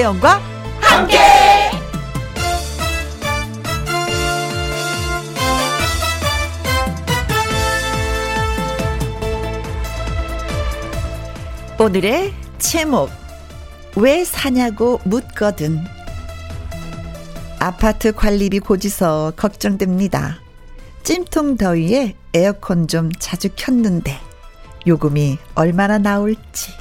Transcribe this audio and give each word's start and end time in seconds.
김혜영과 0.00 0.40
함께. 0.80 1.18
오늘의 11.78 12.32
제목 12.58 13.10
왜 13.96 14.24
사냐고 14.24 15.00
묻거든 15.04 15.78
아파트 17.58 18.12
관리비 18.12 18.60
고지서 18.60 19.34
걱정됩니다. 19.36 20.40
찜통 21.02 21.58
더위에 21.58 22.14
에어컨 22.32 22.88
좀 22.88 23.12
자주 23.12 23.50
켰는데 23.54 24.18
요금이 24.86 25.38
얼마나 25.54 25.98
나올지. 25.98 26.72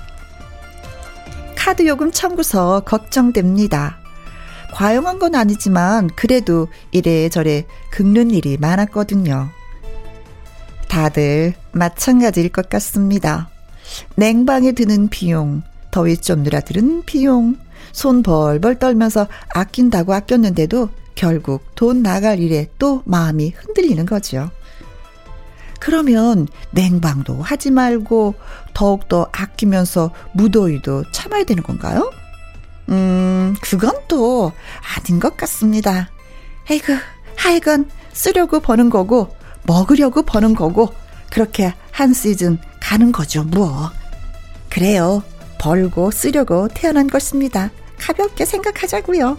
카드 1.69 1.85
요금 1.85 2.11
청구서 2.11 2.79
걱정됩니다. 2.79 3.99
과용한 4.73 5.19
건 5.19 5.35
아니지만 5.35 6.09
그래도 6.15 6.67
이래저래 6.89 7.67
긁는 7.91 8.31
일이 8.31 8.57
많았거든요. 8.57 9.49
다들 10.87 11.53
마찬가지일 11.71 12.49
것 12.49 12.69
같습니다. 12.69 13.51
냉방에 14.15 14.71
드는 14.71 15.09
비용, 15.09 15.61
더위 15.91 16.17
좀 16.17 16.41
누라들은 16.41 17.03
비용, 17.05 17.55
손 17.91 18.23
벌벌 18.23 18.79
떨면서 18.79 19.27
아낀다고 19.53 20.15
아꼈는데도 20.15 20.89
결국 21.13 21.75
돈 21.75 22.01
나갈 22.01 22.39
일에 22.39 22.67
또 22.79 23.03
마음이 23.05 23.53
흔들리는 23.55 24.07
거죠. 24.07 24.49
그러면 25.79 26.47
냉방도 26.71 27.41
하지 27.41 27.71
말고 27.71 28.35
더욱더 28.73 29.29
아끼면서 29.31 30.11
무더위도 30.33 31.05
참아야 31.11 31.43
되는 31.45 31.63
건가요? 31.63 32.11
음, 32.89 33.55
그건 33.61 33.93
또 34.07 34.51
아닌 34.97 35.19
것 35.19 35.37
같습니다. 35.37 36.09
에이그, 36.69 36.97
하여간 37.35 37.89
쓰려고 38.13 38.59
버는 38.59 38.89
거고, 38.89 39.35
먹으려고 39.63 40.23
버는 40.23 40.55
거고, 40.55 40.93
그렇게 41.29 41.73
한 41.91 42.13
시즌 42.13 42.57
가는 42.79 43.11
거죠, 43.11 43.43
뭐. 43.43 43.91
그래요. 44.69 45.23
벌고 45.59 46.11
쓰려고 46.11 46.67
태어난 46.67 47.07
것입니다. 47.07 47.69
가볍게 47.99 48.45
생각하자고요. 48.45 49.37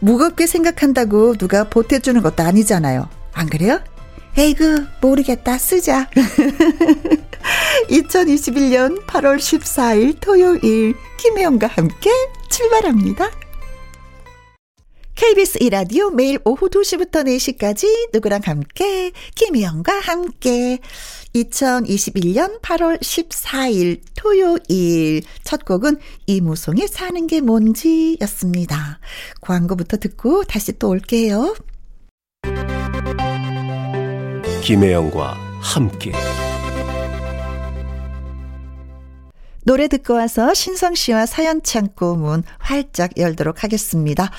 무겁게 0.00 0.46
생각한다고 0.46 1.36
누가 1.36 1.64
보태주는 1.64 2.20
것도 2.22 2.42
아니잖아요. 2.42 3.08
안 3.32 3.48
그래요? 3.48 3.80
에이그 4.38 4.86
모르겠다 5.00 5.58
쓰자. 5.58 6.08
2021년 7.90 9.04
8월 9.04 9.36
14일 9.38 10.16
토요일 10.20 10.94
김혜영과 11.16 11.66
함께 11.66 12.08
출발합니다. 12.48 13.32
KBS 15.16 15.58
이라디오 15.60 16.10
매일 16.10 16.38
오후 16.44 16.68
2시부터 16.68 17.26
4시까지 17.26 18.10
누구랑 18.14 18.42
함께 18.44 19.10
김혜영과 19.34 19.98
함께 19.98 20.78
2021년 21.34 22.60
8월 22.60 23.00
14일 23.00 24.00
토요일 24.14 25.22
첫 25.42 25.64
곡은 25.64 25.98
이무송의 26.28 26.86
사는 26.86 27.26
게 27.26 27.40
뭔지였습니다. 27.40 29.00
광고부터 29.40 29.96
듣고 29.96 30.44
다시 30.44 30.78
또 30.78 30.90
올게요. 30.90 31.56
김혜영과 34.62 35.36
함께 35.60 36.12
노래 39.64 39.86
듣고 39.86 40.14
와서 40.14 40.54
신성 40.54 40.94
씨와 40.94 41.26
사연 41.26 41.62
창고 41.62 42.16
문 42.16 42.42
활짝 42.58 43.18
열도록 43.18 43.64
하겠습니다. 43.64 44.30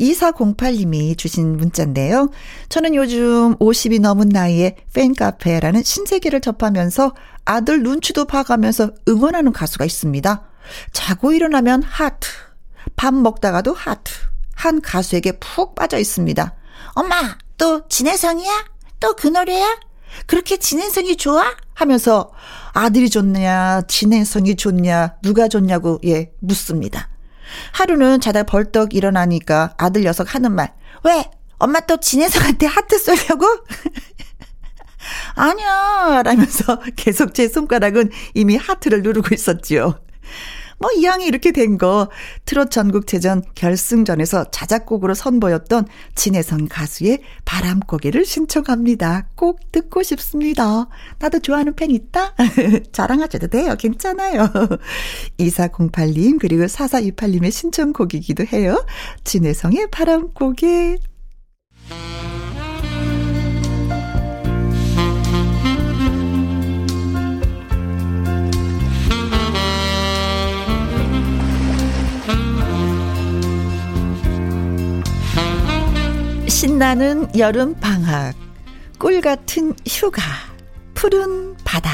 2408님이 0.00 1.18
주신 1.18 1.58
문자인데요. 1.58 2.30
저는 2.70 2.94
요즘 2.94 3.56
50이 3.56 4.00
넘은 4.00 4.30
나이에 4.30 4.76
팬카페라는 4.94 5.82
신세계를 5.82 6.40
접하면서 6.40 7.14
아들 7.44 7.82
눈치도 7.82 8.24
봐가면서 8.24 8.92
응원하는 9.06 9.52
가수가 9.52 9.84
있습니다. 9.84 10.48
자고 10.92 11.32
일어나면 11.32 11.82
하트, 11.82 12.28
밥 12.96 13.12
먹다가도 13.12 13.74
하트, 13.74 14.12
한 14.54 14.80
가수에게 14.80 15.32
푹 15.32 15.74
빠져 15.74 15.98
있습니다. 15.98 16.54
엄마, 16.94 17.36
또 17.58 17.86
진혜성이야? 17.88 18.64
또 19.00 19.14
그 19.14 19.28
노래야? 19.28 19.78
그렇게 20.26 20.56
진행성이 20.56 21.16
좋아? 21.16 21.56
하면서 21.74 22.32
아들이 22.72 23.08
좋냐, 23.10 23.82
진행성이 23.88 24.56
좋냐, 24.56 25.16
누가 25.22 25.48
좋냐고, 25.48 25.98
예, 26.04 26.32
묻습니다. 26.40 27.08
하루는 27.72 28.20
자다 28.20 28.44
벌떡 28.44 28.94
일어나니까 28.94 29.74
아들 29.78 30.02
녀석 30.02 30.34
하는 30.34 30.52
말, 30.52 30.74
왜? 31.04 31.30
엄마 31.58 31.80
또 31.80 31.98
진혜성한테 31.98 32.66
하트 32.66 32.98
쏘려고? 32.98 33.46
아니야, 35.34 36.22
라면서 36.24 36.80
계속 36.96 37.34
제 37.34 37.48
손가락은 37.48 38.10
이미 38.34 38.56
하트를 38.56 39.02
누르고 39.02 39.34
있었지요. 39.34 39.98
뭐 40.80 40.90
이왕이 40.92 41.24
이렇게 41.26 41.52
된 41.52 41.80
거 41.80 42.10
트롯 42.44 42.70
전국체전 42.70 43.42
결승전에서 43.54 44.50
자작곡으로 44.50 45.14
선보였던 45.14 45.86
진혜선 46.14 46.68
가수의 46.68 47.20
바람고개를 47.44 48.24
신청합니다. 48.24 49.28
꼭 49.34 49.60
듣고 49.72 50.02
싶습니다. 50.02 50.88
나도 51.18 51.38
좋아하는 51.38 51.74
팬 51.74 51.90
있다? 51.90 52.34
자랑하셔도 52.92 53.46
돼요. 53.46 53.76
괜찮아요. 53.78 54.48
2408님 55.38 56.38
그리고 56.38 56.64
4428님의 56.64 57.50
신청곡이기도 57.50 58.44
해요. 58.52 58.84
진혜성의 59.24 59.88
바람고개 59.90 60.98
신나는 76.60 77.38
여름 77.38 77.72
방학, 77.72 78.34
꿀 78.98 79.22
같은 79.22 79.72
휴가, 79.88 80.20
푸른 80.92 81.56
바다, 81.64 81.90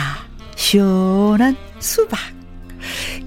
시원한 0.57 1.57
수박. 1.79 2.19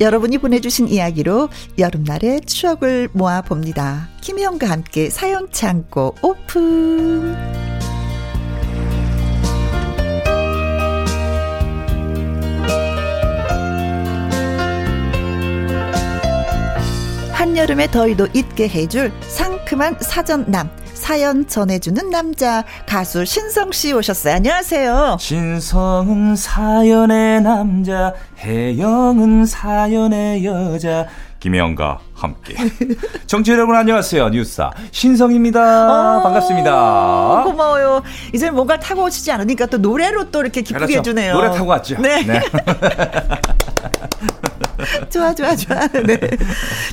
여러분이 0.02 0.40
보내주신 0.40 0.90
이야기로 0.90 1.48
여름날의 1.78 2.42
추억을 2.42 3.08
모아봅니다. 3.14 4.10
김혜영과 4.20 4.70
함께 4.70 5.10
사연 5.10 5.50
창고 5.50 6.14
오픈. 6.22 7.38
한여름의 17.32 17.92
더위도 17.92 18.28
잊게 18.34 18.68
해줄 18.68 19.14
상큼한 19.22 20.00
사전남. 20.02 20.70
사연 21.10 21.48
전해주는 21.48 22.12
남자 22.12 22.64
가수 22.86 23.26
신성 23.26 23.72
씨 23.72 23.94
오셨어요. 23.94 24.36
안녕하세요. 24.36 25.18
신성은 25.20 26.36
사연의 26.36 27.42
남자, 27.42 28.14
혜영은 28.38 29.48
사연의 29.48 30.46
여자. 30.46 31.08
김혜영과 31.40 31.98
함께. 32.14 32.54
정치 33.26 33.52
여러분 33.52 33.76
안녕하세요. 33.76 34.30
뉴스타 34.30 34.72
신성입니다. 34.92 36.20
어, 36.20 36.22
반갑습니다. 36.22 37.42
고마워요. 37.44 38.04
이제 38.32 38.52
뭔가 38.52 38.80
타고 38.80 39.06
오시지 39.06 39.32
않으니까 39.32 39.66
또 39.66 39.80
노래로 39.80 40.30
또 40.30 40.42
이렇게 40.42 40.62
기쁘게 40.62 40.86
그렇죠. 40.86 41.00
해주네요. 41.00 41.34
노래 41.34 41.50
타고 41.50 41.72
왔죠. 41.72 42.00
네. 42.00 42.24
네. 42.24 42.40
좋아, 45.10 45.34
좋아, 45.34 45.56
좋아. 45.56 45.88
네. 46.06 46.20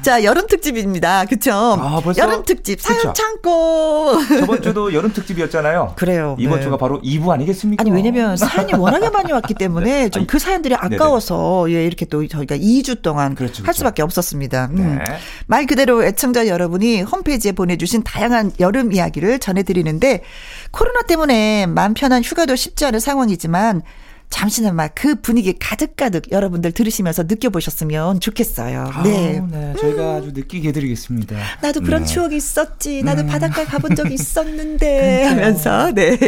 자, 0.03 0.25
여름 0.25 0.47
특집입니다. 0.47 1.25
그쵸? 1.27 1.53
아, 1.53 2.01
벌써? 2.03 2.23
여름 2.23 2.45
특집, 2.45 2.81
사연? 2.81 3.15
창고. 3.15 4.15
저번 4.41 4.63
주도 4.63 4.93
여름 4.93 5.13
특집이었잖아요. 5.13 5.95
그래요. 5.97 6.37
이번 6.39 6.59
네. 6.59 6.65
주가 6.65 6.77
바로 6.77 7.01
2부 7.03 7.31
아니겠습니까? 7.31 7.83
아니, 7.83 7.91
왜냐면 7.91 8.37
사연이 8.37 8.73
워낙에 8.77 9.11
많이 9.11 9.33
왔기 9.33 9.55
때문에 9.55 10.05
네. 10.05 10.09
좀그 10.09 10.39
사연들이 10.39 10.75
아까워서, 10.75 11.71
예, 11.71 11.85
이렇게 11.85 12.07
또 12.07 12.27
저희가 12.27 12.57
2주 12.57 13.03
동안 13.03 13.35
그렇죠, 13.35 13.63
그렇죠. 13.63 13.67
할 13.67 13.75
수밖에 13.75 14.03
없었습니다. 14.03 14.69
음. 14.73 14.99
네. 14.99 15.05
말 15.47 15.67
그대로 15.67 16.05
애청자 16.05 16.47
여러분이 16.47 17.03
홈페이지에 17.03 17.53
보내주신 17.53 18.03
다양한 18.03 18.53
여름 18.61 18.93
이야기를 18.93 19.39
전해드리는데, 19.39 20.23
코로나 20.71 21.03
때문에 21.03 21.67
마음 21.67 21.95
편한 21.95 22.23
휴가도 22.23 22.57
쉽지 22.57 22.85
않은 22.87 23.01
상황이지만, 23.01 23.83
잠시나마 24.29 24.89
그 24.89 25.15
분위기 25.15 25.55
가득가득 25.59 26.31
여러분들 26.31 26.73
들으시면서 26.73 27.23
느껴보셨으면 27.25 28.21
좋겠어요. 28.21 28.93
네. 29.05 29.39
아우, 29.39 29.49
네. 29.51 29.75
저희가 29.81 30.03
음. 30.03 30.17
아주 30.19 30.33
느끼게 30.35 30.69
해드리겠습니다. 30.69 31.37
나도 31.63 31.81
그런 31.81 32.03
네. 32.03 32.07
추억이 32.07 32.37
있었지. 32.37 33.03
나도 33.03 33.23
음. 33.23 33.27
바닷가 33.29 33.65
가본 33.65 33.95
적이 33.97 34.15
있었는데 34.15 35.25
하면서 35.25 35.91
네. 35.93 36.19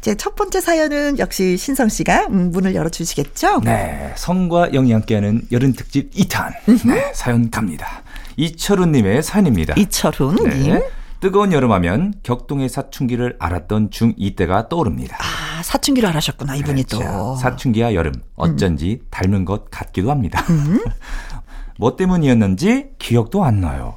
제 0.00 0.14
첫 0.16 0.34
번째 0.34 0.60
사연은 0.60 1.18
역시 1.18 1.56
신성 1.56 1.88
씨가 1.88 2.26
음, 2.30 2.50
문을 2.50 2.74
열어주시겠죠? 2.74 3.60
네. 3.60 4.12
성과 4.16 4.68
영이 4.70 4.92
함께하는 4.92 5.42
여름 5.52 5.72
특집 5.72 6.10
2탄 6.12 6.52
네. 6.86 7.12
사연 7.14 7.48
갑니다. 7.50 8.02
이철훈님의 8.36 9.22
사연입니다. 9.22 9.74
이철훈 9.78 10.34
님. 10.62 10.74
네. 10.74 10.82
뜨거운 11.20 11.52
여름하면 11.52 12.14
격동의 12.22 12.68
사춘기를 12.68 13.36
알았던 13.38 13.88
중2 13.90 14.36
때가 14.36 14.68
떠오릅니다. 14.68 15.16
아, 15.20 15.24
사춘기를 15.62 16.08
알아셨구나, 16.10 16.54
이분이 16.56 16.84
그렇죠. 16.84 17.06
또. 17.08 17.36
사춘기와 17.36 17.94
여름 17.94 18.12
어쩐지 18.36 19.00
닮은 19.10 19.44
것 19.44 19.70
같기도 19.70 20.10
합니다. 20.10 20.44
음. 20.50 20.80
뭐 21.78 21.96
때문이었는지 21.96 22.90
기억도 22.98 23.44
안 23.44 23.60
나요. 23.60 23.94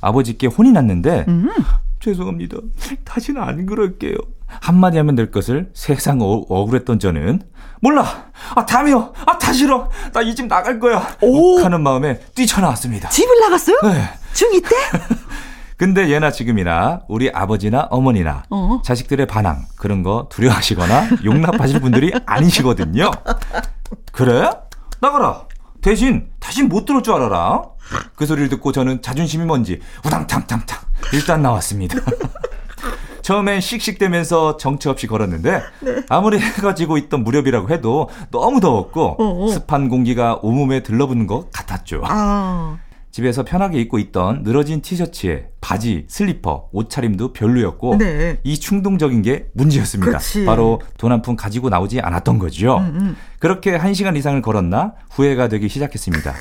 아버지께 0.00 0.46
혼이 0.48 0.72
났는데 0.72 1.24
음. 1.28 1.48
죄송합니다. 2.00 2.56
다시는 3.04 3.42
안 3.42 3.66
그럴게요. 3.66 4.14
한마디 4.46 4.96
하면 4.98 5.14
될 5.14 5.30
것을 5.30 5.70
세상 5.74 6.20
어, 6.22 6.44
억울했던 6.48 6.98
저는 6.98 7.42
몰라. 7.82 8.26
아 8.54 8.66
다음이요. 8.66 9.12
아다 9.26 9.52
싫어. 9.52 9.88
나 10.12 10.22
이 10.22 10.34
집 10.34 10.46
나갈 10.46 10.80
거야. 10.80 11.06
오. 11.22 11.60
하는 11.62 11.82
마음에 11.82 12.18
뛰쳐나왔습니다. 12.34 13.10
집을 13.10 13.38
나갔어요? 13.40 13.78
네. 13.84 14.08
중2 14.34 14.62
때? 14.62 14.76
근데 15.80 16.10
예나 16.10 16.30
지금이나 16.30 17.00
우리 17.08 17.30
아버지나 17.32 17.88
어머니나 17.90 18.42
어. 18.50 18.82
자식들의 18.84 19.24
반항 19.26 19.64
그런 19.78 20.02
거 20.02 20.26
두려워하시거나 20.30 21.08
용납하실 21.24 21.80
분들이 21.80 22.12
아니시거든요. 22.26 23.10
그래? 24.12 24.50
나가라. 25.00 25.46
대신 25.80 26.28
다신 26.38 26.68
못 26.68 26.84
들을 26.84 27.02
줄 27.02 27.14
알아라. 27.14 27.62
그 28.14 28.26
소리를 28.26 28.50
듣고 28.50 28.72
저는 28.72 29.00
자존심이 29.00 29.46
뭔지 29.46 29.80
우당탕탕탕 30.04 30.78
일단 31.14 31.40
나왔습니다. 31.40 31.98
처음엔 33.22 33.62
씩씩대면서 33.62 34.58
정처 34.58 34.90
없이 34.90 35.06
걸었는데 35.06 35.62
아무리 36.10 36.38
해가 36.38 36.74
지고 36.74 36.98
있던 36.98 37.24
무렵이라고 37.24 37.70
해도 37.70 38.10
너무 38.30 38.60
더웠고 38.60 39.48
습한 39.50 39.88
공기가 39.88 40.38
온몸에 40.42 40.82
들러붙는 40.82 41.26
것 41.26 41.50
같았죠. 41.50 42.02
아. 42.04 42.76
집에서 43.10 43.44
편하게 43.44 43.80
입고 43.80 43.98
있던 43.98 44.42
늘어진 44.44 44.82
티셔츠에 44.82 45.48
바지, 45.60 46.04
슬리퍼, 46.08 46.68
옷차림도 46.72 47.32
별로였고 47.32 47.96
네. 47.98 48.38
이 48.44 48.58
충동적인 48.58 49.22
게 49.22 49.46
문제였습니다. 49.54 50.18
그치. 50.18 50.44
바로 50.44 50.80
돈 50.96 51.10
한 51.10 51.20
푼 51.22 51.34
가지고 51.36 51.68
나오지 51.70 52.00
않았던 52.00 52.38
거죠. 52.38 52.78
음, 52.78 53.16
그렇게 53.40 53.74
한 53.74 53.94
시간 53.94 54.16
이상을 54.16 54.40
걸었나 54.42 54.94
후회가 55.10 55.48
되기 55.48 55.68
시작했습니다. 55.68 56.32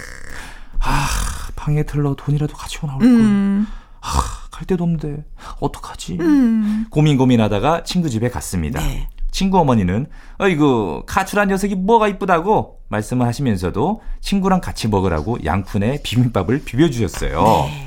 아, 0.80 1.08
방에 1.56 1.84
들러 1.84 2.14
돈이라도 2.16 2.56
가지고 2.56 2.88
나올 2.88 3.00
걸. 3.00 3.08
음. 3.10 3.68
아, 4.02 4.08
갈 4.52 4.66
데도 4.66 4.84
없는데 4.84 5.26
어떡하지? 5.60 6.18
음. 6.22 6.86
고민 6.90 7.18
고민하다가 7.18 7.84
친구 7.84 8.10
집에 8.10 8.30
갔습니다. 8.30 8.80
네. 8.80 9.10
친구 9.32 9.60
어머니는 9.60 10.08
어이구 10.40 11.04
카출한 11.06 11.48
녀석이 11.50 11.76
뭐가 11.76 12.08
이쁘다고 12.08 12.80
말씀을 12.90 13.28
하시면서도 13.28 14.02
친구랑 14.22 14.62
같이 14.62 14.88
먹으라고 14.88 15.38
양푼에 15.46 16.02
비빔밥을 16.04 16.64
비벼주셨어요. 16.66 17.42
네. 17.68 17.86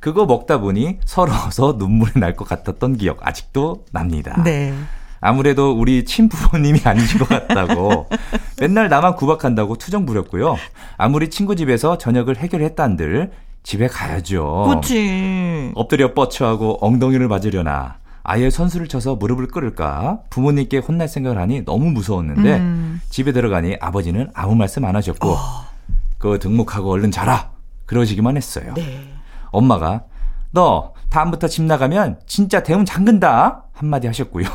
그거 0.00 0.26
먹다 0.26 0.58
보니 0.58 0.98
서러워서 1.04 1.76
눈물이 1.78 2.12
날 2.16 2.34
것 2.36 2.46
같았던 2.48 2.96
기억 2.96 3.26
아직도 3.26 3.84
납니다. 3.92 4.42
네. 4.44 4.74
아무래도 5.20 5.70
우리 5.72 6.04
친부모님이 6.04 6.80
아니신 6.84 7.20
것 7.20 7.28
같다고 7.28 8.08
맨날 8.60 8.88
나만 8.88 9.14
구박한다고 9.14 9.76
투정 9.76 10.04
부렸고요. 10.04 10.56
아무리 10.96 11.30
친구 11.30 11.54
집에서 11.54 11.96
저녁을 11.96 12.36
해결했단들 12.38 13.30
집에 13.62 13.86
가야죠. 13.86 14.64
그렇지. 14.68 15.70
엎드려 15.76 16.12
뻗쳐하고 16.14 16.78
엉덩이를 16.84 17.28
맞으려나 17.28 17.98
아예 18.24 18.50
선수를 18.50 18.88
쳐서 18.88 19.16
무릎을 19.16 19.48
꿇을까 19.48 20.20
부모님께 20.30 20.78
혼날 20.78 21.08
생각을 21.08 21.38
하니 21.38 21.64
너무 21.64 21.90
무서웠는데 21.90 22.56
음. 22.58 23.00
집에 23.08 23.32
들어가니 23.32 23.76
아버지는 23.80 24.30
아무 24.34 24.54
말씀 24.54 24.84
안 24.84 24.94
하셨고 24.96 25.36
그 26.18 26.38
등록하고 26.38 26.90
얼른 26.90 27.10
자라 27.10 27.50
그러시기만 27.86 28.36
했어요. 28.36 28.74
네. 28.74 29.00
엄마가 29.50 30.04
너 30.52 30.94
다음부터 31.10 31.48
집 31.48 31.62
나가면 31.62 32.20
진짜 32.26 32.62
대문 32.62 32.84
잠근다 32.84 33.64
한마디 33.72 34.06
하셨고요. 34.06 34.46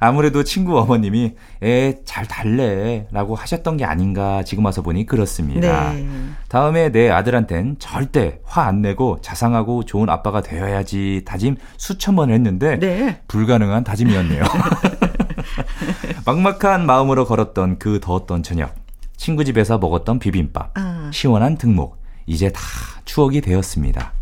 아무래도 0.00 0.42
친구 0.44 0.78
어머님이 0.78 1.34
에잘 1.60 2.26
달래 2.26 3.06
라고 3.12 3.34
하셨던 3.34 3.76
게 3.76 3.84
아닌가 3.84 4.42
지금 4.42 4.64
와서 4.64 4.82
보니 4.82 5.06
그렇습니다. 5.06 5.92
네. 5.92 6.06
다음에 6.48 6.90
내 6.90 7.10
아들한텐 7.10 7.76
절대 7.78 8.40
화 8.44 8.62
안 8.62 8.80
내고 8.80 9.18
자상하고 9.20 9.84
좋은 9.84 10.08
아빠가 10.08 10.40
되어야지 10.40 11.22
다짐 11.24 11.56
수천 11.76 12.16
번 12.16 12.30
했는데 12.30 12.78
네. 12.78 13.20
불가능한 13.28 13.84
다짐이었네요. 13.84 14.42
막막한 16.24 16.86
마음으로 16.86 17.24
걸었던 17.24 17.78
그 17.78 18.00
더웠던 18.00 18.42
저녁. 18.42 18.74
친구 19.16 19.44
집에서 19.44 19.78
먹었던 19.78 20.18
비빔밥. 20.18 20.70
아. 20.74 21.10
시원한 21.12 21.56
등목. 21.56 22.00
이제 22.26 22.50
다 22.50 22.60
추억이 23.04 23.40
되었습니다. 23.40 24.12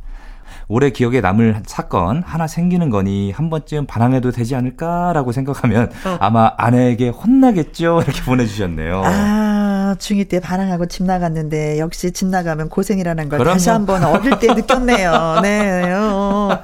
올해 0.72 0.90
기억에 0.90 1.20
남을 1.20 1.64
사건 1.66 2.22
하나 2.22 2.46
생기는 2.46 2.90
거니 2.90 3.32
한 3.32 3.50
번쯤 3.50 3.86
반항해도 3.86 4.30
되지 4.30 4.54
않을까라고 4.54 5.32
생각하면 5.32 5.90
아마 6.20 6.52
아내에게 6.56 7.08
혼나겠죠? 7.08 8.02
이렇게 8.04 8.22
보내주셨네요. 8.22 9.02
아, 9.04 9.96
중2 9.98 10.28
때 10.28 10.38
반항하고 10.38 10.86
집 10.86 11.02
나갔는데, 11.02 11.80
역시 11.80 12.12
집 12.12 12.28
나가면 12.28 12.68
고생이라는 12.68 13.28
걸 13.28 13.38
그럼요. 13.40 13.54
다시 13.54 13.68
한번 13.68 14.04
어릴 14.04 14.38
때 14.38 14.46
느꼈네요. 14.54 15.40
네. 15.42 15.92
어. 15.92 16.56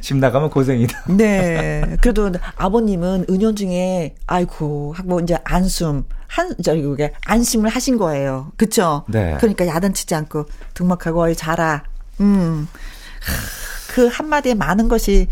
집 0.00 0.16
나가면 0.16 0.50
고생이다. 0.50 1.02
네. 1.08 1.96
그래도 2.00 2.30
아버님은 2.58 3.26
은연중에, 3.28 4.14
아이고, 4.28 4.94
하고 4.96 5.18
이제 5.18 5.36
안숨, 5.42 6.04
한, 6.28 6.54
저기, 6.62 6.82
그게 6.82 7.12
안심을 7.26 7.70
하신 7.70 7.98
거예요. 7.98 8.52
그쵸? 8.56 9.02
네. 9.08 9.36
그러니까 9.40 9.66
야단치지 9.66 10.14
않고 10.14 10.46
등목하고 10.74 11.22
어이 11.22 11.34
자라. 11.34 11.82
음. 12.20 12.68
하, 13.20 13.92
그 13.92 14.06
한마디에 14.06 14.54
많은 14.54 14.88
것이 14.88 15.28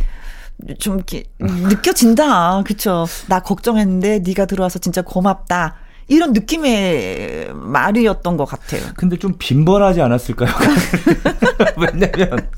좀 0.78 0.96
이렇게 0.96 1.24
느껴진다. 1.38 2.62
그쵸? 2.64 3.06
나 3.28 3.40
걱정했는데 3.40 4.20
네가 4.20 4.46
들어와서 4.46 4.78
진짜 4.78 5.02
고맙다. 5.02 5.76
이런 6.08 6.32
느낌의 6.32 7.50
말이었던 7.52 8.36
것 8.36 8.44
같아요. 8.46 8.82
근데 8.96 9.18
좀 9.18 9.34
빈번하지 9.38 10.00
않았을까요? 10.00 10.50
왜냐면 11.76 12.48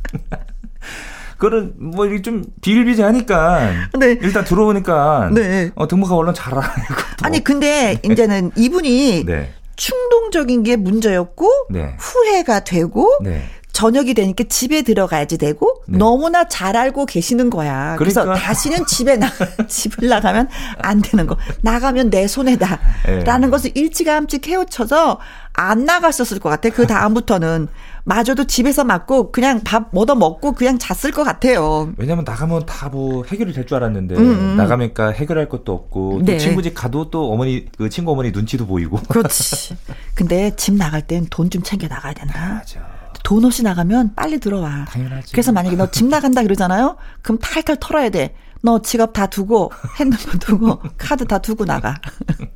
그런 1.37 1.73
뭐 1.79 2.06
이게 2.06 2.22
좀 2.22 2.44
비일비재하니까 2.60 3.70
네. 3.99 4.19
일단 4.20 4.44
들어오니까 4.44 5.31
네. 5.32 5.70
어 5.75 5.89
등록하고 5.89 6.20
얼른 6.20 6.34
자라. 6.34 6.63
아니 7.22 7.43
근데 7.43 7.99
이제는 8.05 8.53
이분이 8.56 9.25
네. 9.25 9.53
충동적인 9.75 10.63
게 10.63 10.77
문제였고 10.77 11.51
네. 11.70 11.96
후회가 11.99 12.60
되고 12.60 13.19
네. 13.22 13.49
저녁이 13.81 14.13
되니까 14.13 14.44
집에 14.46 14.82
들어가야지 14.82 15.39
되고 15.39 15.82
네. 15.89 15.96
너무나 15.96 16.46
잘 16.49 16.77
알고 16.77 17.06
계시는 17.06 17.49
거야. 17.49 17.96
그래서 17.96 18.22
그러니까. 18.25 18.44
다시는 18.46 18.84
집에 18.84 19.17
나 19.17 19.31
집을 19.69 20.08
나가면 20.08 20.49
안 20.79 21.01
되는 21.01 21.27
거. 21.27 21.37
나가면 21.63 22.10
내 22.10 22.20
네. 22.20 22.27
손해다라는 22.29 23.51
것을 23.51 23.70
일찌감치 23.75 24.41
깨우쳐서 24.41 25.19
안 25.55 25.87
나갔었을 25.87 26.39
것 26.41 26.51
같아. 26.51 26.69
그 26.69 26.87
다음부터는 26.87 27.69
마저도 28.05 28.44
집에서 28.44 28.84
맞고 28.84 29.32
그냥 29.32 29.60
밥 29.65 29.89
얻어 29.96 30.15
먹고 30.15 30.53
그냥 30.53 30.79
잤을 30.79 31.13
것 31.13 31.25
같아요. 31.25 31.91
왜냐면 31.96 32.25
나가면 32.27 32.67
다 32.67 32.91
뭐 32.91 33.25
해결이 33.27 33.53
될 33.55 33.65
줄 33.67 33.77
알았는데 33.77 34.17
음, 34.17 34.20
음. 34.22 34.56
나가니까 34.58 35.10
해결할 35.13 35.49
것도 35.49 35.72
없고 35.72 36.19
또 36.19 36.25
네. 36.25 36.37
친구 36.39 36.60
집 36.63 36.75
가도 36.75 37.08
또 37.10 37.32
어머니 37.32 37.65
그 37.79 37.89
친구 37.89 38.13
어머니 38.13 38.31
눈치도 38.31 38.67
보이고. 38.67 38.99
그렇지. 39.08 39.75
근데 40.15 40.55
집 40.56 40.75
나갈 40.75 41.01
땐 41.06 41.27
돈 41.31 41.49
좀 41.49 41.63
챙겨 41.63 41.89
나가야 41.89 42.13
된다. 42.13 42.55
맞아. 42.60 42.99
돈 43.22 43.44
없이 43.44 43.62
나가면 43.62 44.15
빨리 44.15 44.39
들어와. 44.41 44.84
당연하지. 44.86 45.32
그래서 45.32 45.53
만약에 45.53 45.77
너 45.77 45.86
집 45.91 46.06
나간다 46.06 46.43
그러잖아요. 46.43 46.96
그럼 47.22 47.39
탈탈 47.39 47.77
털어야 47.81 48.08
돼. 48.10 48.34
너 48.62 48.81
지갑 48.82 49.12
다 49.12 49.27
두고 49.27 49.72
핸드폰 49.98 50.39
두고 50.39 50.81
카드 50.98 51.24
다 51.24 51.39
두고 51.39 51.65
나가. 51.65 51.94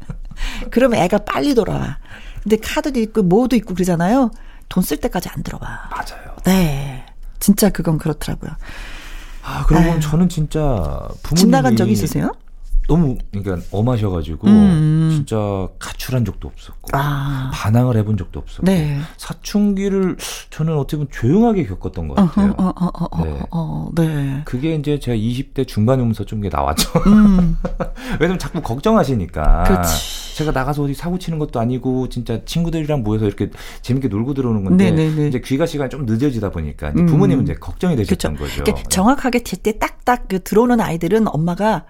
그러면 0.71 1.01
애가 1.01 1.19
빨리 1.19 1.55
돌아와. 1.55 1.99
근데 2.43 2.57
카드도 2.57 3.01
있고 3.01 3.23
뭐도 3.23 3.57
있고 3.57 3.75
그러잖아요. 3.75 4.31
돈 4.69 4.83
쓸 4.83 4.99
때까지 4.99 5.29
안 5.31 5.43
들어와. 5.43 5.89
맞아요. 5.91 6.37
네. 6.45 7.07
진짜 7.39 7.69
그건 7.71 7.99
그렇더라고요. 7.99 8.51
아 9.45 9.65
그러고 9.67 9.93
아유. 9.93 10.01
저는 10.01 10.29
진짜 10.29 10.59
부모님이 11.23 11.37
집 11.37 11.49
나간 11.51 11.77
적이 11.77 11.93
있으세요? 11.93 12.33
너무 12.89 13.17
그러니까 13.33 13.67
엄하셔가지고 13.71 14.47
음. 14.47 15.09
진짜 15.13 15.37
가출한 15.79 16.25
적도 16.25 16.49
없었고 16.49 16.91
아. 16.93 17.51
반항을 17.53 17.97
해본 17.97 18.17
적도 18.17 18.41
없었고 18.41 18.67
네. 18.67 18.99
사춘기를 19.17 20.17
저는 20.51 20.77
어떻게 20.77 20.99
보면 20.99 21.09
조용하게 21.11 21.65
겪었던 21.67 22.09
것 22.09 22.19
어, 22.19 22.27
같아요. 22.27 22.55
어, 22.59 22.73
어, 22.77 22.87
어, 22.87 23.07
어, 23.11 23.25
네. 23.25 23.41
어, 23.51 23.91
네. 23.95 24.43
그게 24.45 24.75
이제 24.75 24.99
제가 24.99 25.17
20대 25.17 25.67
중반에 25.67 26.03
오면서 26.03 26.25
좀게 26.25 26.51
나왔죠. 26.51 26.91
음, 27.07 27.57
왜냐면 28.21 28.39
자꾸 28.39 28.61
걱정하시니까. 28.61 29.65
그렇지. 29.65 30.25
제가 30.35 30.51
나가서 30.51 30.83
어디 30.83 30.95
사고 30.95 31.17
치는 31.17 31.39
것도 31.39 31.61
아니고 31.61 32.09
진짜 32.09 32.45
친구들이랑 32.45 33.05
모여서 33.05 33.25
이렇게 33.27 33.51
재밌게 33.83 34.09
놀고 34.09 34.35
들어오는 34.35 34.65
건데 34.65 34.91
네네네. 34.91 35.29
이제 35.29 35.41
귀가 35.41 35.65
시간이 35.65 35.91
좀 35.91 36.07
늦어지다 36.07 36.51
보니까 36.51 36.91
이제 36.91 37.01
음. 37.01 37.07
부모님은 37.07 37.45
이제 37.45 37.55
걱정이. 37.55 37.95
되셨던 37.95 38.37
거죠. 38.37 38.65
그러니까 38.65 38.89
정확하게 38.89 39.45
제때 39.45 39.79
딱딱 39.79 40.27
그 40.29 40.43
들어오는 40.43 40.81
아이들은 40.81 41.29
엄마가 41.29 41.85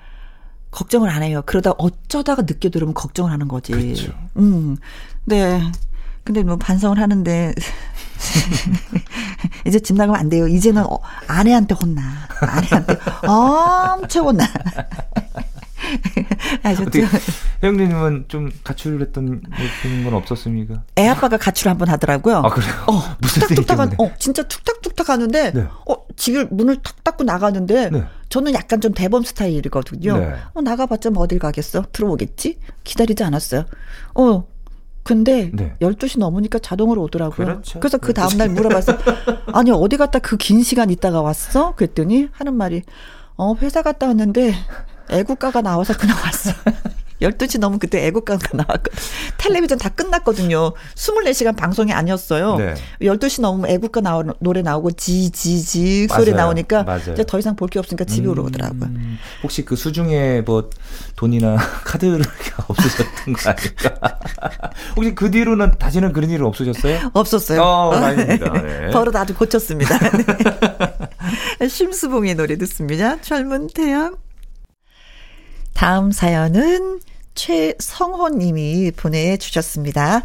걱정을 0.75 1.09
안 1.09 1.23
해요. 1.23 1.41
그러다 1.47 1.71
어쩌다가 1.79 2.43
늦게 2.43 2.69
들어오면 2.69 2.95
걱정을 2.95 3.31
하는 3.31 3.47
거지. 3.47 3.71
그렇죠. 3.71 4.13
음. 4.37 4.77
네. 5.25 5.63
근데 6.25 6.43
뭐 6.43 6.57
반성을 6.57 6.99
하는데 6.99 7.55
이제 9.67 9.79
집 9.79 9.95
나가면 9.95 10.21
안 10.21 10.29
돼요. 10.29 10.49
이제는 10.49 10.85
어, 10.85 10.99
아내한테 11.29 11.77
혼나. 11.77 12.03
아내한테 12.41 12.99
엄청 13.23 14.27
혼나. 14.27 14.45
아셨죠? 16.63 17.01
혜영님은 17.63 18.25
좀 18.29 18.51
가출했던 18.63 19.43
건 20.05 20.15
없었습니까? 20.15 20.83
애 20.99 21.09
아빠가 21.09 21.37
가출 21.37 21.69
한번 21.69 21.89
하더라고요. 21.89 22.39
아 22.39 22.49
그래요? 22.51 22.73
어, 22.89 23.01
툭탁툭탁 23.23 23.79
한, 23.79 23.93
어, 23.99 24.13
진짜 24.19 24.43
툭탁툭탁 24.43 25.09
하는데, 25.09 25.53
네. 25.53 25.61
어, 25.89 25.95
집을 26.17 26.49
문을 26.51 26.83
탁 26.83 27.03
닫고 27.05 27.25
나가는데, 27.25 27.91
네. 27.91 28.05
저는 28.29 28.55
약간 28.55 28.81
좀 28.81 28.93
대범 28.93 29.23
스타일이거든요. 29.25 30.17
네. 30.19 30.35
어, 30.55 30.61
나가봤자 30.61 31.11
뭐 31.11 31.23
어딜 31.25 31.39
가겠어? 31.39 31.85
들어오겠지? 31.93 32.59
기다리지 32.85 33.23
않았어요. 33.25 33.65
어, 34.15 34.45
근데 35.03 35.51
네. 35.53 35.77
12시 35.81 36.19
넘으니까 36.19 36.59
자동으로 36.61 37.03
오더라고요. 37.03 37.47
그렇죠. 37.47 37.79
그래서 37.79 37.99
그 37.99 38.15
다음 38.15 38.39
날 38.39 38.49
물어봤어. 38.49 38.97
아니 39.53 39.71
어디 39.71 39.99
갔다 39.99 40.19
그 40.19 40.39
긴 40.39 40.63
시간 40.63 40.89
있다가 40.89 41.21
왔어? 41.21 41.75
그랬더니 41.75 42.29
하는 42.33 42.55
말이 42.57 42.83
어 43.37 43.55
회사 43.61 43.83
갔다 43.83 44.07
왔는데 44.07 44.55
애국가가 45.11 45.61
나와서 45.63 45.95
그냥 45.97 46.17
왔어. 46.23 46.51
12시 47.23 47.59
넘으면 47.61 47.79
그때 47.79 48.05
애국가가 48.07 48.49
나왔거든. 48.53 48.91
텔레비전 49.39 49.79
다 49.79 49.89
끝났거든요. 49.89 50.73
24시간 50.97 51.57
방송이 51.57 51.93
아니었어요. 51.93 52.57
네. 52.57 52.75
12시 53.01 53.41
넘으면 53.41 53.71
애국가 53.71 54.01
나오, 54.01 54.25
노래 54.41 54.63
나오고 54.63 54.91
지지지 54.93 56.09
소리 56.09 56.33
나오니까 56.33 56.83
맞아요. 56.83 57.13
이제 57.13 57.25
더 57.25 57.39
이상 57.39 57.55
볼 57.57 57.69
게 57.71 57.79
없으니까 57.79 58.05
집에 58.05 58.27
음, 58.27 58.37
오더라고요. 58.39 58.91
혹시 59.45 59.65
그 59.65 59.77
수중에 59.77 60.43
뭐 60.43 60.69
돈이나 61.17 61.57
카드가 61.87 62.19
없으셨던 62.67 63.33
거 63.33 63.51
아닐까? 63.51 64.19
혹시 64.97 65.15
그 65.15 65.31
뒤로는 65.31 65.79
다시는 65.79 66.13
그런 66.13 66.29
일은 66.29 66.45
없으셨어요? 66.47 67.11
없었어요. 67.15 67.63
어, 67.63 67.95
다행입니다. 67.95 68.53
네. 68.61 68.91
버릇 68.91 69.15
아주 69.17 69.35
고쳤습니다. 69.35 69.99
네. 71.61 71.69
심수봉의 71.69 72.35
노래 72.35 72.59
듣습니다. 72.59 73.21
젊은 73.21 73.69
태양. 73.69 74.17
다음 75.75 76.13
사연은 76.13 77.01
최성호 77.35 78.31
님이 78.31 78.93
보내주셨습니다. 78.93 80.23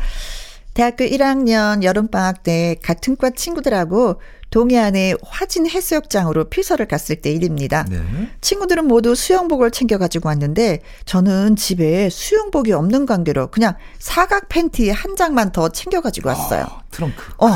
대학교 0.73 1.03
1학년 1.03 1.83
여름방학 1.83 2.43
때 2.43 2.75
같은 2.81 3.17
과 3.17 3.31
친구들하고 3.31 4.21
동해안의 4.49 5.17
화진 5.23 5.69
해수욕장으로 5.69 6.45
피서를 6.45 6.87
갔을 6.87 7.17
때 7.17 7.31
일입니다. 7.31 7.85
네. 7.89 8.01
친구들은 8.41 8.87
모두 8.87 9.13
수영복을 9.13 9.71
챙겨가지고 9.71 10.29
왔는데 10.29 10.81
저는 11.05 11.55
집에 11.55 12.09
수영복이 12.09 12.71
없는 12.71 13.05
관계로 13.05 13.47
그냥 13.47 13.75
사각 13.99 14.49
팬티 14.49 14.89
한 14.89 15.15
장만 15.15 15.51
더 15.51 15.69
챙겨가지고 15.69 16.29
왔어요. 16.29 16.63
어, 16.63 16.81
트렁크. 16.91 17.23
어. 17.37 17.49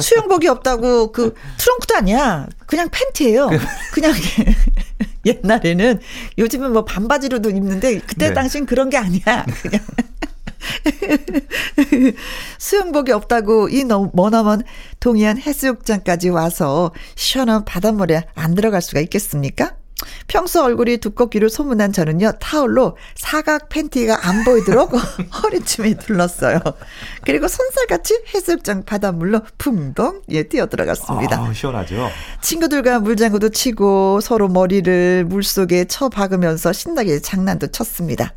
수영복이 0.00 0.48
없다고 0.48 1.12
그 1.12 1.34
트렁크도 1.58 1.96
아니야. 1.96 2.46
그냥 2.66 2.88
팬티예요. 2.90 3.50
그냥 3.92 4.12
옛날에는 5.26 6.00
요즘은 6.38 6.72
뭐 6.72 6.84
반바지로도 6.84 7.50
입는데 7.50 7.98
그때 8.00 8.28
네. 8.28 8.34
당시엔 8.34 8.66
그런 8.66 8.88
게 8.90 8.96
아니야. 8.96 9.44
그냥 9.62 9.80
수영복이 12.58 13.12
없다고 13.12 13.68
이 13.68 13.84
머나먼 13.84 14.62
동해안 15.00 15.38
해수욕장까지 15.38 16.30
와서 16.30 16.92
시원한 17.14 17.64
바닷물에 17.64 18.24
안 18.34 18.54
들어갈 18.54 18.80
수가 18.82 19.00
있겠습니까? 19.00 19.74
평소 20.26 20.62
얼굴이 20.64 20.98
두껍기로 20.98 21.48
소문난 21.48 21.92
저는요, 21.92 22.32
타올로 22.40 22.96
사각 23.14 23.68
팬티가 23.68 24.26
안 24.28 24.44
보이도록 24.44 24.92
허리춤에 25.42 25.94
둘렀어요. 25.94 26.60
그리고 27.24 27.48
손살같이 27.48 28.22
해수욕장 28.34 28.84
바닷물로 28.84 29.40
풍덩, 29.58 30.22
예, 30.30 30.42
뛰어 30.44 30.66
들어갔습니다. 30.66 31.38
아, 31.40 31.52
시원하죠? 31.52 32.08
친구들과 32.40 33.00
물장구도 33.00 33.50
치고 33.50 34.20
서로 34.20 34.48
머리를 34.48 35.24
물속에 35.26 35.86
쳐 35.86 36.08
박으면서 36.08 36.72
신나게 36.72 37.20
장난도 37.20 37.68
쳤습니다. 37.68 38.34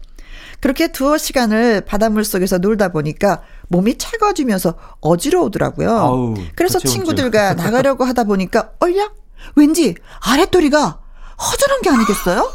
그렇게 0.62 0.92
두어 0.92 1.18
시간을 1.18 1.82
바닷물 1.82 2.26
속에서 2.26 2.58
놀다 2.58 2.90
보니까 2.90 3.42
몸이 3.70 3.98
차가워지면서 3.98 4.76
어지러우더라고요. 5.00 5.90
아우, 5.90 6.34
그래서 6.56 6.80
그치, 6.80 6.94
친구들과 6.96 7.54
그치. 7.56 7.64
나가려고 7.64 8.04
하다 8.04 8.26
보니까 8.26 8.72
얼려? 8.80 9.10
왠지 9.56 9.96
아랫도리가 10.22 11.00
허전한 11.40 11.82
게 11.82 11.90
아니겠어요? 11.90 12.52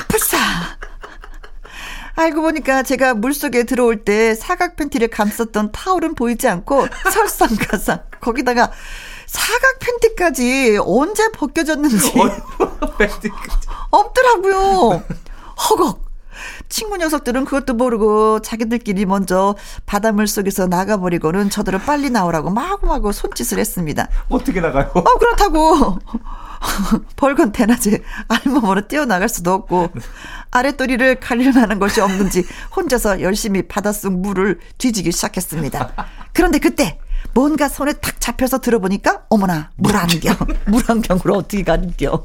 아플싸. 0.00 0.36
알고 2.16 2.42
보니까 2.42 2.82
제가 2.84 3.14
물속에 3.14 3.64
들어올 3.64 4.04
때 4.04 4.34
사각 4.34 4.76
팬티를 4.76 5.08
감쌌던 5.08 5.72
타올은 5.72 6.14
보이지 6.14 6.46
않고 6.46 6.86
설상가상 7.12 8.04
거기다가 8.20 8.70
사각 9.26 9.78
팬티까지 9.80 10.78
언제 10.80 11.28
벗겨졌는지 11.32 12.12
없더라고요. 13.90 15.02
허걱. 15.70 16.04
친구 16.68 16.96
녀석들은 16.96 17.44
그것도 17.44 17.74
모르고 17.74 18.40
자기들끼리 18.42 19.06
먼저 19.06 19.54
바닷물 19.86 20.26
속에서 20.26 20.66
나가버리고는 20.66 21.48
저들을 21.50 21.80
빨리 21.80 22.10
나오라고 22.10 22.50
마구마구 22.50 23.12
손짓을 23.12 23.58
했습니다. 23.58 24.08
어떻게 24.28 24.60
나가요? 24.60 24.90
어, 24.94 25.02
그렇다고. 25.18 25.98
벌건 27.16 27.52
대낮에 27.52 28.02
알몸으로 28.28 28.88
뛰어나갈 28.88 29.28
수도 29.28 29.52
없고 29.52 29.90
아랫도리를 30.50 31.20
가릴 31.20 31.52
만한 31.52 31.78
것이 31.78 32.00
없는지 32.00 32.44
혼자서 32.74 33.20
열심히 33.20 33.66
바닷속 33.66 34.12
물을 34.14 34.58
뒤지기 34.78 35.12
시작했습니다. 35.12 35.92
그런데 36.32 36.58
그때 36.58 36.98
뭔가 37.32 37.68
손에 37.68 37.92
탁 37.94 38.20
잡혀서 38.20 38.60
들어보니까 38.60 39.24
어머나 39.28 39.70
물안경 39.76 40.36
물안경으로 40.66 41.36
어떻게 41.36 41.62
가는겨 41.62 42.24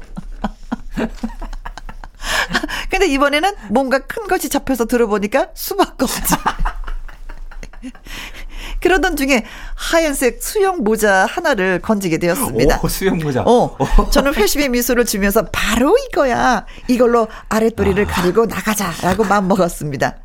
근데 2.90 3.06
이번에는 3.06 3.50
뭔가 3.70 4.00
큰 4.00 4.26
것이 4.26 4.48
잡혀서 4.48 4.86
들어보니까 4.86 5.48
수박 5.54 5.96
껍질. 5.96 6.22
그러던 8.80 9.16
중에 9.16 9.44
하얀색 9.74 10.42
수영 10.42 10.82
모자 10.82 11.26
하나를 11.26 11.80
건지게 11.80 12.18
되었습니다. 12.18 12.80
오, 12.82 12.88
수영 12.88 13.18
모자. 13.18 13.42
어, 13.46 13.76
저는 14.10 14.34
회심의 14.34 14.70
미소를 14.70 15.04
주면서 15.04 15.44
바로 15.52 15.96
이거야. 16.08 16.64
이걸로 16.88 17.28
아랫도리를 17.48 18.02
아. 18.04 18.06
가리고 18.08 18.46
나가자라고 18.46 19.24
마음 19.24 19.48
먹었습니다. 19.48 20.16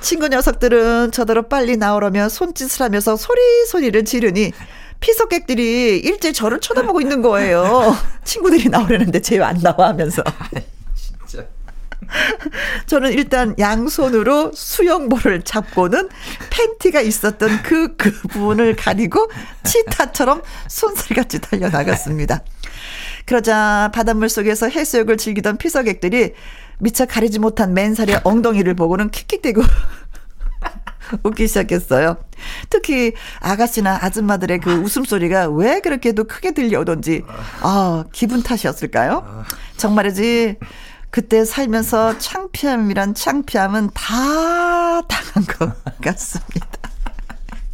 친구 0.00 0.28
녀석들은 0.28 1.12
저더러 1.12 1.42
빨리 1.42 1.76
나오려면 1.76 2.28
손짓을 2.28 2.82
하면서 2.82 3.16
소리 3.16 3.40
소리를 3.68 4.04
지르니 4.04 4.52
피석객들이 5.00 5.98
일제 5.98 6.32
저를 6.32 6.60
쳐다보고 6.60 7.00
있는 7.00 7.22
거예요. 7.22 7.96
친구들이 8.24 8.68
나오려는데 8.68 9.20
쟤 9.20 9.40
안 9.40 9.58
나와 9.58 9.88
하면서. 9.88 10.22
저는 12.86 13.12
일단 13.12 13.54
양손으로 13.58 14.52
수영볼을 14.54 15.42
잡고는 15.42 16.08
팬티가 16.50 17.00
있었던 17.00 17.62
그, 17.62 17.96
그 17.96 18.10
부분을 18.28 18.76
가리고 18.76 19.30
치타처럼 19.64 20.42
손살같이 20.68 21.40
달려나갔습니다. 21.40 22.42
그러자 23.26 23.90
바닷물 23.94 24.28
속에서 24.28 24.68
해수욕을 24.68 25.16
즐기던 25.16 25.58
피서객들이 25.58 26.32
미처 26.78 27.06
가리지 27.06 27.38
못한 27.38 27.74
맨살의 27.74 28.20
엉덩이를 28.24 28.74
보고는 28.74 29.10
킥킥대고 29.10 29.62
웃기 31.22 31.46
시작했어요. 31.46 32.16
특히 32.70 33.12
아가씨나 33.40 34.00
아줌마들의 34.02 34.60
그 34.60 34.72
웃음소리가 34.72 35.50
왜 35.50 35.80
그렇게도 35.80 36.24
크게 36.24 36.52
들려오던지, 36.52 37.22
아, 37.60 38.04
기분 38.12 38.42
탓이었을까요? 38.42 39.44
정말이지, 39.76 40.56
그때 41.12 41.44
살면서 41.44 42.18
창피함이란 42.18 43.12
창피함은 43.12 43.90
다 43.92 45.02
당한 45.02 45.44
것 45.46 45.84
같습니다. 46.00 46.66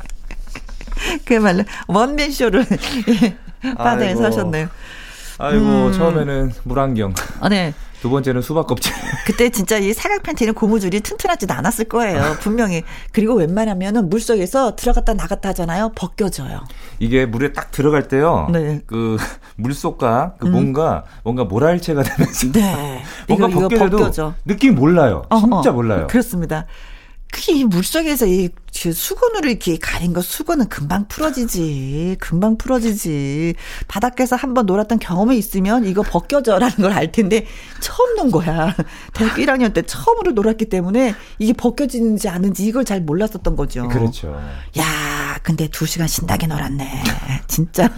그야말로 1.25 1.63
원맨 1.87 2.33
쇼를 2.33 2.67
바다에 3.79 4.17
사셨네요. 4.17 4.69
아이고 5.39 5.65
음. 5.65 5.93
처음에는 5.93 6.53
물안경. 6.65 7.15
아, 7.41 7.49
네. 7.49 7.75
두 8.01 8.11
번째는 8.11 8.43
수박 8.43 8.67
껍질. 8.67 8.93
그때 9.27 9.51
진짜 9.51 9.79
이 9.79 9.93
사각 9.93 10.23
팬티는 10.23 10.55
고무줄이 10.55 11.01
튼튼하지도 11.01 11.53
않았을 11.55 11.87
거예요. 11.87 12.37
분명히. 12.41 12.83
그리고 13.13 13.35
웬만하면은 13.35 14.09
물 14.09 14.21
속에서 14.21 14.77
들어갔다 14.77 15.15
나갔다 15.15 15.51
하잖아요. 15.51 15.93
벗겨져요. 15.95 16.65
이게 16.99 17.27
물에 17.27 17.53
딱 17.53 17.71
들어갈 17.71 18.09
때요. 18.09 18.49
네. 18.53 18.81
그 18.87 19.17
물속과 19.57 20.35
그 20.39 20.47
음. 20.47 20.53
뭔가 20.53 21.05
뭔가 21.25 21.45
모랄체가 21.45 22.03
되면서 22.03 22.53
네. 22.53 23.03
뭔가 23.29 23.49
이거, 23.49 23.61
벗겨져도 23.61 23.97
벗겨져. 23.97 24.35
느낌 24.45 24.75
몰라요. 24.75 25.23
어, 25.31 25.39
진짜 25.41 25.71
어, 25.71 25.73
몰라요. 25.73 26.07
그렇습니다. 26.09 26.67
그이 27.33 27.65
물속에서 27.65 28.27
이그 28.27 28.55
수건으로 28.73 29.49
이렇게 29.49 29.77
가린 29.79 30.13
거 30.13 30.21
수건은 30.21 30.69
금방 30.69 31.09
풀어지지. 31.09 32.17
금방 32.21 32.57
풀어지지. 32.59 33.55
바닥에서 33.89 34.37
한번 34.37 34.67
놀았던 34.67 34.99
경험이 34.99 35.37
있으면 35.39 35.85
이거 35.85 36.03
벗겨져라는 36.03 36.77
걸 36.77 36.93
알 36.99 37.13
텐데 37.13 37.47
처음 37.81 38.17
논 38.17 38.31
거야. 38.31 38.75
대학교 39.13 39.41
1학년 39.43 39.73
때 39.73 39.83
처음으로 39.83 40.33
놀았기 40.33 40.65
때문에 40.67 41.15
이게 41.39 41.53
벗겨지는지 41.53 42.29
아는지 42.29 42.67
이걸 42.67 42.85
잘 42.85 43.01
몰랐었던 43.01 43.55
거죠. 43.57 43.87
그렇죠. 43.89 44.29
야, 44.79 45.39
근데 45.43 45.69
두 45.69 45.87
시간 45.87 46.09
신나게 46.09 46.47
놀았네. 46.49 47.05
진짜 47.47 47.89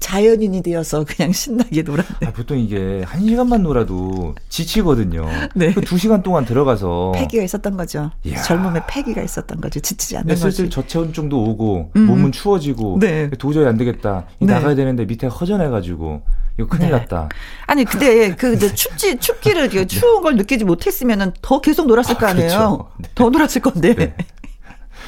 자연인이 0.00 0.62
되어서 0.62 1.04
그냥 1.04 1.32
신나게 1.32 1.82
놀았네. 1.82 2.26
아, 2.26 2.32
보통 2.32 2.58
이게 2.58 3.02
한 3.06 3.20
시간만 3.26 3.62
놀아도 3.62 4.34
지치거든요. 4.48 5.28
네. 5.54 5.72
그두 5.74 5.98
시간 5.98 6.22
동안 6.22 6.44
들어가서 6.44 7.12
패기가 7.14 7.42
있었던 7.42 7.76
거죠. 7.76 8.10
이야. 8.24 8.40
젊음에 8.42 8.80
패기가 8.88 9.22
있었던 9.22 9.60
거죠. 9.60 9.77
지치지 9.80 10.16
않는 10.18 10.28
네, 10.28 10.36
슬슬 10.36 10.64
거지. 10.66 10.74
저체온증도 10.74 11.36
오고 11.44 11.92
음. 11.96 12.06
몸은 12.06 12.32
추워지고 12.32 12.98
네. 13.00 13.30
도저히 13.38 13.66
안 13.66 13.76
되겠다. 13.76 14.24
이 14.40 14.46
네. 14.46 14.54
나가야 14.54 14.74
되는데 14.74 15.04
밑에 15.04 15.26
허전해가지고 15.26 16.22
이거 16.58 16.68
큰일 16.68 16.90
네. 16.90 16.98
났다. 16.98 17.28
아니 17.66 17.84
근데 17.84 18.34
그 18.34 18.54
이제 18.54 18.74
춥지 18.74 19.18
춥기를 19.18 19.62
이렇게 19.62 19.86
추운 19.88 20.22
걸 20.22 20.36
느끼지 20.36 20.64
못했으면은 20.64 21.32
더 21.42 21.60
계속 21.60 21.86
놀았을 21.86 22.16
아, 22.16 22.18
거 22.18 22.26
아니에요. 22.26 22.48
그렇죠. 22.48 22.88
네. 22.98 23.08
더 23.14 23.30
놀았을 23.30 23.62
건데. 23.62 23.94
네. 23.94 24.14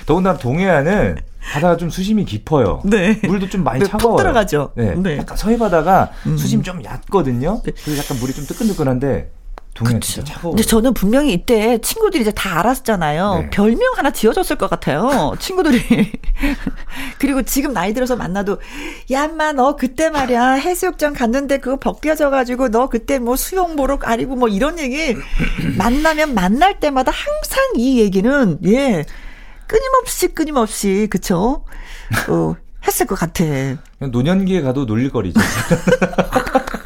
더군다나 0.06 0.38
동해안은 0.38 1.18
바다가 1.52 1.76
좀 1.76 1.90
수심이 1.90 2.24
깊어요. 2.24 2.80
네. 2.84 3.18
물도 3.22 3.48
좀 3.48 3.64
많이 3.64 3.80
네, 3.80 3.84
푹 3.86 3.98
차가워요. 3.98 4.16
들어가죠. 4.18 4.72
네. 4.76 4.94
네. 4.94 5.18
약간 5.18 5.36
서해 5.36 5.58
바다가 5.58 6.10
음. 6.26 6.36
수심 6.36 6.62
좀 6.62 6.82
얕거든요. 6.84 7.62
네. 7.64 7.72
그래서 7.84 8.02
약간 8.02 8.18
물이 8.18 8.32
좀 8.34 8.44
뜨끈뜨끈한데 8.46 9.30
그렇죠. 9.84 10.22
진짜. 10.22 10.40
근데 10.40 10.62
저는 10.62 10.94
분명히 10.94 11.32
이때 11.32 11.78
친구들이 11.78 12.22
이제 12.22 12.30
다 12.32 12.58
알았잖아요. 12.58 13.38
네. 13.42 13.50
별명 13.50 13.92
하나 13.96 14.10
지어줬을 14.10 14.56
것 14.56 14.68
같아요. 14.68 15.34
친구들이. 15.38 16.12
그리고 17.18 17.42
지금 17.42 17.72
나이 17.72 17.92
들어서 17.94 18.16
만나도, 18.16 18.58
야, 19.12 19.24
인마, 19.24 19.52
너 19.52 19.76
그때 19.76 20.10
말이야. 20.10 20.52
해수욕장 20.52 21.12
갔는데 21.14 21.58
그거 21.58 21.76
벗겨져가지고 21.78 22.70
너 22.70 22.88
그때 22.88 23.18
뭐 23.18 23.36
수영 23.36 23.76
보러 23.76 23.98
가리고 23.98 24.36
뭐 24.36 24.48
이런 24.48 24.78
얘기 24.78 25.16
만나면 25.76 26.34
만날 26.34 26.80
때마다 26.80 27.12
항상 27.12 27.64
이 27.76 28.00
얘기는, 28.00 28.58
예, 28.66 29.04
끊임없이 29.66 30.28
끊임없이, 30.28 31.06
그쵸? 31.10 31.64
어, 32.28 32.56
했을 32.86 33.06
것 33.06 33.18
같아. 33.18 33.44
노년기에 34.00 34.62
가도 34.62 34.84
놀릴거리죠. 34.84 35.38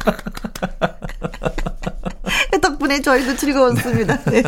덕분에 2.95 3.01
저희도 3.01 3.35
즐거웠습니다. 3.35 4.21
네. 4.31 4.43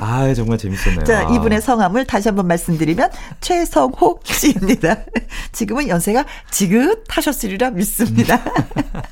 아 0.00 0.32
정말 0.34 0.58
재밌었네요. 0.58 1.04
자, 1.04 1.26
아. 1.28 1.34
이분의 1.34 1.60
성함을 1.60 2.04
다시 2.06 2.28
한번 2.28 2.46
말씀드리면 2.46 3.10
최성호 3.40 4.20
씨입니다. 4.24 5.04
지금은 5.52 5.88
연세가 5.88 6.24
지긋하셨으리라 6.50 7.70
믿습니다. 7.70 8.42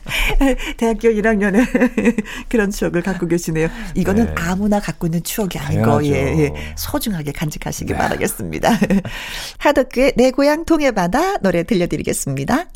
대학교 0.77 1.09
1학년에 1.09 2.25
그런 2.49 2.71
추억을 2.71 3.03
갖고 3.03 3.27
계시네요. 3.27 3.69
이거는 3.95 4.27
네. 4.27 4.35
아무나 4.37 4.81
갖고 4.81 5.07
있는 5.07 5.23
추억이 5.23 5.59
아닌. 5.59 5.83
거, 5.83 6.05
예, 6.05 6.11
예. 6.11 6.53
소중하게 6.77 7.33
간직하시기 7.33 7.93
네. 7.93 7.99
바라겠습니다. 7.99 8.71
하덕크의 9.59 10.13
내 10.17 10.31
고향 10.31 10.65
동해바다 10.65 11.39
노래 11.39 11.63
들려드리겠습니다. 11.63 12.67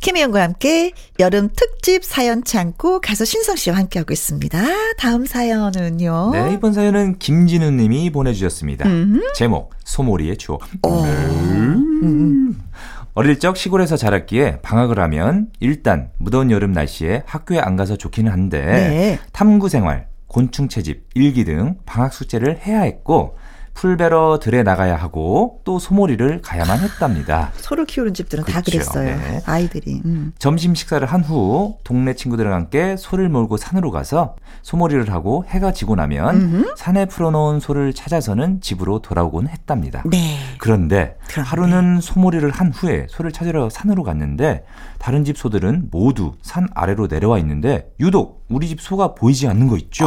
김혜영과 0.00 0.42
함께 0.42 0.92
여름 1.18 1.48
특집 1.54 2.04
사연 2.04 2.44
창고 2.44 3.00
가수 3.00 3.24
신성 3.24 3.56
씨와 3.56 3.76
함께하고 3.76 4.12
있습니다. 4.12 4.58
다음 4.98 5.26
사연은요. 5.26 6.30
네, 6.32 6.52
이번 6.54 6.72
사연은 6.72 7.18
김진우 7.18 7.70
님이 7.70 8.10
보내주셨습니다. 8.10 8.88
음. 8.88 9.22
제목, 9.34 9.74
소몰이의 9.84 10.36
추억. 10.36 10.62
어. 10.82 11.02
음. 11.02 12.60
어릴 13.14 13.38
적 13.38 13.56
시골에서 13.56 13.96
자랐기에 13.96 14.60
방학을 14.60 14.98
하면 15.00 15.48
일단 15.58 16.10
무더운 16.18 16.50
여름 16.50 16.72
날씨에 16.72 17.22
학교에 17.24 17.58
안 17.58 17.74
가서 17.74 17.96
좋기는 17.96 18.30
한데 18.30 18.62
네. 18.62 19.18
탐구 19.32 19.70
생활, 19.70 20.06
곤충 20.26 20.68
채집, 20.68 21.06
일기 21.14 21.44
등 21.46 21.76
방학 21.86 22.12
숙제를 22.12 22.58
해야 22.66 22.82
했고 22.82 23.38
풀베러 23.76 24.38
들에 24.40 24.62
나가야 24.62 24.96
하고 24.96 25.60
또 25.64 25.78
소몰이를 25.78 26.40
가야만 26.40 26.78
했답니다. 26.80 27.50
소를 27.60 27.84
키우는 27.84 28.14
집들은 28.14 28.44
다 28.44 28.62
그렇죠. 28.62 28.70
그랬어요. 28.72 29.04
네. 29.04 29.42
아이들이. 29.44 30.00
음. 30.06 30.32
점심 30.38 30.74
식사를 30.74 31.06
한 31.06 31.26
후 31.26 31.76
동네 31.84 32.14
친구들과 32.14 32.54
함께 32.54 32.96
소를 32.96 33.28
몰고 33.28 33.56
산으로 33.56 33.90
가서 33.90 34.36
소몰이를 34.62 35.12
하고 35.12 35.44
해가 35.48 35.72
지고 35.72 35.94
나면 35.96 36.36
음흠. 36.36 36.74
산에 36.76 37.04
풀어놓은 37.06 37.58
소를 37.60 37.92
찾아서는 37.92 38.60
집으로 38.60 39.00
돌아오곤 39.00 39.48
했답니다. 39.48 40.02
네. 40.06 40.38
그런데 40.58 41.16
그런데. 41.28 41.48
하루는 41.50 42.00
소몰이를 42.00 42.50
한 42.50 42.70
후에 42.72 43.06
소를 43.10 43.30
찾으러 43.32 43.68
산으로 43.70 44.04
갔는데 44.04 44.64
다른 44.98 45.24
집 45.24 45.36
소들은 45.36 45.88
모두 45.90 46.32
산 46.42 46.68
아래로 46.74 47.08
내려와 47.08 47.38
있는데 47.40 47.90
유독 48.00 48.44
우리 48.48 48.68
집 48.68 48.80
소가 48.80 49.14
보이지 49.14 49.48
않는 49.48 49.66
거 49.68 49.76
있죠. 49.76 50.06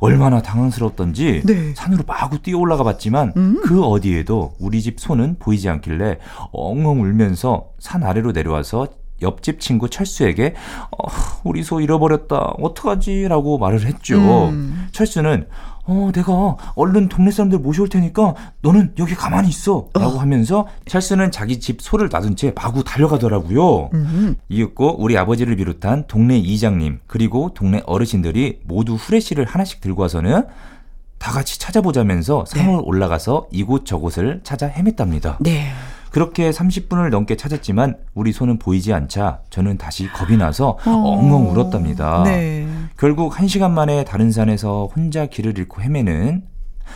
얼마나 0.00 0.42
당황스럽던지 0.42 1.42
네. 1.44 1.74
산으로 1.74 2.04
마구 2.06 2.40
뛰어 2.40 2.58
올라가 2.58 2.82
봤지만 2.84 3.32
음. 3.36 3.60
그 3.64 3.82
어디에도 3.82 4.54
우리 4.58 4.82
집 4.82 5.00
소는 5.00 5.36
보이지 5.38 5.68
않길래 5.68 6.18
엉엉 6.52 7.00
울면서 7.02 7.70
산 7.78 8.02
아래로 8.02 8.32
내려와서 8.32 8.88
옆집 9.22 9.60
친구 9.60 9.88
철수에게 9.88 10.54
어, 10.90 11.08
우리 11.44 11.62
소 11.62 11.80
잃어버렸다 11.80 12.36
어떡하지라고 12.36 13.58
말을 13.58 13.86
했죠. 13.86 14.48
음. 14.48 14.88
철수는 14.92 15.46
어 15.86 16.10
내가 16.14 16.56
얼른 16.74 17.08
동네 17.08 17.30
사람들 17.30 17.58
모셔올 17.58 17.88
테니까 17.88 18.34
너는 18.62 18.94
여기 18.98 19.14
가만히 19.14 19.48
있어 19.50 19.88
라고 19.92 20.18
하면서 20.18 20.66
철수는 20.86 21.30
자기 21.30 21.60
집 21.60 21.82
소를 21.82 22.08
놔둔 22.10 22.36
채 22.36 22.52
마구 22.54 22.84
달려가더라고요. 22.84 23.90
음. 23.92 24.34
이윽고 24.48 25.02
우리 25.02 25.18
아버지를 25.18 25.56
비롯한 25.56 26.04
동네 26.06 26.38
이장님 26.38 27.00
그리고 27.06 27.50
동네 27.54 27.82
어르신들이 27.84 28.60
모두 28.64 28.94
후레쉬를 28.94 29.44
하나씩 29.44 29.80
들고 29.80 30.02
와서는 30.02 30.44
다 31.18 31.32
같이 31.32 31.58
찾아보자면서 31.58 32.44
산을 32.46 32.80
올라가서 32.82 33.48
이곳 33.50 33.86
저곳을 33.86 34.40
찾아 34.42 34.70
헤맸답니다. 34.70 35.36
네. 35.40 35.70
그렇게 36.10 36.50
30분을 36.50 37.10
넘게 37.10 37.36
찾았지만 37.36 37.96
우리 38.14 38.32
소는 38.32 38.58
보이지 38.58 38.92
않자 38.92 39.40
저는 39.50 39.78
다시 39.78 40.08
겁이 40.12 40.36
나서 40.36 40.78
어. 40.86 40.90
엉엉 40.90 41.50
울었답니다. 41.50 42.22
네. 42.24 42.68
결국 43.04 43.38
한 43.38 43.48
시간 43.48 43.74
만에 43.74 44.02
다른 44.02 44.32
산에서 44.32 44.88
혼자 44.96 45.26
길을 45.26 45.58
잃고 45.58 45.82
헤매는 45.82 46.42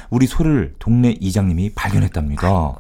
우리 0.08 0.26
소를 0.26 0.72
동네 0.78 1.14
이장님이 1.20 1.74
발견했답니다. 1.74 2.76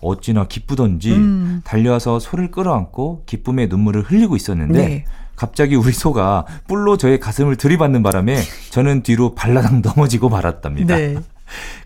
어찌나 0.00 0.46
기쁘던지 0.46 1.10
음. 1.10 1.62
달려와서 1.64 2.20
소를 2.20 2.52
끌어안고 2.52 3.24
기쁨의 3.26 3.66
눈물을 3.66 4.02
흘리고 4.02 4.36
있었는데 4.36 4.86
네. 4.86 5.04
갑자기 5.34 5.74
우리 5.74 5.90
소가 5.90 6.46
뿔로 6.68 6.96
저의 6.96 7.18
가슴을 7.18 7.56
들이받는 7.56 8.04
바람에 8.04 8.36
저는 8.70 9.02
뒤로 9.02 9.34
발라당 9.34 9.82
넘어지고 9.82 10.28
말았답니다. 10.28 10.96
네. 10.96 11.16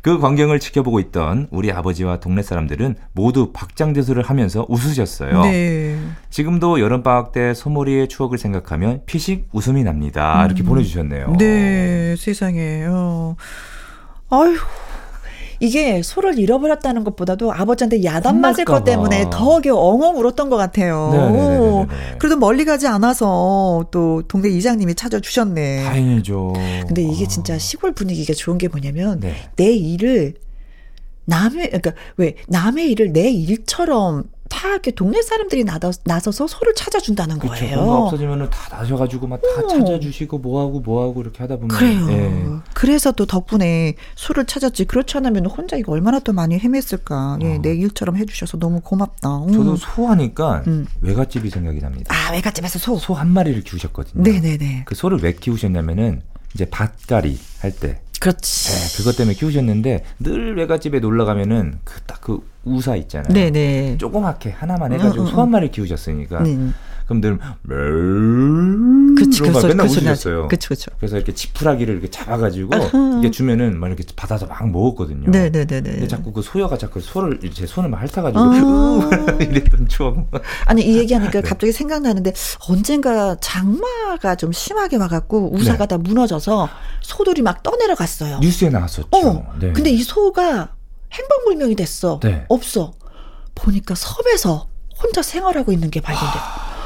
그 0.03 0.19
광경을 0.19 0.61
지켜보고 0.61 1.01
있던 1.01 1.49
우리 1.51 1.73
아버지와 1.73 2.21
동네 2.21 2.43
사람들은 2.43 2.97
모두 3.13 3.53
박장대소를 3.53 4.23
하면서 4.23 4.67
웃으셨어요. 4.69 5.43
네. 5.43 5.97
지금도 6.31 6.81
여름방학 6.81 7.33
때 7.33 7.55
소몰이의 7.55 8.09
추억을 8.09 8.39
생각하면 8.39 9.03
피식 9.07 9.49
웃음이 9.53 9.85
납니다. 9.85 10.45
이렇게 10.45 10.63
보내주셨네요. 10.63 11.37
네. 11.39 12.15
세상에. 12.17 12.85
어. 12.89 13.37
아휴. 14.31 14.57
이게 15.61 16.03
소를 16.03 16.39
잃어버렸다는 16.39 17.05
것보다도 17.05 17.53
아버지한테 17.53 18.05
야단 18.05 18.41
맞을 18.41 18.65
것 18.65 18.85
때문에 18.85 19.25
봐. 19.25 19.31
더 19.31 19.59
이게 19.59 19.71
엉엉 19.71 20.17
울었던 20.19 20.51
것 20.51 20.57
같아요. 20.57 21.11
네네네네네. 21.13 21.87
그래도 22.19 22.37
멀리 22.37 22.65
가지 22.65 22.87
않아서 22.87 23.87
또 23.91 24.23
동네 24.29 24.49
이장님이 24.49 24.95
찾아주셨네. 24.95 25.85
다행이죠. 25.85 26.53
근데 26.87 27.03
이게 27.03 27.25
아. 27.25 27.29
진짜 27.29 27.59
시골 27.59 27.93
분위기가 27.93 28.35
좋은 28.35 28.59
게 28.59 28.69
뭐냐면 28.69 29.21
네. 29.21 29.35
내 29.57 29.73
일을 29.73 30.35
남의 31.27 31.69
그러니까 31.69 31.93
왜 32.17 32.35
남의 32.49 32.91
일을 32.91 33.13
내 33.13 33.31
일처럼 33.31 34.25
다 34.55 34.69
이렇게 34.69 34.93
동네 34.93 35.21
사람들이 35.21 35.65
나서, 35.65 35.91
나서서 36.05 36.47
소를 36.47 36.75
찾아준다는 36.75 37.39
그렇죠. 37.41 37.61
거예요. 37.61 37.77
뭔가 37.77 37.99
없어지면은 38.05 38.49
다 38.51 38.77
나셔가지고 38.79 39.27
막다 39.27 39.47
어. 39.65 39.67
찾아주시고 39.67 40.39
뭐하고 40.39 40.81
뭐하고 40.81 41.23
이렇게 41.23 41.39
하다 41.43 41.57
보면 41.57 41.69
그래요. 41.69 42.07
예. 42.11 42.45
그래서 42.73 43.11
또 43.13 43.27
덕분에 43.27 43.95
소를 44.15 44.47
찾았지. 44.47 44.85
그렇지 44.85 45.17
않으면 45.17 45.47
혼자 45.47 45.77
이거 45.77 45.93
얼마나 45.93 46.21
또 46.21 46.33
많이 46.33 46.57
헤맸을까. 46.59 47.43
예, 47.43 47.57
어. 47.57 47.63
내 47.63 47.75
일처럼 47.75 48.17
해주셔서 48.17 48.59
너무 48.59 48.81
고맙다. 48.81 49.39
음. 49.45 49.53
저도 49.53 49.77
소하니까 49.77 50.63
음. 50.69 50.87
외갓집이 51.01 51.51
생각이 51.51 51.81
납니다. 51.81 52.15
아 52.15 52.33
외갓집에서 52.33 52.79
소. 52.79 52.97
소 52.99 53.15
한 53.15 53.29
마리를 53.29 53.63
키우셨거든요. 53.63 54.23
네네네. 54.23 54.83
그 54.87 54.95
소를 54.95 55.19
왜 55.23 55.33
키우셨냐면은 55.35 56.23
이제 56.55 56.65
밭갈이 56.71 57.39
할 57.61 57.73
때 57.73 58.01
그렇지. 58.25 58.73
네, 58.73 58.97
그것 58.97 59.17
때문에 59.19 59.35
키우셨는데 59.35 60.03
늘 60.21 60.57
외갓집에 60.57 60.99
놀러 61.01 61.27
가면은 61.27 61.79
그 61.85 62.01
딱그 62.03 62.41
우사 62.65 62.97
있잖아요. 62.97 63.31
네네. 63.35 63.99
조그맣게 63.99 64.51
하나만 64.51 64.95
해가지고 64.95 65.25
음, 65.25 65.27
음, 65.27 65.31
소한 65.31 65.51
마리 65.51 65.71
키우셨으니까 65.71 66.43
네. 66.43 66.71
그럼 67.07 67.21
늘 67.21 67.39
멜- 67.63 69.15
그치, 69.17 69.41
그 69.41 69.47
맨날 69.49 69.61
소리 69.61 69.75
나지. 69.75 69.99
웃으셨어요. 69.99 70.49
그치, 70.49 70.69
그치. 70.69 70.87
그래서 70.99 71.17
이렇게 71.17 71.33
지푸라기를 71.35 71.93
이렇게 71.95 72.11
잡아가지고 72.11 72.71
이게 73.19 73.31
주면은 73.31 73.79
막 73.79 73.89
이렇게 73.89 74.05
받아서 74.17 74.47
막 74.47 74.69
먹었거든요. 74.71 75.31
네네네네. 75.31 75.83
근데 75.83 76.09
자꾸 76.09 76.33
그 76.33 76.43
소녀가 76.43 76.77
자꾸 76.79 77.01
소를 77.01 77.39
제 77.53 77.67
손을 77.67 77.91
막 77.91 77.99
핥아가지고 78.01 78.41
아. 78.41 79.37
이랬던 79.41 79.89
추억. 79.89 80.27
아니 80.67 80.83
이 80.83 80.99
얘기하니까 80.99 81.41
네. 81.41 81.49
갑자기 81.49 81.73
생각나는데 81.73 82.33
언젠가 82.69 83.37
장마가 83.41 84.37
좀 84.37 84.53
심하게 84.53 84.97
와갖고 84.97 85.55
우사가 85.55 85.87
다 85.87 85.99
무너져서 85.99 86.69
소들이 87.03 87.43
막 87.43 87.63
떠내려갔어요. 87.63 88.39
뉴스에 88.41 88.71
나왔었죠. 88.71 89.09
어. 89.13 89.53
네. 89.61 89.73
근데 89.73 89.91
이 89.91 90.03
소가 90.03 90.71
행방불명이 91.13 91.77
됐어. 91.77 92.19
네. 92.23 92.45
없어. 92.49 92.93
보니까 93.55 93.95
섬에서 93.95 94.69
혼자 95.01 95.23
생활하고 95.23 95.71
있는 95.73 95.91
게 95.91 96.01
발견 96.01 96.23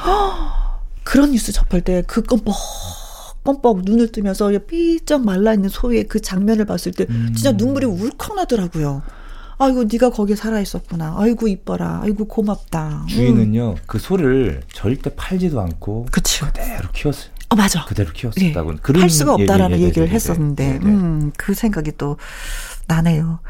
돼. 0.04 0.10
그런 1.04 1.30
뉴스 1.32 1.52
접할 1.52 1.80
때 1.82 2.02
그 2.06 2.22
껌뻑 2.22 2.54
껌뻑 3.44 3.80
눈을 3.84 4.12
뜨면서 4.12 4.50
삐쩍 4.66 5.24
말라 5.24 5.54
있는 5.54 5.68
소의 5.70 6.04
그 6.04 6.20
장면을 6.20 6.66
봤을 6.66 6.92
때 6.92 7.06
음. 7.08 7.32
진짜 7.34 7.52
눈물이 7.52 7.86
울컥 7.86 8.36
나더라고요. 8.36 9.02
아이고 9.60 9.84
네가 9.84 10.10
거기 10.10 10.36
살아 10.36 10.60
있었구나. 10.60 11.14
아이고 11.16 11.48
이뻐라. 11.48 12.00
아이고 12.02 12.26
고맙다. 12.26 13.00
음. 13.02 13.06
주인은요 13.08 13.76
그 13.86 13.98
소를 13.98 14.60
절대 14.72 15.14
팔지도 15.14 15.60
않고 15.60 16.06
그치. 16.10 16.40
그대로 16.40 16.90
키웠어요. 16.92 17.30
어 17.50 17.56
맞아. 17.56 17.84
그대로 17.86 18.12
키웠었다고. 18.12 18.74
예, 18.74 19.00
할 19.00 19.08
수가 19.08 19.32
없다라는 19.32 19.80
얘기를 19.80 20.08
했었는데, 20.10 20.72
네, 20.74 20.78
네. 20.80 20.84
음, 20.84 21.32
그 21.38 21.54
생각이 21.54 21.92
또 21.96 22.18
나네요. 22.86 23.40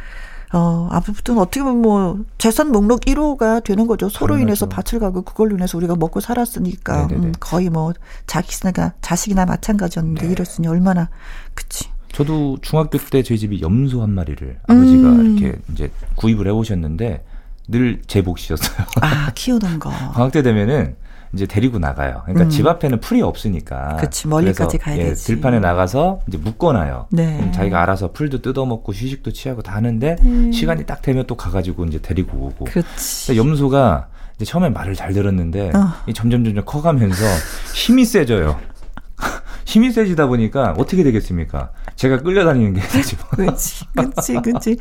어, 0.53 0.89
아무튼 0.91 1.39
어떻게 1.39 1.63
보면 1.63 1.83
뭐, 1.83 2.25
재산 2.39 2.73
목록 2.73 3.01
1호가 3.03 3.63
되는 3.63 3.87
거죠. 3.87 4.09
소로 4.09 4.35
당연하죠. 4.35 4.43
인해서 4.43 4.69
밭을 4.69 4.99
가고 5.01 5.23
그걸로 5.23 5.57
인해서 5.57 5.77
우리가 5.77 5.97
먹고 5.97 6.21
살았으니까. 6.21 7.07
네, 7.09 7.15
네, 7.15 7.21
네. 7.21 7.27
음, 7.29 7.33
거의 7.39 7.69
뭐, 7.69 7.93
자기나, 8.27 8.95
자식이나 9.03 9.45
마찬가지였는데 9.45 10.27
네. 10.27 10.33
이랬으니 10.33 10.67
얼마나, 10.69 11.11
그치. 11.55 11.91
저도 12.13 12.59
중학교 12.63 12.99
때 12.99 13.23
저희 13.23 13.39
집이 13.39 13.61
염소 13.61 14.03
한 14.03 14.11
마리를 14.11 14.59
아버지가 14.67 15.09
음. 15.11 15.39
이렇게 15.39 15.59
이제 15.73 15.91
구입을 16.17 16.47
해오셨는데 16.47 17.25
늘 17.69 18.01
제 18.07 18.23
몫이었어요. 18.23 18.87
아, 19.03 19.31
키우는 19.35 19.79
거. 19.79 19.91
방학 20.15 20.33
때 20.33 20.43
되면은 20.43 20.97
이제 21.35 21.47
데리고 21.47 21.79
나가요. 21.79 22.23
그러니까 22.25 22.45
음. 22.45 22.51
집 22.51 22.67
앞에는 22.67 23.01
풀이 23.01 23.23
없으니까. 23.23 23.97
그치, 23.97 24.29
멀리까지 24.29 24.79
가야 24.79 24.97
예, 24.99 25.05
되지. 25.05 25.27
들판에 25.27 25.61
나가서 25.61 26.21
이제 26.27 26.39
묶어놔요. 26.39 27.09
네. 27.11 27.51
자기가 27.55 27.83
알아서 27.83 28.13
풀도 28.13 28.43
뜯어먹고 28.43 28.93
휴식도 28.93 29.33
취하고 29.33 29.63
다 29.63 29.75
하는데 29.75 30.17
음. 30.23 30.53
시간이 30.53 30.85
딱 30.87 31.03
되면 31.03 31.27
또 31.27 31.37
가가지고 31.37 31.85
이제 31.87 31.99
데리고 32.01 32.39
오고. 32.39 32.65
그치. 32.67 33.37
염소가 33.37 34.09
이제 34.37 34.45
처음에 34.45 34.69
말을 34.71 34.95
잘 34.95 35.13
들었는데 35.13 35.73
어. 35.75 35.89
이 36.07 36.15
점점 36.15 36.45
점점 36.45 36.65
커가면서 36.65 37.25
힘이 37.75 38.05
세져요. 38.05 38.59
힘이 39.69 39.93
세지다 39.93 40.29
보니까 40.29 40.75
어떻게 40.79 41.05
되겠습니까? 41.05 41.69
제가 41.95 42.23
끌려다니는 42.23 42.73
게 42.73 42.81
되지. 42.81 43.19
그치, 43.37 43.85
그치, 43.95 44.35
그치. 44.41 44.77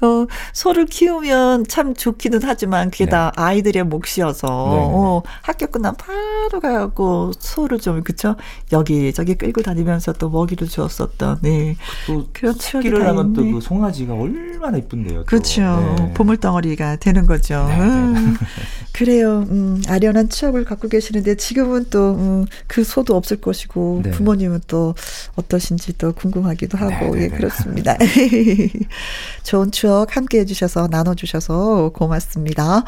어, 0.00 0.26
소를 0.54 0.86
키우면 0.86 1.66
참 1.68 1.92
좋기는 1.92 2.40
하지만 2.42 2.90
그게 2.90 3.04
네. 3.04 3.10
다 3.10 3.30
아이들의 3.36 3.84
몫이어서, 3.84 4.46
네. 4.46 4.52
어, 4.54 5.22
학교 5.42 5.66
끝나면 5.66 5.96
바로 5.98 6.60
가고 6.60 7.32
소를 7.38 7.78
좀, 7.78 8.02
그쵸? 8.02 8.36
여기 8.72 9.12
저기 9.12 9.34
끌고 9.34 9.60
다니면서 9.60 10.14
또 10.14 10.30
먹이를 10.30 10.66
주었었던, 10.66 11.40
네. 11.42 11.76
또 12.06 12.26
그런 12.32 12.56
추억이 12.56 12.90
다 12.90 13.08
하면 13.08 13.34
또. 13.34 13.42
그 13.42 13.60
송아지가 13.60 14.14
얼마나 14.14 14.78
이쁜데요. 14.78 15.18
또. 15.20 15.24
그렇죠. 15.26 15.60
네. 15.98 16.14
보물덩어리가 16.14 16.96
되는 16.96 17.26
거죠. 17.26 17.66
네, 17.68 17.76
네. 17.76 18.32
음, 18.92 18.94
그래요. 18.94 19.46
음, 19.50 19.82
아련한 19.88 20.28
추억을 20.28 20.64
갖고 20.64 20.88
계시는데 20.88 21.36
지금은 21.36 21.86
또, 21.90 22.14
음, 22.14 22.46
그 22.66 22.84
소도 22.84 23.16
없을 23.16 23.40
것이고, 23.40 24.02
네. 24.04 24.10
부모님은 24.10 24.60
또 24.66 24.94
어떠신지 25.34 25.94
또 25.98 26.12
궁금하기도 26.12 26.76
하고, 26.76 27.14
네, 27.14 27.18
네, 27.20 27.24
예, 27.24 27.28
네. 27.28 27.36
그렇습니다. 27.36 27.96
좋은 29.42 29.72
추억 29.72 30.16
함께 30.16 30.40
해주셔서, 30.40 30.88
나눠주셔서 30.90 31.90
고맙습니다. 31.94 32.84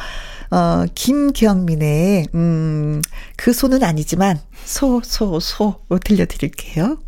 어, 0.51 0.85
김경민의, 0.95 2.29
음, 2.35 3.03
그 3.37 3.53
소는 3.53 3.83
아니지만, 3.83 4.39
소, 4.65 5.01
소, 5.03 5.41
소, 5.41 5.81
들려드릴게요. 6.05 6.99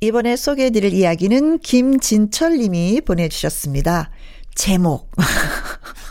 이번에 0.00 0.36
소개해드릴 0.36 0.92
이야기는 0.92 1.60
김진철 1.60 2.58
님이 2.58 3.00
보내주셨습니다. 3.00 4.10
제목. 4.54 5.10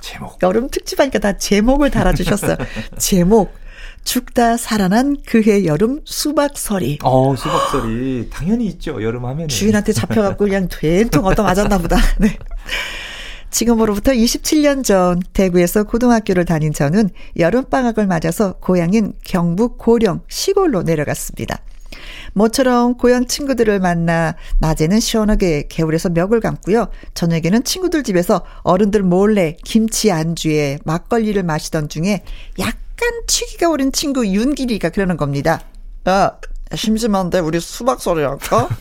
제목. 0.01 0.37
여름 0.43 0.69
특집하니까 0.69 1.19
다 1.19 1.37
제목을 1.37 1.89
달아주셨어요. 1.91 2.57
제목. 2.97 3.53
죽다 4.03 4.57
살아난 4.57 5.15
그해 5.25 5.63
여름 5.65 6.01
수박서리. 6.03 6.99
어 7.03 7.35
수박소리 7.37 8.29
당연히 8.29 8.65
있죠. 8.67 9.01
여름 9.01 9.25
하면은. 9.25 9.47
주인한테 9.47 9.93
잡혀갖고 9.93 10.45
그냥 10.45 10.67
된통 10.69 11.25
얻어 11.25 11.43
맞았나 11.43 11.77
보다. 11.77 11.97
네. 12.19 12.37
지금으로부터 13.49 14.11
27년 14.11 14.83
전 14.83 15.21
대구에서 15.31 15.83
고등학교를 15.83 16.43
다닌 16.43 16.73
저는 16.73 17.11
여름방학을 17.37 18.07
맞아서 18.07 18.53
고향인 18.53 19.13
경북 19.23 19.77
고령 19.77 20.21
시골로 20.27 20.81
내려갔습니다. 20.83 21.59
모처럼 22.33 22.97
고향 22.97 23.25
친구들을 23.25 23.79
만나 23.79 24.35
낮에는 24.59 24.99
시원하게 24.99 25.67
개울에서 25.69 26.09
멱을 26.09 26.39
감고요. 26.39 26.87
저녁에는 27.13 27.63
친구들 27.63 28.03
집에서 28.03 28.43
어른들 28.63 29.03
몰래 29.03 29.57
김치 29.63 30.11
안주에 30.11 30.79
막걸리를 30.85 31.41
마시던 31.43 31.89
중에 31.89 32.23
약간 32.59 33.09
취기가 33.27 33.69
오른 33.69 33.91
친구 33.91 34.25
윤길이가 34.27 34.89
그러는 34.89 35.17
겁니다. 35.17 35.61
야, 36.07 36.37
심심한데 36.73 37.39
우리 37.39 37.59
수박 37.59 38.01
소리 38.01 38.23
할까? 38.23 38.67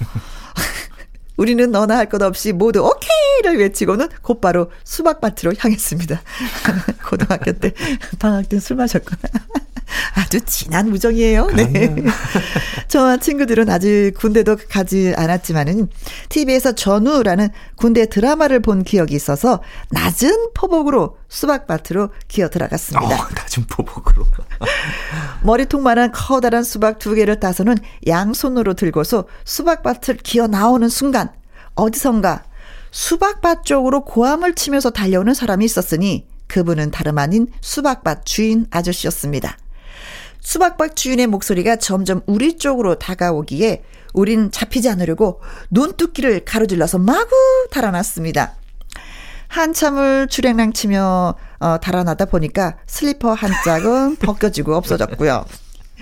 우리는 1.43 1.73
너나 1.73 1.97
할 1.97 2.07
것 2.09 2.23
없이 2.23 2.53
모두 2.53 2.81
오케이를 2.87 3.59
외치고는 3.59 4.09
곧바로 4.23 4.71
수박밭으로 4.85 5.55
향했습니다. 5.59 6.23
고등학교 7.09 7.53
때 7.53 7.73
방학 8.21 8.49
때 8.49 8.61
술 8.61 8.77
마셨구나. 8.77 9.19
아주 10.15 10.41
진한 10.43 10.89
우정이에요. 10.89 11.47
네. 11.49 11.95
저와 12.89 13.17
친구들은 13.19 13.69
아직 13.69 14.13
군대도 14.17 14.57
가지 14.71 15.13
않았지만은 15.17 15.89
TV에서 16.29 16.73
전우라는 16.73 17.49
군대 17.77 18.07
드라마를 18.09 18.61
본 18.61 18.85
기억이 18.85 19.15
있어서 19.15 19.61
낮은 19.91 20.51
포복으로 20.55 21.19
수박밭으로 21.29 22.11
기어 22.29 22.49
들어갔습니다. 22.49 23.05
어, 23.05 23.11
낮은 23.35 23.67
포복으로. 23.69 24.27
머리통만한 25.43 26.13
커다란 26.13 26.63
수박 26.63 26.99
두 26.99 27.15
개를 27.15 27.41
따서는 27.41 27.77
양손으로 28.07 28.75
들고서 28.75 29.25
수박밭을 29.45 30.19
기어 30.23 30.47
나오는 30.47 30.89
순간 30.89 31.32
어디선가 31.75 32.45
수박밭 32.91 33.65
쪽으로 33.65 34.05
고함을 34.05 34.55
치면서 34.55 34.91
달려오는 34.91 35.33
사람이 35.35 35.65
있었으니 35.65 36.27
그분은 36.47 36.91
다름 36.91 37.19
아닌 37.19 37.47
수박밭 37.61 38.27
주인 38.27 38.67
아저씨였습니다. 38.71 39.57
수박밭 40.41 40.97
주인의 40.97 41.29
목소리가 41.29 41.77
점점 41.77 42.21
우리 42.27 42.59
쪽으로 42.59 42.99
다가오기에 42.99 43.83
우린 44.13 44.51
잡히지 44.51 44.91
않으려고 44.91 45.41
눈두끼를 45.71 46.45
가로질러서 46.45 46.99
마구 46.99 47.31
달아났습니다. 47.71 48.57
한참을 49.49 50.29
주랭랑 50.29 50.73
치며 50.73 51.35
어, 51.61 51.79
달아나다 51.79 52.25
보니까 52.25 52.77
슬리퍼 52.87 53.33
한 53.33 53.51
짝은 53.65 54.17
벗겨지고 54.21 54.75
없어졌고요. 54.75 55.45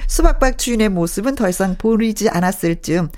수박밭 0.06 0.58
주인의 0.58 0.88
모습은 0.88 1.34
더 1.34 1.48
이상 1.48 1.76
보이지 1.76 2.28
않았을 2.28 2.80
즈음 2.80 3.10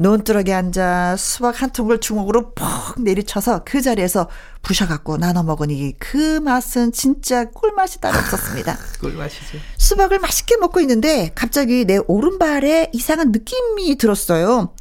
논두렁에 0.00 0.52
앉아 0.52 1.16
수박 1.16 1.60
한 1.60 1.70
통을 1.70 1.98
주먹으로 1.98 2.52
퍽 2.52 3.02
내리쳐서 3.02 3.62
그 3.64 3.82
자리에서 3.82 4.28
부셔갖고 4.62 5.16
나눠 5.16 5.42
먹으니 5.42 5.94
그 5.98 6.38
맛은 6.38 6.92
진짜 6.92 7.46
꿀맛이 7.46 8.00
따로 8.00 8.16
없었습니다. 8.18 8.78
꿀맛이죠. 9.00 9.58
수박을 9.76 10.20
맛있게 10.20 10.56
먹고 10.56 10.80
있는데 10.80 11.32
갑자기 11.34 11.84
내 11.84 11.98
오른발에 12.06 12.90
이상한 12.92 13.32
느낌이 13.32 13.98
들었어요. 13.98 14.72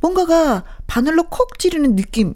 뭔가가 0.00 0.62
바늘로 0.86 1.24
콕 1.24 1.58
찌르는 1.58 1.96
느낌. 1.96 2.34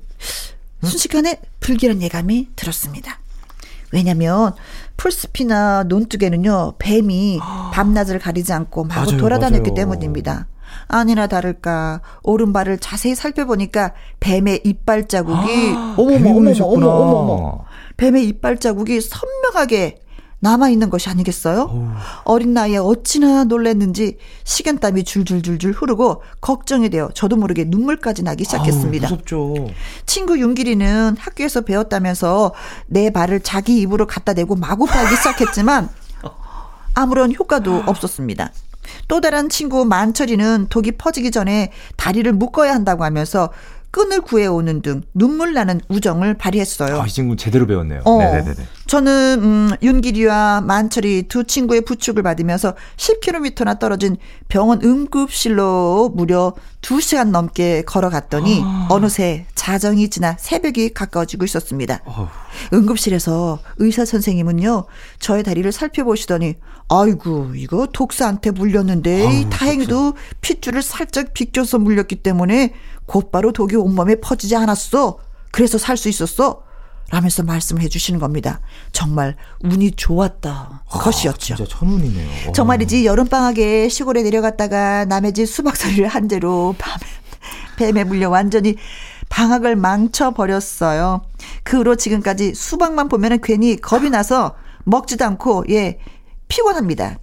순식간에 0.83 1.41
불길한 1.61 2.03
예감이 2.03 2.49
들었습니다. 2.57 3.21
왜냐면 3.93 4.55
풀숲이나 4.97 5.85
논둑에는요 5.85 6.75
뱀이 6.81 7.39
밤낮을 7.73 8.19
가리지 8.19 8.53
않고 8.53 8.85
마구 8.85 9.13
맞아요, 9.13 9.21
돌아다녔기 9.21 9.71
맞아요. 9.71 9.75
때문입니다. 9.77 10.47
아니나 10.89 11.27
다를까 11.27 12.01
오른발을 12.23 12.79
자세히 12.79 13.15
살펴보니까 13.15 13.93
뱀의 14.21 14.63
이빨 14.65 15.09
자국이 15.09 15.73
어머머 15.97 16.07
뱀이 16.07 16.17
어머머 16.17 16.35
보내셨구나. 16.35 16.87
어머 16.87 16.97
어머머 16.97 17.65
뱀의 17.97 18.27
이빨 18.29 18.59
자국이 18.59 19.01
선명하게 19.01 20.01
남아 20.41 20.69
있는 20.69 20.91
것이 20.91 21.09
아니겠어요? 21.09 21.63
어우. 21.63 21.89
어린 22.25 22.53
나이에 22.53 22.77
어찌나 22.77 23.45
놀랐는지 23.45 24.19
식은땀이 24.45 25.05
줄줄줄줄 25.05 25.73
흐르고 25.73 26.23
걱정이 26.43 26.91
되어 26.91 27.09
저도 27.15 27.37
모르게 27.37 27.65
눈물까지 27.65 28.23
나기 28.23 28.45
시작했습니다. 28.45 29.09
아우, 29.09 29.13
무섭죠. 29.13 29.55
친구 30.05 30.39
윤길이는 30.39 31.17
학교에서 31.19 31.63
배웠다면서 31.63 32.53
내 32.89 33.09
발을 33.09 33.41
자기 33.41 33.81
입으로 33.81 34.07
갖다 34.07 34.35
대고 34.35 34.57
마구 34.57 34.85
빨기 34.85 35.17
시작했지만 35.17 35.89
아무런 36.93 37.35
효과도 37.35 37.83
없었습니다. 37.87 38.53
또 39.09 39.21
다른 39.21 39.49
친구 39.49 39.85
만철이는 39.85 40.67
독이 40.71 40.93
퍼지기 40.93 41.31
전에 41.31 41.73
다리를 41.97 42.31
묶어야 42.33 42.73
한다고 42.75 43.05
하면서 43.05 43.51
끈을 43.91 44.23
구해오는 44.23 44.83
등 44.83 45.03
눈물 45.15 45.55
나는 45.55 45.81
우정을 45.89 46.35
발휘했어요. 46.35 47.01
아, 47.01 47.07
이 47.07 47.09
친구 47.09 47.37
제대로 47.37 47.65
배웠네요. 47.67 48.01
어, 48.05 48.19
네네네. 48.19 48.55
저는 48.87 49.41
음, 49.43 49.71
윤기리와 49.83 50.61
만철이 50.61 51.25
두 51.29 51.45
친구의 51.45 51.83
부축을 51.83 52.23
받으면서 52.23 52.75
10km나 52.97 53.79
떨어진 53.79 54.17
병원 54.49 54.83
응급실로 54.83 56.13
무려 56.15 56.53
2시간 56.83 57.31
넘게 57.31 57.83
걸어갔더니 57.87 58.61
아. 58.63 58.87
어느새 58.91 59.47
자정이 59.55 60.11
지나 60.11 60.37
새벽이 60.39 60.93
가까워지고 60.93 61.45
있었습니다. 61.47 62.01
어휴. 62.05 62.27
응급실에서 62.75 63.59
의사 63.79 64.05
선생님은요 64.05 64.85
저의 65.19 65.43
다리를 65.43 65.71
살펴보시더니 65.73 66.57
아이고 66.91 67.53
이거 67.57 67.87
독사한테 67.91 68.51
물렸는데 68.51 69.27
아유, 69.27 69.51
다행히도 69.51 70.13
핏줄을 70.43 70.83
살짝 70.83 71.33
비껴서 71.33 71.79
물렸기 71.79 72.17
때문에 72.17 72.75
곧바로 73.07 73.53
독이 73.53 73.77
온몸에 73.77 74.17
퍼지지 74.17 74.57
않았어 74.57 75.19
그래서 75.51 75.79
살 75.79 75.97
수 75.97 76.09
있었어 76.11 76.63
라면서 77.11 77.43
말씀을 77.43 77.83
해주시는 77.83 78.19
겁니다 78.19 78.61
정말 78.93 79.37
운이 79.63 79.93
좋았다 79.93 80.85
것이었죠 80.89 81.55
아, 81.55 81.57
진짜 81.57 81.65
천운이네요. 81.67 82.49
어. 82.49 82.53
정말이지 82.53 83.05
여름방학에 83.07 83.89
시골에 83.89 84.23
내려갔다가 84.23 85.05
남의 85.05 85.33
집 85.33 85.47
수박소리를 85.47 86.07
한 86.09 86.29
대로 86.29 86.75
밤에 86.79 87.05
뱀에 87.77 88.05
물려 88.05 88.31
완전히 88.31 88.77
방학을 89.29 89.77
망쳐버렸어요. 89.77 91.23
그 91.65 91.79
후로 91.79 91.97
지금까지 91.97 92.55
수박만 92.55 93.09
보면 93.09 93.33
은 93.33 93.39
괜히 93.43 93.77
겁이 93.77 94.11
나서 94.11 94.55
먹지도 94.85 95.25
않고, 95.25 95.65
예, 95.71 95.99
피곤합니다. 96.49 97.19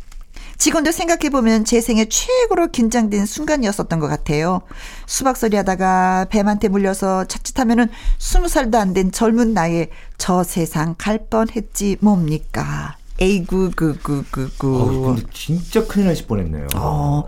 지금도 0.62 0.92
생각해보면 0.92 1.66
제 1.66 1.82
생애 1.82 2.06
최고로 2.06 2.68
긴장된 2.68 3.26
순간이었었던 3.26 4.00
것 4.00 4.08
같아요. 4.08 4.62
수박소리 5.08 5.58
하다가 5.58 6.28
뱀한테 6.30 6.68
물려서 6.68 7.26
자칫하면은 7.26 7.90
스무 8.20 8.48
살도 8.48 8.78
안 8.78 8.94
된 8.94 9.12
젊은 9.12 9.56
나이에 9.56 9.90
저 10.20 10.44
세상 10.44 10.94
갈 11.00 11.18
뻔했지 11.32 11.98
뭡니까. 12.00 12.96
에이구, 13.20 13.72
그, 13.76 13.98
그, 14.04 14.24
그, 14.30 14.52
그. 14.60 14.82
어휴, 14.84 15.02
근데 15.16 15.24
진짜 15.34 15.84
큰일 15.88 16.10
나실 16.10 16.28
뻔했네요. 16.28 16.68
어, 16.76 17.24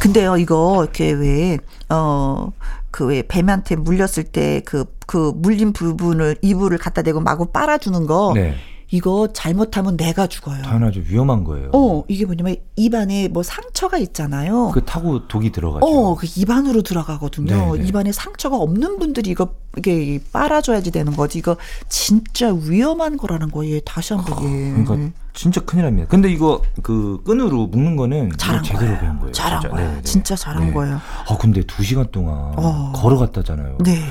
근데요, 0.00 0.36
이거, 0.36 0.80
이렇게 0.82 1.10
왜, 1.12 1.56
어, 1.88 2.52
그 2.90 3.06
왜 3.06 3.22
뱀한테 3.26 3.76
물렸을 3.76 4.24
때 4.24 4.60
그, 4.66 4.84
그 5.06 5.32
물린 5.34 5.72
부분을 5.72 6.36
이불을 6.42 6.76
갖다 6.76 7.00
대고 7.00 7.20
마구 7.20 7.46
빨아주는 7.46 8.06
거. 8.06 8.32
네. 8.34 8.56
이거 8.94 9.26
잘못하면 9.32 9.96
내가 9.96 10.28
죽어요. 10.28 10.62
당연하죠. 10.62 11.00
위험한 11.00 11.42
거예요. 11.42 11.70
어, 11.72 12.04
이게 12.06 12.24
뭐냐면 12.24 12.54
입안에 12.76 13.26
뭐 13.26 13.42
상처가 13.42 13.98
있잖아요. 13.98 14.70
그 14.72 14.84
타고 14.84 15.26
독이 15.26 15.50
들어가죠. 15.50 15.84
어, 15.84 16.14
그 16.14 16.28
입안으로 16.36 16.82
들어가거든요. 16.82 17.74
네, 17.74 17.82
네. 17.82 17.88
입안에 17.88 18.12
상처가 18.12 18.56
없는 18.56 19.00
분들이 19.00 19.30
이거 19.30 19.48
이게 19.76 20.20
빨아줘야지 20.32 20.92
되는 20.92 21.12
거지. 21.16 21.40
이거 21.40 21.56
진짜 21.88 22.52
위험한 22.54 23.16
거라는 23.16 23.50
거예요. 23.50 23.80
다시 23.80 24.14
한번 24.14 24.44
예. 24.44 24.84
그러니까 24.84 25.18
진짜 25.32 25.60
큰일 25.62 25.86
납니다. 25.86 26.06
근데 26.08 26.30
이거 26.30 26.62
그 26.84 27.20
끈으로 27.24 27.66
묶는 27.66 27.96
거는 27.96 28.30
잘한 28.36 28.62
제대로 28.62 28.86
거예요. 28.86 29.00
배운 29.00 29.18
거예요. 29.18 29.32
잘한 29.32 29.60
진짜. 29.60 29.74
거예요. 29.74 29.86
네네네. 29.88 30.02
진짜 30.04 30.36
잘한 30.36 30.72
거예요. 30.72 31.00
아 31.28 31.36
근데 31.36 31.62
두 31.66 31.82
시간 31.82 32.06
동안 32.12 32.52
어. 32.56 32.92
걸어갔다잖아요. 32.94 33.78
네. 33.82 34.04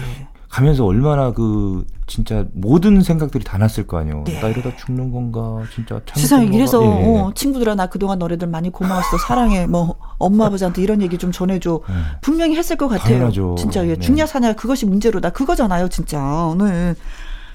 가면서 0.50 0.84
얼마나 0.86 1.32
그 1.32 1.86
진짜 2.14 2.46
모든 2.54 3.02
생각들이 3.02 3.44
다 3.44 3.58
났을 3.58 3.88
거 3.88 3.98
아니에요. 3.98 4.24
네. 4.28 4.40
나 4.40 4.48
이러다 4.48 4.76
죽는 4.78 5.12
건가 5.12 5.64
진짜 5.74 6.00
참 6.06 6.22
세상에 6.22 6.46
이래서 6.46 6.80
예, 6.84 6.88
예. 6.88 7.18
어, 7.20 7.32
친구들아 7.34 7.74
나 7.74 7.88
그동안 7.88 8.20
너네들 8.20 8.48
많이 8.50 8.70
고마웠어 8.70 9.18
사랑해 9.18 9.66
뭐 9.66 9.96
엄마 10.20 10.46
아버지한테 10.46 10.84
이런 10.84 11.02
얘기 11.02 11.18
좀 11.18 11.32
전해줘 11.32 11.80
네. 11.90 11.96
분명히 12.22 12.56
했을 12.56 12.76
것 12.76 12.88
같아요 12.88 13.14
당연하죠. 13.16 13.56
진짜 13.58 13.84
예, 13.88 13.96
네. 13.96 14.00
죽냐 14.00 14.28
사냐 14.28 14.54
그것이 14.54 14.86
문제로다 14.86 15.32
그거잖아요 15.32 15.88
진짜 15.88 16.54
네. 16.60 16.94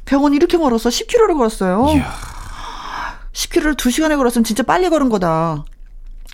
병원 0.07 0.35
이렇게 0.35 0.59
멀어서 0.59 0.88
10km를 0.88 1.37
걸었어요 1.37 1.87
이야, 1.94 2.11
10km를 3.33 3.87
2 3.87 3.90
시간에 3.92 4.16
걸었으면 4.16 4.42
진짜 4.42 4.64
빨리 4.64 4.88
걸은 4.90 5.09
거다 5.09 5.64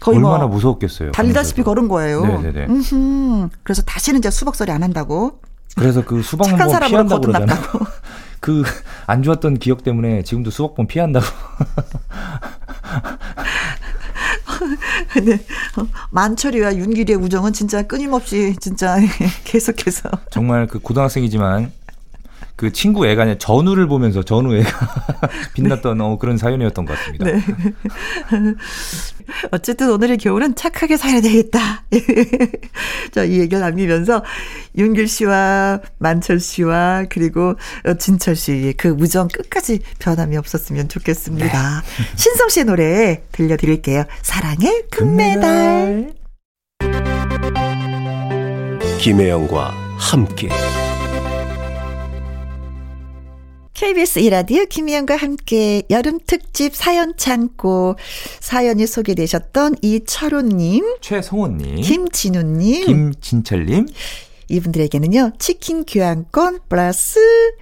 거의 0.00 0.16
얼마나 0.16 0.46
뭐 0.46 0.56
무서웠겠어요. 0.56 1.12
달리다시피. 1.12 1.62
걸은 1.62 1.88
거예요 1.88 2.22
네네네. 2.24 2.66
음흠. 2.70 3.48
그래서 3.62 3.82
다시는 3.82 4.20
이제 4.20 4.30
수박소리 4.30 4.70
안 4.72 4.82
한다고 4.82 5.40
그래서 5.76 6.04
그 6.04 6.22
수박 6.22 6.44
착한 6.44 6.68
먹으면 6.68 7.08
사람으로. 7.08 7.08
거듭났다고 7.20 7.78
그 8.44 8.62
안 9.06 9.22
좋았던 9.22 9.58
기억 9.58 9.82
때문에 9.84 10.22
지금도 10.22 10.50
수박봄 10.50 10.86
피한다고. 10.86 11.24
근데 15.12 15.34
어, 15.78 15.86
만철이와 16.10 16.76
윤기리의 16.76 17.18
우정은 17.18 17.54
진짜 17.54 17.82
끊임없이 17.82 18.54
진짜 18.60 18.96
계속해서 19.44 20.10
정말 20.30 20.66
그 20.66 20.78
고등학생이지만 20.78 21.72
그 22.56 22.72
친구 22.72 23.06
애가 23.06 23.22
아니라 23.22 23.38
전우를 23.38 23.88
보면서 23.88 24.22
전우 24.22 24.54
애가 24.54 24.88
빛났던 25.54 26.00
어, 26.00 26.18
그런 26.18 26.36
사연이었던 26.36 26.84
것 26.84 26.96
같습니다. 26.96 27.24
네. 27.24 27.40
어쨌든 29.50 29.90
오늘의 29.90 30.18
교훈은 30.18 30.54
착하게 30.54 30.96
살아야 30.96 31.20
되겠다. 31.20 31.84
자, 33.12 33.24
이 33.24 33.40
얘기를 33.40 33.60
남기면서 33.60 34.22
윤길 34.76 35.08
씨와 35.08 35.80
만철 35.98 36.38
씨와 36.38 37.06
그리고 37.08 37.54
어, 37.86 37.94
진철 37.94 38.36
씨의 38.36 38.74
그 38.74 38.90
우정 38.90 39.28
끝까지 39.28 39.80
변함이 39.98 40.36
없었으면 40.36 40.88
좋겠습니다. 40.88 41.82
신성 42.14 42.48
씨의 42.48 42.66
노래 42.66 43.22
들려드릴게요. 43.32 44.04
사랑의 44.22 44.84
금메달. 44.90 46.14
김혜영과 49.00 49.74
함께 49.98 50.48
KBS 53.74 54.20
이라디오 54.20 54.66
김희영과 54.66 55.16
함께 55.16 55.82
여름 55.90 56.20
특집 56.24 56.76
사연 56.76 57.16
창고 57.16 57.96
사연이 58.38 58.86
소개되셨던 58.86 59.76
이철호님, 59.82 60.98
최성원님, 61.00 61.80
김진우님, 61.80 62.86
김진철님, 62.86 63.88
이분들에게는요 64.48 65.32
치킨 65.38 65.84
교환권 65.84 66.60
플러스 66.68 67.18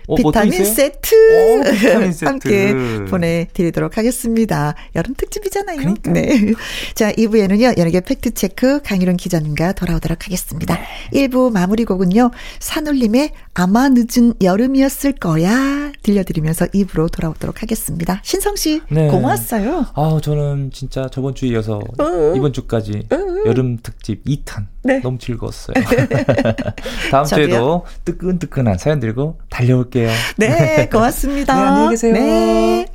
어, 0.07 0.17
뭐또 0.17 0.31
비타민? 0.31 0.65
세트 0.65 1.15
오, 1.61 1.63
비타민 1.73 2.13
세트. 2.13 2.25
함께 2.25 2.75
보내드리도록 3.09 3.97
하겠습니다. 3.99 4.75
여름 4.97 5.15
특집이잖아요. 5.15 5.95
네. 6.05 6.53
자 6.95 7.13
2부에는요 7.13 7.79
연예계 7.79 8.01
팩트 8.01 8.35
체크 8.35 8.81
강희룡 8.83 9.17
기자님과 9.17 9.73
돌아오도록 9.73 10.25
하겠습니다. 10.27 10.79
네. 11.13 11.29
1부 11.29 11.53
마무리 11.53 11.85
곡은요 11.85 12.31
산울림의 12.61 13.33
아마 13.55 13.89
늦은 13.89 14.35
여름이었을 14.43 15.13
거야 15.13 15.93
들려드리면서 16.03 16.67
2부로 16.69 17.11
돌아오도록 17.13 17.63
하겠습니다. 17.63 18.21
신성 18.25 18.57
씨 18.57 18.81
네. 18.91 19.09
고마웠어요. 19.09 19.87
아, 19.95 20.19
저는 20.23 20.71
진짜 20.73 21.09
저번 21.13 21.35
주에 21.35 21.51
이어서 21.51 21.79
어. 21.99 22.33
이번 22.37 22.53
주까지 22.53 23.07
여름 23.47 23.79
특집 23.83 24.25
2탄 24.25 24.67
네. 24.85 25.01
너무 25.01 25.19
즐거웠어요. 25.19 25.75
다음 27.11 27.25
저도요. 27.25 27.47
주에도 27.47 27.87
뜨끈뜨끈한 28.05 28.79
사연 28.79 29.01
들고 29.01 29.39
달려올게요. 29.51 30.11
네 30.37 30.89
고맙습니다. 30.93 31.55
네, 31.55 31.61
안녕히 31.61 31.91
계세요. 31.91 32.13
네. 32.13 32.87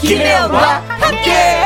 김혜영과 0.00 0.82
함께. 1.00 1.65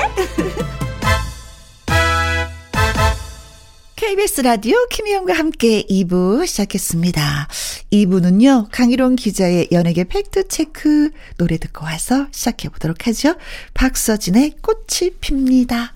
KBS 4.10 4.40
라디오 4.40 4.74
김희영과 4.88 5.34
함께 5.34 5.84
2부 5.88 6.44
시작했습니다. 6.44 7.46
2부는요, 7.92 8.66
강희롱 8.72 9.14
기자의 9.14 9.68
연예계 9.70 10.02
팩트체크 10.02 11.10
노래 11.36 11.58
듣고 11.58 11.84
와서 11.84 12.26
시작해보도록 12.32 13.06
하죠. 13.06 13.36
박서진의 13.72 14.56
꽃이 14.62 15.12
핍니다. 15.20 15.94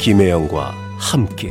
김혜영과 0.00 0.70
함께 0.98 1.50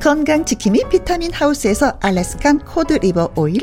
건강지킴이 0.00 0.84
비타민 0.90 1.32
하우스에서 1.32 1.98
Alaskan 2.00 2.60
cod 2.60 2.94
liver 2.94 3.32
oil 3.36 3.60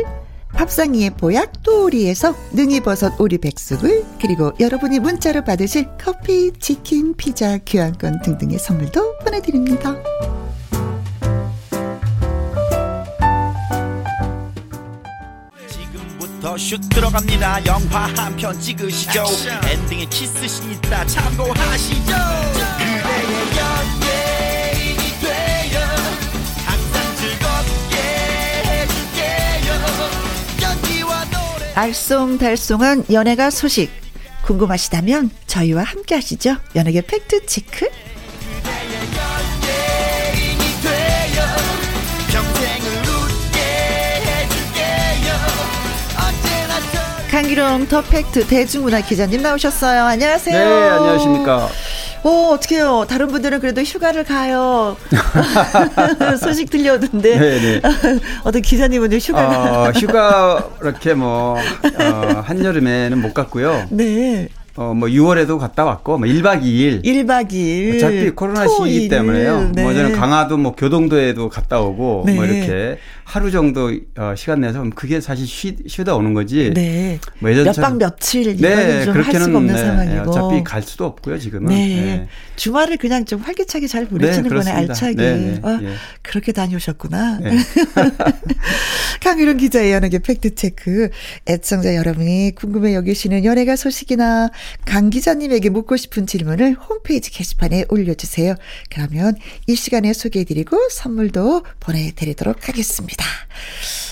밥상위의 0.54 1.12
보약 1.18 1.64
또오리에서 1.64 2.36
능이버섯 2.54 3.20
오리 3.20 3.38
백숙을 3.40 4.04
그리고 4.22 4.52
여러분이 4.60 5.00
문자로 5.00 5.44
받으실 5.44 5.88
커피, 6.00 6.52
치킨, 6.60 7.16
피자, 7.16 7.58
교환권 7.66 8.22
등등의 8.22 8.60
선물도 8.60 9.18
보내드립니다. 9.20 9.96
지금부터 15.70 16.58
슛 16.58 16.82
들어갑니다. 16.90 17.66
영화 17.66 18.08
한 18.16 18.36
편 18.36 18.60
찍으시죠. 18.60 19.24
엔딩에 19.70 20.06
키스신 20.06 20.72
있다 20.74 21.06
참고하시죠. 21.06 22.14
알쏭달쏭한 31.76 33.12
연예가 33.12 33.50
소식 33.50 33.90
궁금하시다면 34.44 35.32
저희와 35.48 35.84
함께 35.84 36.16
하시죠. 36.16 36.58
연예계 36.76 37.02
팩트 37.02 37.46
체크. 37.46 37.88
강기룡 47.32 47.88
더 47.88 48.02
팩트 48.04 48.46
대중문화 48.46 49.02
기자님 49.02 49.42
나오셨어요. 49.42 50.04
안녕하세요. 50.04 50.56
네, 50.56 50.90
안녕하십니까. 50.90 51.68
오, 52.24 52.54
어떡해요. 52.54 53.06
다른 53.10 53.28
분들은 53.28 53.60
그래도 53.60 53.82
휴가를 53.82 54.24
가요. 54.24 54.96
소식 56.40 56.70
들려오던데. 56.70 57.38
네, 57.38 57.60
네. 57.60 57.82
어떤 58.44 58.62
기자님은 58.62 59.12
휴가를. 59.20 59.50
어, 59.58 59.92
휴가 59.92 60.70
이렇게 60.82 61.14
뭐 61.14 61.58
어, 61.58 62.42
한여름에는 62.46 63.22
못 63.22 63.34
갔고요. 63.34 63.88
네. 63.90 64.48
어, 64.76 64.92
뭐 64.96 65.08
6월에도 65.08 65.60
갔다 65.60 65.86
왔고 65.86 66.18
뭐 66.18 66.28
1박 66.28 66.64
2일. 66.64 67.04
1박 67.06 67.52
2일. 67.52 67.96
어차피 67.98 68.30
코로나 68.32 68.68
시기이기 68.68 69.08
때문에요. 69.08 69.72
네. 69.76 69.84
뭐 69.84 69.94
저는 69.94 70.14
강화도 70.16 70.58
뭐 70.58 70.74
교동도에도 70.76 71.48
갔다 71.50 71.80
오고 71.80 72.24
네. 72.26 72.34
뭐 72.34 72.46
이렇게 72.46 72.98
하루 73.24 73.52
정도 73.52 73.92
어, 74.18 74.34
시간 74.36 74.62
내서 74.62 74.84
그게 74.96 75.22
사실 75.22 75.46
쉬, 75.46 75.76
쉬다 75.86 76.16
오는 76.16 76.34
거지. 76.34 76.72
네. 76.74 77.20
뭐 77.40 77.52
예전처럼- 77.52 77.66
몇박 77.66 77.98
며칠 77.98 78.44
네, 78.46 78.52
이거는 78.54 79.06
좀할 79.06 79.14
그렇게는 79.14 79.46
수가 79.46 79.58
없는 79.60 79.76
네, 79.76 79.82
상황이고. 79.82 80.32
어차피 80.32 80.64
갈 80.64 80.82
수도 80.82 81.06
없고요, 81.06 81.38
지금은. 81.38 81.68
네. 81.70 82.28
주말을 82.56 82.98
그냥 82.98 83.26
좀 83.26 83.42
활기차게 83.42 83.86
잘 83.86 84.08
보내시는 84.08 84.50
거네, 84.50 84.50
그렇습니다. 84.50 84.80
알차게. 84.80 85.16
네, 85.16 85.36
네, 85.38 85.60
아, 85.64 85.80
예. 85.84 85.90
그렇게 86.24 86.52
다녀오셨구나. 86.52 87.40
네. 87.44 87.58
강유론 89.22 89.58
기자의 89.58 89.92
연예계 89.94 90.20
팩트 90.20 90.56
체크. 90.56 91.10
애청자 91.48 91.96
여러분이 91.96 92.54
궁금해 92.56 92.94
여기시는 92.96 93.46
연예가 93.46 93.76
소식이나 93.76 94.50
강 94.86 95.10
기자님에게 95.10 95.70
묻고 95.70 95.98
싶은 95.98 96.28
질문을 96.28 96.74
홈페이지 96.74 97.32
게시판에 97.32 97.86
올려주세요. 97.90 98.56
그러면 98.90 99.36
이 99.68 99.76
시간에 99.76 100.14
소개해드리고 100.14 100.90
선물도 100.90 101.64
보내드리도록 101.80 102.68
하겠습니다. 102.68 103.26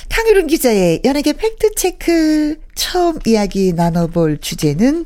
강유론 0.10 0.48
기자의 0.48 1.02
연예계 1.06 1.34
팩트체크 1.34 2.60
처음 2.76 3.20
이야기 3.26 3.74
나눠볼 3.74 4.40
주제는 4.40 5.06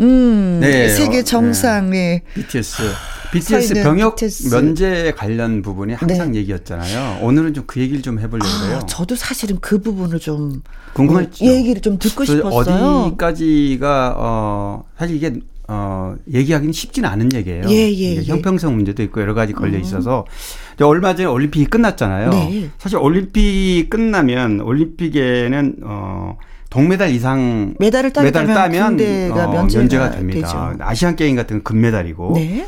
음, 0.00 0.60
네, 0.60 0.88
세계 0.88 1.18
어, 1.18 1.22
정상의 1.22 2.22
BTS. 2.34 2.82
서 3.28 3.56
BTS 3.58 3.74
병역 3.82 4.16
BTS. 4.16 4.54
면제 4.54 5.12
관련 5.16 5.62
부분이 5.62 5.94
항상 5.94 6.32
네. 6.32 6.38
얘기였잖아요. 6.38 7.18
오늘은 7.22 7.54
좀 7.54 7.64
그 7.66 7.80
얘기를 7.80 8.00
좀 8.02 8.18
해보려고 8.18 8.48
해요. 8.66 8.78
아, 8.82 8.86
저도 8.86 9.14
사실은 9.14 9.58
그 9.60 9.80
부분을 9.80 10.18
좀 10.18 10.62
궁금했죠. 10.94 11.44
얘기를 11.44 11.82
좀 11.82 11.98
듣고 11.98 12.24
싶었어요. 12.24 13.04
어디까지가 13.06 14.14
어 14.16 14.84
사실 14.98 15.16
이게 15.16 15.34
어 15.68 16.14
얘기하기는 16.32 16.72
쉽지는 16.72 17.08
않은 17.10 17.28
얘기예요. 17.34 17.64
예, 17.68 17.92
예, 17.92 18.16
예. 18.16 18.22
형평성 18.24 18.74
문제도 18.74 19.02
있고 19.02 19.20
여러 19.20 19.34
가지 19.34 19.52
걸려 19.52 19.78
있어서 19.78 20.24
근데 20.70 20.84
얼마 20.84 21.14
전에 21.14 21.28
올림픽이 21.28 21.66
끝났잖아요. 21.66 22.30
네. 22.30 22.70
사실 22.78 22.96
올림픽이 22.98 23.90
끝나면 23.90 24.60
올림픽에는 24.60 25.76
어 25.82 26.38
동메달 26.70 27.10
이상 27.10 27.74
메달을 27.78 28.12
따게 28.14 28.26
메달을 28.26 28.54
따면 28.54 28.82
어, 28.94 28.96
면제가 28.96 29.46
면제가 29.72 30.10
됩니다. 30.12 30.70
되죠. 30.72 30.84
아시안 30.84 31.16
게임 31.16 31.36
같은 31.36 31.56
건 31.56 31.64
금메달이고 31.64 32.32
네. 32.34 32.66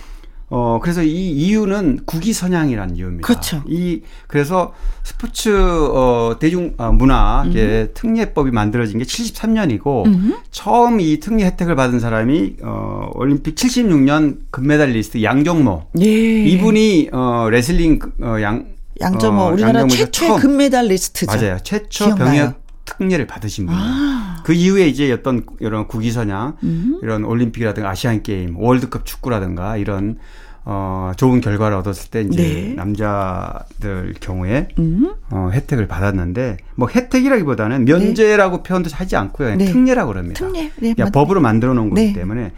어, 0.52 0.80
그래서 0.82 1.02
이 1.04 1.30
이유는 1.30 2.00
국위 2.06 2.32
선양이라는 2.32 2.96
이유입니다. 2.96 3.26
그렇죠. 3.26 3.62
이, 3.68 4.02
그래서 4.26 4.74
스포츠, 5.04 5.48
어, 5.56 6.36
대중, 6.40 6.74
어, 6.76 6.90
문화의 6.90 7.90
특례법이 7.94 8.50
만들어진 8.50 8.98
게 8.98 9.04
73년이고, 9.04 10.06
음. 10.06 10.34
처음 10.50 11.00
이 11.00 11.20
특례 11.20 11.44
혜택을 11.44 11.76
받은 11.76 12.00
사람이, 12.00 12.56
어, 12.62 13.10
올림픽 13.14 13.54
76년 13.54 14.38
금메달리스트 14.50 15.22
양정모. 15.22 15.84
예. 16.00 16.44
이분이, 16.44 17.10
어, 17.12 17.46
레슬링, 17.48 18.00
어, 18.20 18.36
양, 18.42 18.66
양정모 19.00 19.40
어, 19.42 19.52
우리나라 19.52 19.86
처음- 20.10 20.40
금메달리스트죠. 20.40 21.26
맞아요. 21.30 21.58
최초 21.62 22.06
기억나요. 22.06 22.28
병역 22.28 22.60
특례를 22.98 23.26
받으신 23.26 23.66
분이에요. 23.66 23.85
아. 23.85 24.42
그 24.44 24.53
이후에 24.53 24.87
이제 24.88 25.11
어떤 25.12 25.44
이런 25.61 25.87
국위선양, 25.87 26.57
음. 26.62 26.98
이런 27.03 27.24
올림픽이라든가 27.24 27.88
아시안 27.90 28.22
게임, 28.22 28.57
월드컵 28.59 29.05
축구라든가 29.07 29.76
이런 29.76 30.16
어 30.64 31.12
좋은 31.16 31.40
결과를 31.40 31.76
얻었을 31.79 32.11
때 32.11 32.20
이제 32.22 32.42
네. 32.42 32.74
남자들 32.74 34.14
경우에 34.20 34.68
음. 34.79 35.12
어 35.31 35.48
혜택을 35.53 35.88
받았는데 35.88 36.59
뭐 36.74 36.87
혜택이라기보다는 36.88 37.87
면제라고 37.87 38.62
표현도 38.62 38.90
하지 38.92 39.16
않고요. 39.16 39.46
그냥 39.48 39.59
네. 39.59 39.64
특례라고 39.66 40.12
그럽니다. 40.12 40.38
특례. 40.38 40.64
네, 40.76 40.94
그냥 40.94 41.07
맞- 41.07 41.12
법으로 41.12 41.40
만들어 41.40 41.72
놓은 41.72 41.88
거기 41.90 42.03
네. 42.09 42.12
때문에 42.12 42.53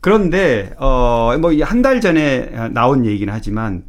그런데 0.00 0.72
어뭐 0.78 1.52
한 1.62 1.82
달 1.82 2.00
전에 2.00 2.68
나온 2.72 3.04
얘기는 3.04 3.32
하지만 3.32 3.82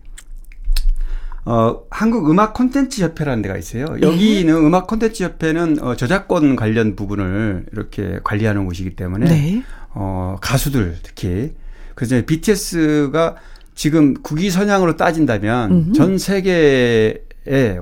어 1.43 1.81
한국 1.89 2.29
음악 2.29 2.53
콘텐츠 2.53 3.01
협회라는 3.01 3.41
데가 3.41 3.57
있어요. 3.57 3.85
네. 3.99 4.01
여기는 4.07 4.53
음악 4.55 4.85
콘텐츠 4.87 5.23
협회는 5.23 5.81
어 5.81 5.95
저작권 5.95 6.55
관련 6.55 6.95
부분을 6.95 7.65
이렇게 7.71 8.19
관리하는 8.23 8.65
곳이기 8.65 8.95
때문에 8.95 9.25
네. 9.27 9.63
어 9.93 10.37
가수들 10.39 10.97
특히 11.01 11.53
그래서 11.95 12.21
BTS가 12.25 13.35
지금 13.73 14.13
국위 14.21 14.51
선양으로 14.51 14.97
따진다면 14.97 15.71
음흠. 15.71 15.93
전 15.93 16.17
세계에 16.19 17.15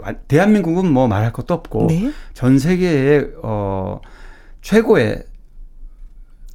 완- 0.02 0.20
대한민국은 0.30 0.90
뭐 0.90 1.08
말할 1.10 1.34
것도 1.34 1.54
없고 1.54 1.88
네. 1.90 2.12
전 2.34 2.60
세계에 2.60 3.26
어 3.44 4.00
최고의 4.62 5.24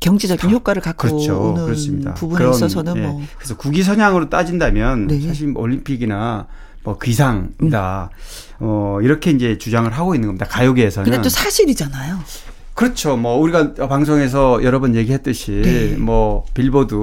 경제적인 0.00 0.50
효과를 0.50 0.80
갖고 0.80 1.08
그렇죠. 1.08 1.50
오는 1.52 1.64
그렇습니다. 1.66 2.14
부분에 2.14 2.38
그런, 2.38 2.54
있어서는 2.54 2.96
예. 2.96 3.00
뭐 3.02 3.22
그래서 3.36 3.56
국위 3.56 3.82
선양으로 3.82 4.28
따진다면 4.30 5.06
네. 5.06 5.20
사실 5.20 5.48
뭐 5.48 5.62
올림픽이나 5.62 6.46
뭐 6.84 6.98
귀상이다. 6.98 8.10
어 8.60 8.98
이렇게 9.02 9.30
이제 9.32 9.58
주장을 9.58 9.90
하고 9.90 10.14
있는 10.14 10.28
겁니다. 10.28 10.46
가요계에서는. 10.46 11.10
근데 11.10 11.22
또 11.22 11.28
사실이잖아요. 11.28 12.18
그렇죠. 12.74 13.16
뭐 13.16 13.36
우리가 13.38 13.74
방송에서 13.88 14.62
여러 14.62 14.78
번 14.80 14.94
얘기했듯이 14.94 15.62
네. 15.64 15.96
뭐 15.96 16.44
빌보드 16.54 16.94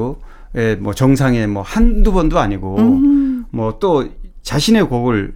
에 0.54 0.76
뭐 0.82 0.94
정상에 0.94 1.48
뭐 1.48 1.64
한두 1.64 2.12
번도 2.12 2.38
아니고 2.38 2.78
음. 2.78 3.46
뭐또 3.52 4.10
자신의 4.44 4.84
곡을 4.90 5.34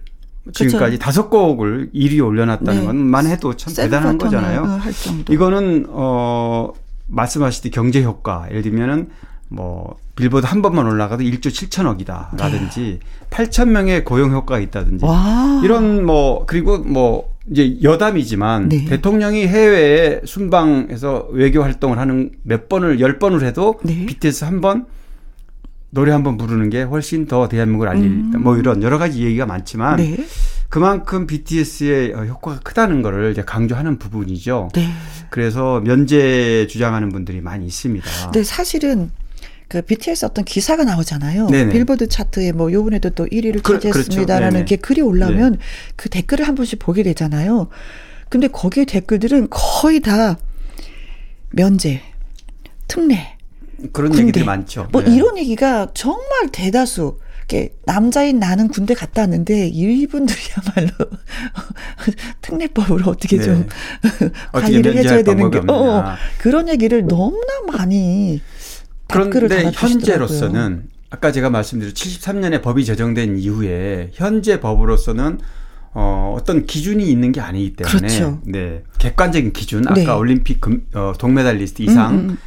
지금까지 0.52 0.98
다섯 0.98 1.30
곡을 1.30 1.90
1위 1.94 2.24
올려놨다는 2.24 2.80
네. 2.80 2.86
것만 2.86 3.26
해도 3.26 3.56
참 3.56 3.72
대단한 3.74 4.18
거잖아요. 4.18 4.78
정도. 5.02 5.32
이거는 5.32 5.86
어 5.88 6.70
말씀하시듯이 7.08 7.70
경제 7.70 8.02
효과 8.02 8.46
예를 8.50 8.62
들면은 8.62 9.08
뭐 9.48 9.96
빌보드 10.16 10.46
한 10.46 10.60
번만 10.62 10.86
올라가도 10.86 11.22
1조 11.22 11.46
7천억이다라든지 11.48 12.98
8천 13.30 13.68
명의 13.68 14.04
고용 14.04 14.32
효과가 14.32 14.58
있다든지 14.60 15.04
와. 15.04 15.60
이런 15.64 16.04
뭐 16.04 16.44
그리고 16.46 16.78
뭐 16.78 17.34
이제 17.50 17.78
여담이지만 17.82 18.68
네. 18.68 18.84
대통령이 18.86 19.46
해외에 19.46 20.20
순방해서 20.24 21.28
외교 21.30 21.62
활동을 21.62 21.98
하는 21.98 22.32
몇 22.42 22.68
번을 22.68 22.98
열 23.00 23.18
번을 23.18 23.44
해도 23.44 23.78
네. 23.84 24.04
BTS 24.06 24.44
한 24.44 24.60
번 24.60 24.86
노래 25.90 26.10
한 26.12 26.24
번 26.24 26.36
부르는 26.36 26.68
게 26.70 26.82
훨씬 26.82 27.26
더 27.26 27.48
대한민국을 27.48 27.88
알릴 27.88 28.10
뭐 28.38 28.56
이런 28.56 28.82
여러 28.82 28.98
가지 28.98 29.22
얘기가 29.24 29.46
많지만 29.46 29.96
네. 29.96 30.16
그만큼 30.68 31.26
BTS의 31.28 32.12
효과가 32.12 32.58
크다는 32.64 33.00
거를 33.02 33.30
이제 33.30 33.42
강조하는 33.42 33.98
부분이죠. 33.98 34.70
네. 34.74 34.88
그래서 35.30 35.80
면제 35.80 36.66
주장하는 36.68 37.10
분들이 37.10 37.40
많이 37.40 37.64
있습니다. 37.66 38.06
근데 38.24 38.42
사실은 38.42 39.10
그 39.68 39.82
BTS 39.82 40.24
어떤 40.26 40.44
기사가 40.44 40.84
나오잖아요. 40.84 41.48
네네. 41.48 41.72
빌보드 41.72 42.08
차트에 42.08 42.52
뭐 42.52 42.72
요번에도 42.72 43.10
또 43.10 43.26
1위를 43.26 43.62
그- 43.62 43.74
차지했습니다라는 43.80 44.50
그렇죠. 44.50 44.64
게 44.66 44.76
글이 44.76 45.00
올라오면 45.00 45.58
그 45.96 46.08
댓글을 46.08 46.46
한 46.46 46.54
번씩 46.54 46.78
보게 46.78 47.02
되잖아요. 47.02 47.68
근데 48.28 48.48
거기에 48.48 48.84
댓글들은 48.84 49.48
거의 49.50 50.00
다 50.00 50.38
면제, 51.50 52.00
특례, 52.88 53.36
그런 53.92 54.10
군대. 54.10 54.22
얘기들이 54.22 54.44
많죠. 54.44 54.88
뭐 54.92 55.02
네. 55.02 55.14
이런 55.14 55.36
얘기가 55.38 55.88
정말 55.94 56.48
대다수. 56.52 57.18
이렇게 57.48 57.76
남자인 57.84 58.40
나는 58.40 58.66
군대 58.66 58.92
갔다 58.94 59.22
왔는데 59.22 59.68
이분들이야말로 59.68 60.90
특례법으로 62.42 63.08
어떻게 63.08 63.38
좀 63.40 63.68
어떻게 64.50 64.72
관리를 64.72 64.96
해줘야 64.96 65.16
면제할 65.18 65.24
되는 65.24 65.50
게 65.52 65.58
어, 65.58 65.72
어. 65.72 66.04
그런 66.38 66.68
얘기를 66.68 67.06
너무나 67.06 67.46
많이 67.72 68.40
그런데 69.08 69.48
달아주시더라고요. 69.48 69.90
현재로서는 69.92 70.88
아까 71.10 71.32
제가 71.32 71.50
말씀드린 71.50 71.94
73년에 71.94 72.62
법이 72.62 72.84
제정된 72.84 73.38
이후에 73.38 74.10
현재 74.12 74.60
법으로서는 74.60 75.38
어, 75.94 76.34
어떤 76.38 76.66
기준이 76.66 77.08
있는 77.10 77.32
게 77.32 77.40
아니기 77.40 77.74
때문에 77.74 77.98
그렇죠. 77.98 78.40
네 78.44 78.82
객관적인 78.98 79.52
기준 79.52 79.86
아까 79.86 79.94
네. 79.94 80.06
올림픽 80.10 80.60
금, 80.60 80.86
어, 80.92 81.14
동메달리스트 81.18 81.82
이상 81.82 82.14
음, 82.14 82.18
음. 82.30 82.38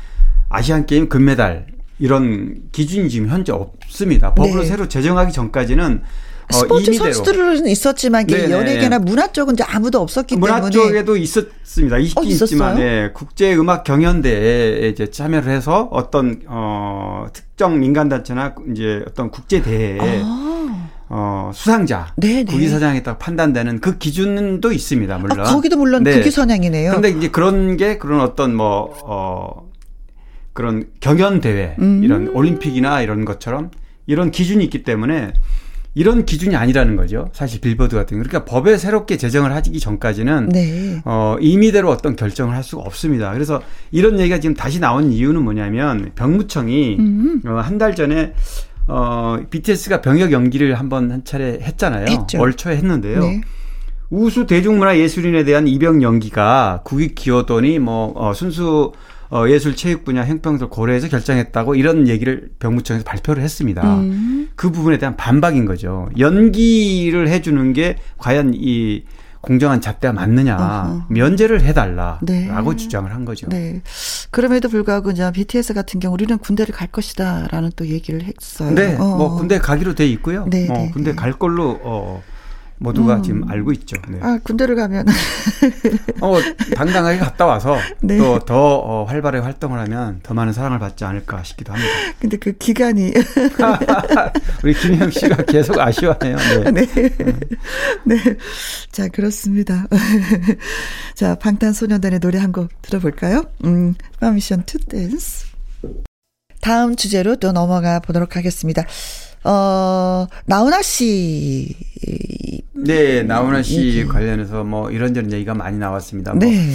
아시안 0.49 0.85
게임 0.85 1.09
금메달 1.09 1.65
이런 1.97 2.63
기준이 2.71 3.09
지금 3.09 3.29
현재 3.29 3.51
없습니다. 3.51 4.35
법으로 4.35 4.61
네. 4.61 4.67
새로 4.67 4.87
제정하기 4.87 5.31
전까지는 5.31 5.95
어, 5.95 6.03
스포츠 6.51 6.89
임의대로 6.89 7.13
선수들은 7.13 7.67
있었지만 7.67 8.25
네네. 8.25 8.51
연예계나 8.51 8.99
문화 8.99 9.27
쪽은 9.27 9.53
이제 9.53 9.63
아무도 9.63 10.01
없었기 10.01 10.37
문화 10.37 10.55
때문에 10.55 10.71
쪽에도 10.71 11.15
있었습니다. 11.15 11.97
있긴 11.99 12.17
어? 12.17 12.23
있지만 12.23 12.79
예, 12.79 13.11
국제 13.13 13.55
음악 13.55 13.83
경연대회에 13.83 14.89
이제 14.89 15.09
참여를 15.09 15.51
해서 15.51 15.89
어떤 15.91 16.41
어 16.47 17.27
특정 17.33 17.79
민간 17.79 18.09
단체나 18.09 18.55
이제 18.71 19.03
어떤 19.07 19.29
국제 19.29 19.61
대회에 19.61 20.21
아, 20.23 20.89
어 21.09 21.51
수상자 21.53 22.13
네네. 22.17 22.45
국위선양했다고 22.45 23.19
판단되는 23.19 23.79
그 23.79 23.97
기준도 23.97 24.71
있습니다. 24.71 25.17
물론. 25.17 25.39
아, 25.41 25.43
거기도 25.43 25.77
물론 25.77 26.03
네. 26.03 26.13
국기선양이네요. 26.13 26.89
그런데 26.91 27.09
이제 27.09 27.29
그런 27.29 27.77
게 27.77 27.97
그런 27.97 28.21
어떤 28.21 28.55
뭐 28.55 28.93
어 29.03 29.69
그런 30.53 30.87
경연 30.99 31.39
대회 31.41 31.75
음. 31.79 32.03
이런 32.03 32.27
올림픽이나 32.29 33.01
이런 33.01 33.23
것처럼 33.23 33.71
이런 34.07 34.29
기준이 34.31 34.63
있기 34.65 34.83
때문에 34.83 35.33
이런 35.95 36.23
기준이 36.25 36.55
아니라는 36.55 36.95
거죠. 36.95 37.29
사실 37.33 37.59
빌보드 37.61 37.95
같은 37.95 38.17
거. 38.17 38.23
그러니까 38.23 38.45
법에 38.49 38.77
새롭게 38.77 39.17
제정을 39.17 39.53
하기 39.55 39.79
전까지는 39.79 40.49
네. 40.49 41.01
어, 41.03 41.35
임의대로 41.41 41.89
어떤 41.89 42.15
결정을 42.15 42.55
할 42.55 42.63
수가 42.63 42.83
없습니다. 42.83 43.33
그래서 43.33 43.61
이런 43.91 44.19
얘기가 44.19 44.39
지금 44.39 44.55
다시 44.55 44.79
나온 44.79 45.11
이유는 45.11 45.41
뭐냐면 45.43 46.11
병무청이 46.15 46.97
음. 46.99 47.41
어, 47.45 47.59
한 47.59 47.79
달 47.79 47.95
전에 47.95 48.33
어, 48.87 49.37
BTS가 49.49 50.01
병역 50.01 50.31
연기를 50.31 50.75
한번 50.75 51.11
한 51.11 51.23
차례 51.23 51.59
했잖아요. 51.61 52.05
했죠. 52.09 52.39
월 52.39 52.53
초에 52.53 52.75
했는데요. 52.77 53.19
네. 53.21 53.41
우수 54.09 54.45
대중문화 54.47 54.97
예술인에 54.97 55.43
대한 55.43 55.67
입영 55.67 56.01
연기가 56.01 56.81
국익 56.83 57.13
기여돈이 57.15 57.79
뭐 57.79 58.11
어, 58.15 58.33
순수 58.33 58.91
어, 59.31 59.47
예술 59.47 59.75
체육 59.75 60.03
분야 60.05 60.25
형평들 60.25 60.69
고려해서 60.69 61.07
결정했다고 61.07 61.75
이런 61.75 62.07
얘기를 62.07 62.49
병무청에서 62.59 63.03
발표를 63.05 63.43
했습니다. 63.43 63.99
음. 63.99 64.49
그 64.55 64.71
부분에 64.71 64.97
대한 64.97 65.15
반박인 65.15 65.65
거죠. 65.65 66.09
연기를 66.17 67.27
해주는 67.27 67.73
게 67.73 67.97
과연 68.17 68.53
이 68.55 69.03
공정한 69.41 69.79
잣대가 69.79 70.13
맞느냐 70.13 70.55
어허. 70.57 71.05
면제를 71.09 71.61
해달라라고 71.61 72.21
네. 72.25 72.75
주장을 72.75 73.13
한 73.13 73.23
거죠. 73.23 73.47
네. 73.47 73.81
그럼에도 74.31 74.67
불구하고 74.67 75.11
이제 75.11 75.31
BTS 75.31 75.73
같은 75.73 75.99
경우 75.99 76.13
우리는 76.13 76.37
군대를 76.37 76.73
갈 76.73 76.87
것이다라는 76.89 77.71
또 77.75 77.87
얘기를 77.87 78.21
했어요. 78.23 78.71
네, 78.71 78.95
어. 78.95 79.15
뭐 79.15 79.35
군대 79.37 79.59
가기로 79.59 79.95
돼 79.95 80.07
있고요. 80.07 80.45
네, 80.49 80.67
어, 80.69 80.73
네, 80.73 80.91
군대 80.91 81.11
네. 81.11 81.15
갈 81.15 81.33
걸로 81.33 81.79
어, 81.83 82.21
모두가 82.79 83.17
음. 83.17 83.23
지금 83.23 83.49
알고 83.51 83.71
있죠. 83.73 83.97
네. 84.07 84.19
아, 84.21 84.39
군대를 84.43 84.75
가면 84.75 85.05
어, 86.21 86.37
당당하게 86.75 87.17
갔다 87.19 87.45
와서 87.45 87.77
네. 88.01 88.17
또 88.17 88.36
더 88.36 88.55
어, 88.77 89.03
활발하게 89.05 89.43
활동을 89.43 89.79
하면 89.79 90.19
더 90.23 90.33
많은 90.33 90.53
사랑을 90.53 90.79
받지 90.79 91.03
않을까 91.05 91.43
싶기도 91.43 91.73
합니다. 91.73 91.91
근데 92.19 92.37
그 92.37 92.53
기간이 92.53 93.13
우리 94.63 94.73
김영 94.73 95.11
씨가 95.11 95.43
계속 95.43 95.77
아쉬워해요. 95.79 96.37
네. 96.71 96.85
네. 96.85 97.09
네. 98.05 98.17
자, 98.91 99.07
그렇습니다. 99.09 99.85
자, 101.15 101.35
방탄소년단의 101.35 102.19
노래 102.19 102.37
한 102.39 102.49
곡 102.49 102.81
들어볼까요? 102.81 103.43
음, 103.65 103.93
Permission 104.19 104.63
to 104.65 104.79
Dance. 104.79 105.45
다음 106.61 106.95
주제로 106.95 107.35
또 107.35 107.51
넘어가 107.51 107.99
보도록 107.99 108.35
하겠습니다. 108.35 108.83
어, 109.43 110.25
나훈아 110.45 110.81
씨. 110.81 111.75
네, 112.85 113.23
나훈아 113.23 113.61
씨 113.61 113.79
얘기. 113.99 114.05
관련해서 114.05 114.63
뭐 114.63 114.89
이런저런 114.91 115.31
얘기가 115.31 115.53
많이 115.53 115.77
나왔습니다. 115.77 116.33
뭐 116.33 116.39
네. 116.39 116.71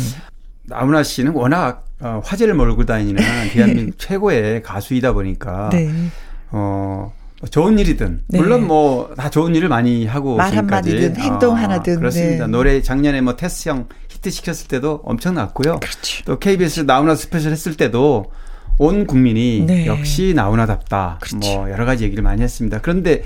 나훈아 0.65 1.03
씨는 1.03 1.33
워낙 1.33 1.85
어, 2.01 2.21
화제를 2.25 2.55
몰고 2.55 2.85
다니는 2.87 3.23
대한민국 3.53 3.99
최고의 3.99 4.63
가수이다 4.63 5.13
보니까 5.13 5.69
네. 5.73 5.91
어, 6.51 7.13
뭐 7.41 7.49
좋은 7.51 7.79
일이든 7.79 8.23
네. 8.29 8.39
물론 8.39 8.67
뭐 8.67 9.15
다 9.17 9.29
좋은 9.31 9.55
일을 9.55 9.69
많이 9.69 10.07
하고 10.07 10.37
말. 10.37 10.57
한마디든 10.57 11.17
행동 11.17 11.57
아, 11.57 11.63
하나든, 11.63 11.99
그렇습니다. 11.99 12.47
네. 12.47 12.51
노래 12.51 12.83
작년에 12.83 13.21
뭐 13.21 13.37
테스 13.37 13.69
형 13.69 13.89
히트 14.09 14.31
시켰을 14.31 14.69
때도 14.69 15.03
엄청났고요. 15.05 15.81
그렇죠. 15.81 16.25
또 16.25 16.39
KBS 16.39 16.81
나훈아 16.81 17.15
스페셜 17.15 17.53
했을 17.53 17.77
때도 17.77 18.33
온 18.79 19.07
국민이 19.07 19.65
네. 19.67 19.87
역시 19.87 20.33
나훈아답다. 20.35 21.19
그렇죠. 21.21 21.37
뭐 21.59 21.71
여러 21.71 21.85
가지 21.85 22.03
얘기를 22.05 22.23
많이 22.25 22.43
했습니다. 22.43 22.81
그런데 22.83 23.23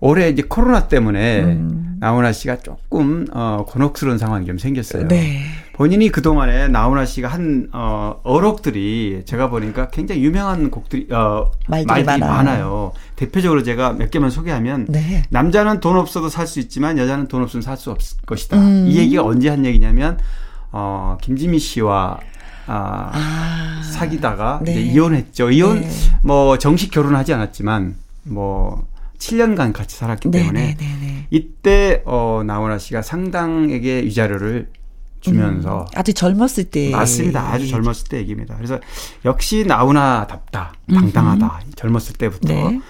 올해 0.00 0.28
이제 0.28 0.42
코로나 0.48 0.88
때문에 0.88 1.40
음. 1.42 1.96
나훈아 2.00 2.30
씨가 2.32 2.58
조금 2.58 3.26
어 3.32 3.64
곤혹스러운 3.68 4.18
상황이 4.18 4.46
좀 4.46 4.56
생겼어요. 4.58 5.08
네. 5.08 5.42
본인이 5.74 6.08
그 6.10 6.22
동안에 6.22 6.68
나훈아 6.68 7.04
씨가 7.04 7.28
한 7.28 7.68
어, 7.72 8.20
어록들이 8.24 9.22
제가 9.24 9.48
보니까 9.50 9.88
굉장히 9.90 10.22
유명한 10.24 10.70
곡들이 10.70 11.08
어, 11.12 11.50
말들이 11.68 12.04
많아요. 12.04 12.30
많아요. 12.30 12.92
대표적으로 13.16 13.62
제가 13.62 13.92
몇 13.92 14.10
개만 14.10 14.30
소개하면 14.30 14.86
네. 14.88 15.22
남자는 15.30 15.80
돈 15.80 15.96
없어도 15.96 16.28
살 16.28 16.46
수 16.46 16.60
있지만 16.60 16.98
여자는 16.98 17.28
돈 17.28 17.42
없으면 17.42 17.62
살 17.62 17.76
수 17.76 17.90
없을 17.90 18.18
것이다. 18.26 18.56
음. 18.58 18.86
이 18.88 18.96
얘기가 18.96 19.24
언제 19.24 19.48
한 19.48 19.64
얘기냐면 19.64 20.18
어, 20.72 21.16
김지미 21.20 21.58
씨와 21.58 22.18
아, 22.66 23.10
아. 23.14 23.82
사귀다가 23.82 24.60
네. 24.62 24.72
이제 24.72 24.80
이혼했죠. 24.82 25.50
이혼 25.50 25.80
네. 25.80 25.88
뭐 26.22 26.58
정식 26.58 26.90
결혼하지 26.90 27.32
않았지만 27.34 27.94
뭐 28.24 28.86
7년간 29.18 29.72
같이 29.72 29.96
살았기 29.96 30.30
네, 30.30 30.40
때문에 30.40 30.60
네, 30.60 30.76
네, 30.78 30.96
네. 31.00 31.26
이때 31.30 32.02
어 32.06 32.42
나훈아 32.46 32.78
씨가 32.78 33.02
상당에게 33.02 34.02
위자료를 34.02 34.70
주면서 35.20 35.80
음, 35.80 35.86
아주 35.98 36.14
젊었을 36.14 36.64
때. 36.64 36.90
맞습니다. 36.90 37.52
아주 37.52 37.66
젊었을 37.66 38.08
때 38.08 38.18
얘기입니다. 38.18 38.54
그래서 38.56 38.78
역시 39.24 39.64
나훈아답다, 39.66 40.72
당당하다. 40.88 41.60
젊었을 41.74 42.14
때부터. 42.14 42.48
네. 42.48 42.80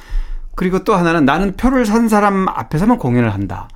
그리고 0.54 0.84
또 0.84 0.94
하나는 0.94 1.24
나는 1.24 1.56
표를 1.56 1.86
산 1.86 2.08
사람 2.08 2.46
앞에서만 2.48 2.98
공연을 2.98 3.32
한다. 3.32 3.68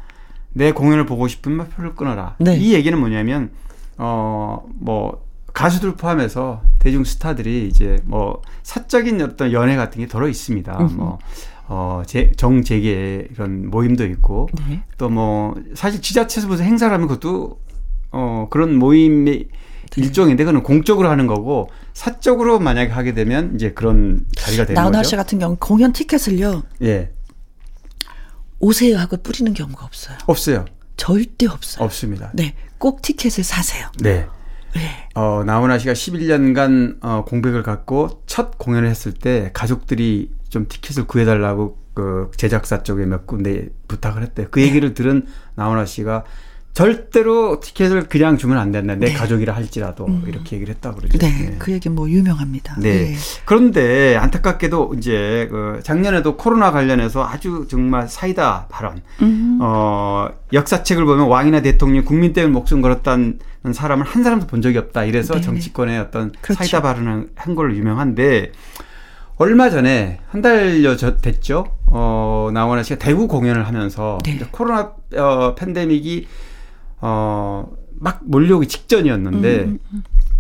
내 0.53 0.73
공연을 0.73 1.07
보고 1.07 1.29
싶으면 1.29 1.71
표를 1.71 1.95
끊어라. 1.95 2.37
네. 2.39 2.57
이 2.57 2.75
얘기는 2.75 2.99
뭐냐면 2.99 3.51
어 3.97 4.63
뭐 4.81 5.23
가수들 5.53 5.97
포함해서 5.97 6.63
대중 6.79 7.05
스타들이 7.05 7.69
이제 7.69 7.99
뭐 8.05 8.41
사적인 8.63 9.21
어떤 9.23 9.53
연애 9.53 9.77
같은 9.77 10.01
게 10.01 10.07
들어 10.07 10.29
있습니다. 10.29 10.73
뭐 10.95 11.19
어, 11.69 12.03
제, 12.07 12.33
정재계 12.37 13.29
이런 13.33 13.71
모임도 13.71 14.05
있고 14.07 14.49
네. 14.69 14.83
또뭐 14.99 15.55
사실 15.75 16.03
지자체에서 16.03 16.57
행사를 16.57 16.93
하면 16.93 17.09
그것도 17.09 17.61
어 18.11 18.47
그런 18.51 18.75
모임의 18.77 19.49
일종인데 19.97 20.45
그는 20.45 20.63
공적으로 20.63 21.09
하는 21.09 21.27
거고 21.27 21.69
사적으로 21.93 22.59
만약에 22.59 22.91
하게 22.91 23.15
되면 23.15 23.55
이제 23.55 23.73
그런 23.73 24.25
자리가 24.37 24.67
되는 24.67 24.75
나훈아 24.75 24.99
거죠. 24.99 25.11
씨 25.11 25.17
같은 25.17 25.39
경우 25.39 25.57
공연 25.59 25.93
티켓을요. 25.93 26.63
예. 26.83 27.13
오세요 28.59 28.99
하고 28.99 29.17
뿌리는 29.17 29.53
경우가 29.53 29.85
없어요. 29.85 30.17
없어요. 30.27 30.65
절대 30.97 31.47
없어요. 31.47 31.85
없습니다. 31.85 32.31
네, 32.35 32.55
꼭 32.79 33.03
티켓을 33.03 33.45
사세요. 33.45 33.89
네. 34.01 34.27
네. 34.75 35.09
어, 35.15 35.43
나훈아 35.45 35.79
씨가 35.79 35.93
11년간 35.93 36.99
어, 37.03 37.25
공백을 37.27 37.63
갖고 37.63 38.23
첫 38.27 38.57
공연을 38.59 38.89
했을 38.89 39.13
때 39.13 39.51
가족들이 39.53 40.31
좀 40.53 40.67
티켓을 40.69 41.07
구해달라고 41.07 41.79
그 41.95 42.31
제작사 42.37 42.83
쪽에 42.83 43.07
몇 43.07 43.27
군데 43.27 43.69
부탁을 43.89 44.23
했대요. 44.23 44.49
그 44.51 44.61
얘기를 44.61 44.93
들은 44.93 45.25
나훈아 45.55 45.87
씨가 45.87 46.25
절대로 46.75 47.59
티켓을 47.61 48.09
그냥 48.09 48.37
주면 48.37 48.59
안 48.59 48.71
된다. 48.71 48.95
내 48.95 49.07
네. 49.07 49.13
가족이라 49.15 49.55
할지라도 49.55 50.07
이렇게 50.27 50.57
얘기를 50.57 50.75
했다고 50.75 50.97
그러죠. 50.99 51.19
네, 51.19 51.57
그 51.59 51.73
얘기 51.73 51.89
뭐 51.89 52.09
유명합니다. 52.09 52.77
네. 52.81 53.15
그런데 53.47 54.17
안타깝게도 54.17 54.95
이제 54.99 55.49
그 55.51 55.81
작년에도 55.83 56.37
코로나 56.37 56.71
관련해서 56.71 57.27
아주 57.27 57.67
정말 57.71 58.07
사이다 58.07 58.67
발언. 58.71 59.01
음. 59.23 59.59
어, 59.63 60.29
역사책을 60.53 61.07
보면 61.07 61.29
왕이나 61.29 61.63
대통령 61.63 62.05
국민 62.05 62.35
때문에 62.35 62.53
목숨 62.53 62.83
걸었다는 62.83 63.39
사람을 63.73 64.05
한 64.05 64.23
사람도 64.23 64.47
본 64.49 64.61
적이 64.61 64.79
없다. 64.79 65.05
이래서 65.05 65.33
네네. 65.33 65.47
정치권의 65.47 65.99
어떤 65.99 66.33
그렇죠. 66.43 66.59
사이다 66.59 66.83
발언을 66.83 67.31
한 67.37 67.55
걸로 67.55 67.75
유명한데 67.75 68.53
얼마 69.37 69.71
전에 69.71 70.21
한 70.29 70.43
달여 70.43 70.97
저- 70.97 71.17
됐죠. 71.17 71.67
어, 71.87 72.51
나원아 72.53 72.83
씨가 72.83 72.99
대구 72.99 73.27
공연을 73.29 73.67
하면서 73.67 74.19
네. 74.25 74.39
코로나 74.51 74.93
어, 75.17 75.55
팬데믹이 75.55 76.27
어, 77.01 77.69
막 77.99 78.21
몰려오기 78.25 78.69
직전이었는데 78.69 79.59
음, 79.65 79.79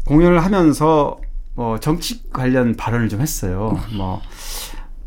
공연을 0.07 0.45
하면서 0.45 1.19
뭐 1.55 1.79
정치 1.81 2.31
관련 2.31 2.75
발언을 2.77 3.09
좀 3.09 3.21
했어요. 3.21 3.79
뭐, 3.97 4.21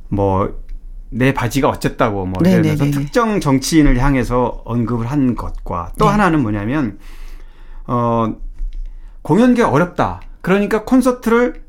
뭐, 0.10 0.64
내 1.10 1.34
바지가 1.34 1.70
어쨌다고 1.70 2.26
뭐 2.26 2.42
네네네네. 2.44 2.74
이러면서 2.76 3.00
특정 3.00 3.40
정치인을 3.40 3.98
향해서 3.98 4.62
언급을 4.66 5.08
한 5.10 5.36
것과 5.36 5.94
또 5.98 6.06
네. 6.06 6.12
하나는 6.12 6.42
뭐냐면, 6.42 7.00
어, 7.88 8.36
공연계가 9.24 9.70
어렵다. 9.70 10.22
그러니까 10.42 10.84
콘서트를 10.84 11.65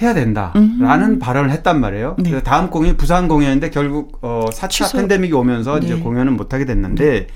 해야 0.00 0.12
된다라는 0.12 1.04
음. 1.12 1.18
발언을 1.18 1.50
했단 1.50 1.80
말이에요. 1.80 2.16
네. 2.18 2.30
그래서 2.30 2.44
다음 2.44 2.68
공연 2.68 2.96
부산 2.96 3.28
공연인데 3.28 3.70
결국 3.70 4.18
어 4.22 4.46
4차 4.52 4.68
취소. 4.68 4.98
팬데믹이 4.98 5.32
오면서 5.32 5.78
이제 5.78 5.94
네. 5.94 6.00
공연은 6.00 6.36
못 6.36 6.52
하게 6.52 6.66
됐는데 6.66 7.28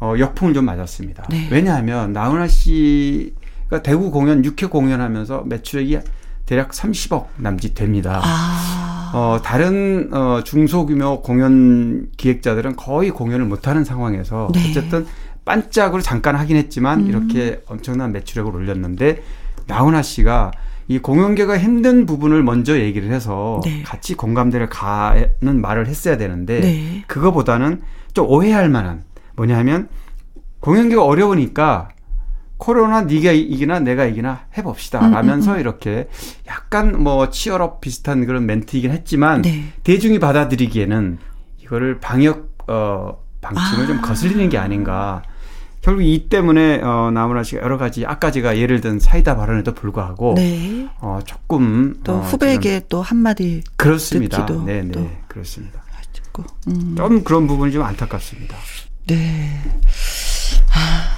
어 0.00 0.14
역풍을 0.18 0.52
좀 0.52 0.66
맞았습니다. 0.66 1.24
네. 1.30 1.48
왜냐하면 1.50 2.12
나훈아 2.12 2.46
씨가 2.46 3.82
대구 3.82 4.10
공연 4.10 4.42
6회 4.42 4.68
공연하면서 4.68 5.44
매출액이 5.46 5.98
대략 6.44 6.72
30억 6.72 7.26
남짓 7.38 7.74
됩니다. 7.74 8.20
아, 8.22 9.10
어, 9.14 9.40
다른 9.42 10.10
어, 10.12 10.42
중소규모 10.44 11.22
공연 11.22 12.08
기획자들은 12.18 12.76
거의 12.76 13.10
공연을 13.10 13.46
못하는 13.46 13.82
상황에서 13.84 14.50
네. 14.52 14.68
어쨌든 14.68 15.06
반짝으로 15.46 16.02
잠깐 16.02 16.36
하긴 16.36 16.56
했지만 16.56 17.00
음. 17.00 17.06
이렇게 17.06 17.62
엄청난 17.66 18.12
매출액을 18.12 18.54
올렸는데 18.54 19.22
나훈아 19.66 20.02
씨가 20.02 20.50
이 20.88 20.98
공연계가 20.98 21.58
힘든 21.58 22.06
부분을 22.06 22.42
먼저 22.42 22.78
얘기를 22.78 23.10
해서 23.10 23.60
네. 23.64 23.82
같이 23.82 24.14
공감대를 24.14 24.68
가는 24.68 25.60
말을 25.60 25.86
했어야 25.86 26.16
되는데 26.16 26.60
네. 26.60 27.04
그거보다는 27.06 27.82
좀 28.12 28.26
오해할 28.28 28.68
만한 28.68 29.04
뭐냐면 29.34 29.88
공연계가 30.60 31.04
어려우니까 31.04 31.88
코로나 32.56 33.02
네가 33.02 33.32
이기나 33.32 33.80
내가 33.80 34.04
이기나 34.04 34.46
해봅시다 34.56 35.06
음, 35.06 35.12
라면서 35.12 35.58
이렇게 35.58 36.08
약간 36.46 37.02
뭐 37.02 37.28
치열업 37.28 37.80
비슷한 37.80 38.24
그런 38.26 38.46
멘트이긴 38.46 38.90
했지만 38.90 39.42
네. 39.42 39.64
대중이 39.82 40.18
받아들이기에는 40.18 41.18
이거를 41.58 42.00
방역 42.00 42.54
어 42.66 43.18
방침을 43.40 43.84
아. 43.84 43.86
좀 43.86 44.00
거슬리는 44.00 44.48
게 44.48 44.56
아닌가 44.56 45.22
결국 45.84 46.02
이 46.02 46.28
때문에 46.30 46.80
어 46.80 47.10
나무라 47.12 47.42
씨가 47.42 47.62
여러 47.62 47.76
가지 47.76 48.06
아까 48.06 48.30
제가 48.30 48.56
예를 48.56 48.80
든 48.80 48.98
사이다 48.98 49.36
발언에도 49.36 49.74
불구하고 49.74 50.32
네. 50.34 50.88
어 51.00 51.18
조금 51.26 52.00
또 52.02 52.14
어, 52.14 52.20
후배에게 52.20 52.86
또 52.88 53.02
한마디 53.02 53.62
그렇습니다 53.76 54.46
듣기도 54.46 54.64
네네 54.64 54.92
또. 54.92 55.10
그렇습니다 55.28 55.84
듣고. 56.14 56.44
음. 56.68 56.94
좀 56.96 57.22
그런 57.22 57.46
부분이 57.46 57.70
좀 57.70 57.82
안타깝습니다 57.82 58.56
네. 59.06 59.60
아, 60.72 61.10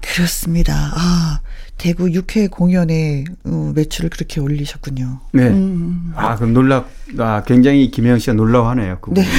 그렇습니다. 0.00 0.72
아, 0.94 1.40
대구 1.76 2.06
6회 2.06 2.50
공연에 2.50 3.24
어, 3.44 3.72
매출을 3.74 4.10
그렇게 4.10 4.40
올리셨군요. 4.40 5.20
네. 5.32 5.48
음. 5.48 6.12
아, 6.14 6.36
그럼 6.36 6.52
놀라, 6.54 6.86
아, 7.18 7.42
굉장히 7.44 7.90
김혜영 7.90 8.18
씨가 8.18 8.34
놀라워하네요. 8.34 8.98
그 9.00 9.10
부분. 9.10 9.24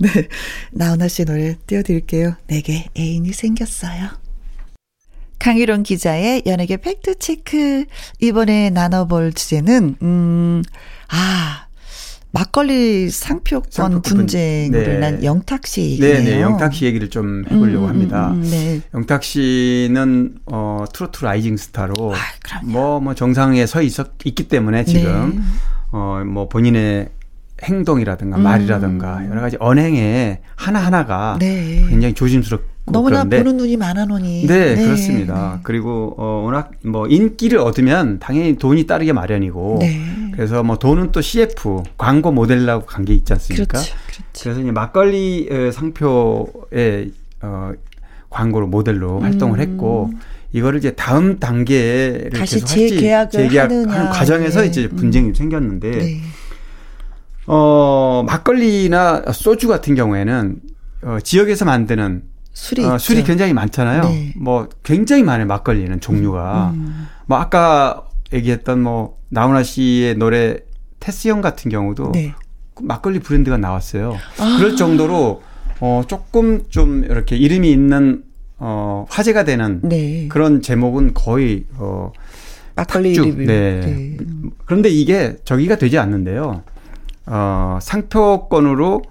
네. 0.00 0.28
나훈아 0.72 1.08
씨 1.08 1.24
노래 1.24 1.56
띄워드릴게요. 1.66 2.34
내게 2.46 2.86
애인이 2.96 3.32
생겼어요. 3.32 4.10
강희론 5.38 5.82
기자의 5.84 6.42
연예계 6.46 6.78
fact 6.78 7.20
check. 7.20 7.84
이번에 8.20 8.70
나눠볼 8.70 9.32
주제는, 9.32 9.96
음, 10.02 10.62
아, 11.08 11.67
막걸리 12.30 13.08
상표권 13.10 13.70
상표권 13.70 14.02
분쟁으로 14.02 14.86
네. 14.86 14.94
인한 14.96 15.24
영탁 15.24 15.66
씨 15.66 15.80
얘기예요. 15.92 16.24
네네, 16.24 16.42
영탁 16.42 16.74
씨 16.74 16.84
얘기를 16.84 17.08
좀 17.08 17.44
해보려고 17.50 17.86
음, 17.86 17.90
합니다. 17.90 18.28
음, 18.30 18.42
음, 18.42 18.50
네. 18.50 18.80
영탁 18.94 19.24
씨는, 19.24 20.34
어, 20.46 20.84
트로트 20.92 21.24
rising 21.24 21.56
star로, 21.56 22.14
아, 22.14 22.18
그럼요. 22.42 22.66
뭐, 22.70 23.00
뭐, 23.00 23.14
정상에 23.14 23.64
서 23.66 23.80
있었, 23.80 24.08
있기 24.24 24.48
때문에 24.48 24.84
지금, 24.84 25.36
네. 25.36 25.42
어, 25.92 26.22
뭐, 26.26 26.48
본인의 26.48 27.08
행동이라든가 27.62 28.36
음. 28.36 28.42
말이라든가 28.42 29.26
여러 29.28 29.40
가지 29.40 29.56
언행에 29.58 30.40
하나 30.54 30.78
하나가 30.78 31.36
네. 31.40 31.86
굉장히 31.88 32.14
조심스럽 32.14 32.62
고 32.88 32.92
너무나 32.92 33.24
그런데 33.24 33.38
보는 33.38 33.56
눈이 33.56 33.76
많아 33.76 34.04
놓니. 34.06 34.46
네, 34.46 34.74
그렇습니다. 34.74 35.60
그리고 35.62 36.14
어 36.18 36.42
워낙 36.44 36.72
뭐 36.84 37.06
인기를 37.06 37.58
얻으면 37.58 38.18
당연히 38.18 38.56
돈이 38.56 38.86
따르게 38.86 39.12
마련이고 39.12 39.78
네. 39.80 40.00
그래서 40.34 40.62
뭐 40.62 40.78
돈은 40.78 41.12
또 41.12 41.20
CF 41.20 41.82
광고 41.96 42.32
모델하고 42.32 42.86
관계 42.86 43.14
있지 43.14 43.32
않습니까? 43.32 43.66
그렇죠. 43.66 43.94
그렇죠. 44.06 44.24
그래서 44.42 44.60
이제 44.60 44.70
막걸리 44.70 45.48
어, 45.50 45.70
상표의 45.70 47.12
어 47.42 47.72
광고로 48.30 48.66
모델로 48.68 49.20
활동을 49.20 49.60
했고 49.60 50.10
이거를 50.52 50.78
이제 50.78 50.92
다음 50.92 51.38
단계를 51.38 52.30
음. 52.32 52.38
다시 52.38 52.64
재계약을 52.64 53.30
재계약하는. 53.30 53.86
과정에서 54.10 54.62
네. 54.62 54.66
이제 54.68 54.88
음. 54.90 54.96
분쟁이 54.96 55.34
생겼는데 55.34 55.90
네. 55.90 56.20
어 57.46 58.24
막걸리나 58.26 59.24
소주 59.32 59.68
같은 59.68 59.94
경우에는 59.94 60.56
어 61.02 61.18
지역에서 61.22 61.64
만드는 61.64 62.22
술이 62.52 62.84
어. 62.84 62.98
술이 62.98 63.24
굉장히 63.24 63.52
많잖아요. 63.52 64.02
네. 64.02 64.32
뭐 64.36 64.68
굉장히 64.82 65.22
많아요 65.22 65.46
막걸리는 65.46 66.00
종류가. 66.00 66.72
음. 66.74 67.08
뭐 67.26 67.38
아까 67.38 68.08
얘기했던 68.32 68.82
뭐 68.82 69.18
나훈아 69.28 69.62
씨의 69.62 70.16
노래 70.16 70.58
테스형 71.00 71.40
같은 71.40 71.70
경우도 71.70 72.12
네. 72.12 72.34
막걸리 72.80 73.20
브랜드가 73.20 73.56
나왔어요. 73.56 74.16
아. 74.38 74.56
그럴 74.58 74.76
정도로 74.76 75.42
어 75.80 76.02
조금 76.08 76.64
좀 76.68 77.04
이렇게 77.04 77.36
이름이 77.36 77.70
있는 77.70 78.24
어 78.58 79.06
화제가 79.08 79.44
되는 79.44 79.80
네. 79.82 80.26
그런 80.28 80.60
제목은 80.62 81.14
거의 81.14 81.64
어 81.76 82.12
막걸리 82.74 83.14
탁주. 83.14 83.28
리뷰. 83.28 83.44
네. 83.44 83.80
네. 83.80 84.16
그런데 84.66 84.88
이게 84.88 85.36
저기가 85.44 85.76
되지 85.76 85.98
않는데요. 85.98 86.62
어, 87.26 87.78
상표권으로 87.82 89.02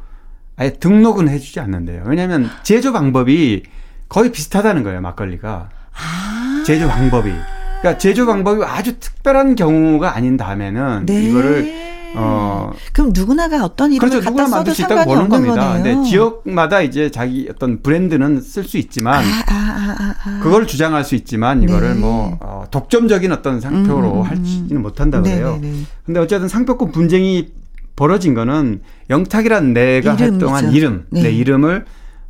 아예 0.57 0.73
등록은 0.73 1.29
해주지 1.29 1.59
않는데요. 1.59 2.03
왜냐하면 2.05 2.49
제조 2.63 2.91
방법이 2.91 3.63
거의 4.09 4.31
비슷하다는 4.31 4.83
거예요, 4.83 5.01
막걸리가. 5.01 5.69
아. 5.93 6.63
제조 6.65 6.87
방법이. 6.87 7.31
그러니까 7.79 7.97
제조 7.99 8.25
방법이 8.25 8.63
아주 8.63 8.99
특별한 8.99 9.55
경우가 9.55 10.15
아닌 10.15 10.35
다음에는 10.35 11.05
네. 11.05 11.23
이거를 11.23 11.87
어 12.15 12.71
그럼 12.93 13.11
누구나가 13.13 13.63
어떤 13.63 13.91
이름을 13.93 14.09
그렇죠 14.09 14.17
갖다 14.23 14.29
누구나 14.31 14.45
써도 14.45 14.55
만들 14.55 14.73
수 14.73 14.81
있다고 14.81 15.03
보는 15.13 15.29
겁니다. 15.29 15.73
거네요. 15.73 15.83
근데 15.83 16.09
지역마다 16.09 16.81
이제 16.81 17.11
자기 17.11 17.47
어떤 17.51 17.83
브랜드는 17.83 18.41
쓸 18.41 18.63
수 18.63 18.77
있지만 18.79 19.23
아, 19.23 19.27
아, 19.27 19.53
아, 19.53 19.95
아, 19.99 20.15
아. 20.23 20.39
그걸 20.41 20.65
주장할 20.65 21.03
수 21.03 21.13
있지만 21.13 21.61
이거를 21.61 21.93
네. 21.93 21.99
뭐 21.99 22.37
어, 22.41 22.63
독점적인 22.71 23.31
어떤 23.31 23.61
상표로 23.61 24.13
음, 24.13 24.17
음, 24.17 24.23
할지는 24.23 24.81
못한다 24.81 25.21
그래요. 25.21 25.59
네네네. 25.61 25.83
근데 26.05 26.19
어쨌든 26.19 26.47
상표권 26.47 26.91
분쟁이 26.91 27.49
벌어진 27.97 28.33
거는 28.33 28.79
영탁이란 29.09 29.73
내가 29.73 30.13
이름이죠. 30.13 30.23
활동한 30.23 30.71
이름, 30.71 31.05
네. 31.09 31.23
내 31.23 31.31
이름을 31.31 31.83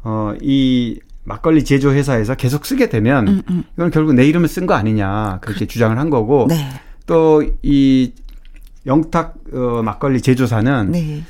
어, 0.03 0.33
이 0.41 0.99
막걸리 1.25 1.63
제조 1.63 1.91
회사에서 1.91 2.33
계속 2.35 2.65
쓰게 2.65 2.89
되면 2.89 3.27
음, 3.27 3.41
음. 3.49 3.63
이건 3.75 3.91
결국 3.91 4.13
내 4.13 4.25
이름을 4.25 4.47
쓴 4.47 4.65
거 4.65 4.73
아니냐 4.73 5.39
그렇게 5.41 5.67
주장을 5.67 5.95
한 5.99 6.09
거고 6.09 6.47
네. 6.49 6.69
또이 7.05 8.13
영탁 8.85 9.35
어, 9.53 9.81
막걸리 9.83 10.21
제조사는 10.21 10.91
네. 10.91 11.23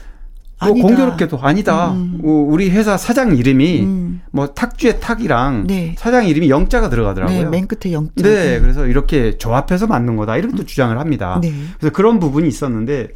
또 0.59 0.67
아니다. 0.67 0.87
공교롭게도 0.87 1.39
아니다. 1.39 1.91
음. 1.93 2.19
어, 2.23 2.27
우리 2.27 2.69
회사 2.69 2.95
사장 2.95 3.35
이름이 3.35 3.81
음. 3.81 4.21
뭐 4.31 4.47
탁주의 4.47 4.99
탁이랑 4.99 5.65
네. 5.65 5.95
사장 5.97 6.27
이름이 6.27 6.49
영자가 6.51 6.89
네, 6.89 6.95
들어가더라고요. 6.95 7.49
맨 7.49 7.67
끝에 7.67 7.91
영자. 7.91 8.11
네, 8.17 8.59
그래서 8.59 8.85
이렇게 8.85 9.37
조합해서 9.39 9.87
만든 9.87 10.15
거다 10.15 10.37
이렇게 10.37 10.55
또 10.55 10.63
주장을 10.63 10.95
합니다. 10.99 11.39
네. 11.41 11.51
그래서 11.79 11.91
그런 11.91 12.19
부분이 12.19 12.47
있었는데 12.47 13.09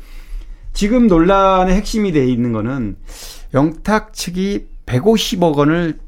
지금 0.73 1.07
논란의 1.07 1.75
핵심이 1.75 2.11
돼 2.11 2.25
있는 2.27 2.51
거는 2.53 2.95
영탁 3.53 4.13
측이 4.13 4.67
150억 4.85 5.55
원을 5.55 5.99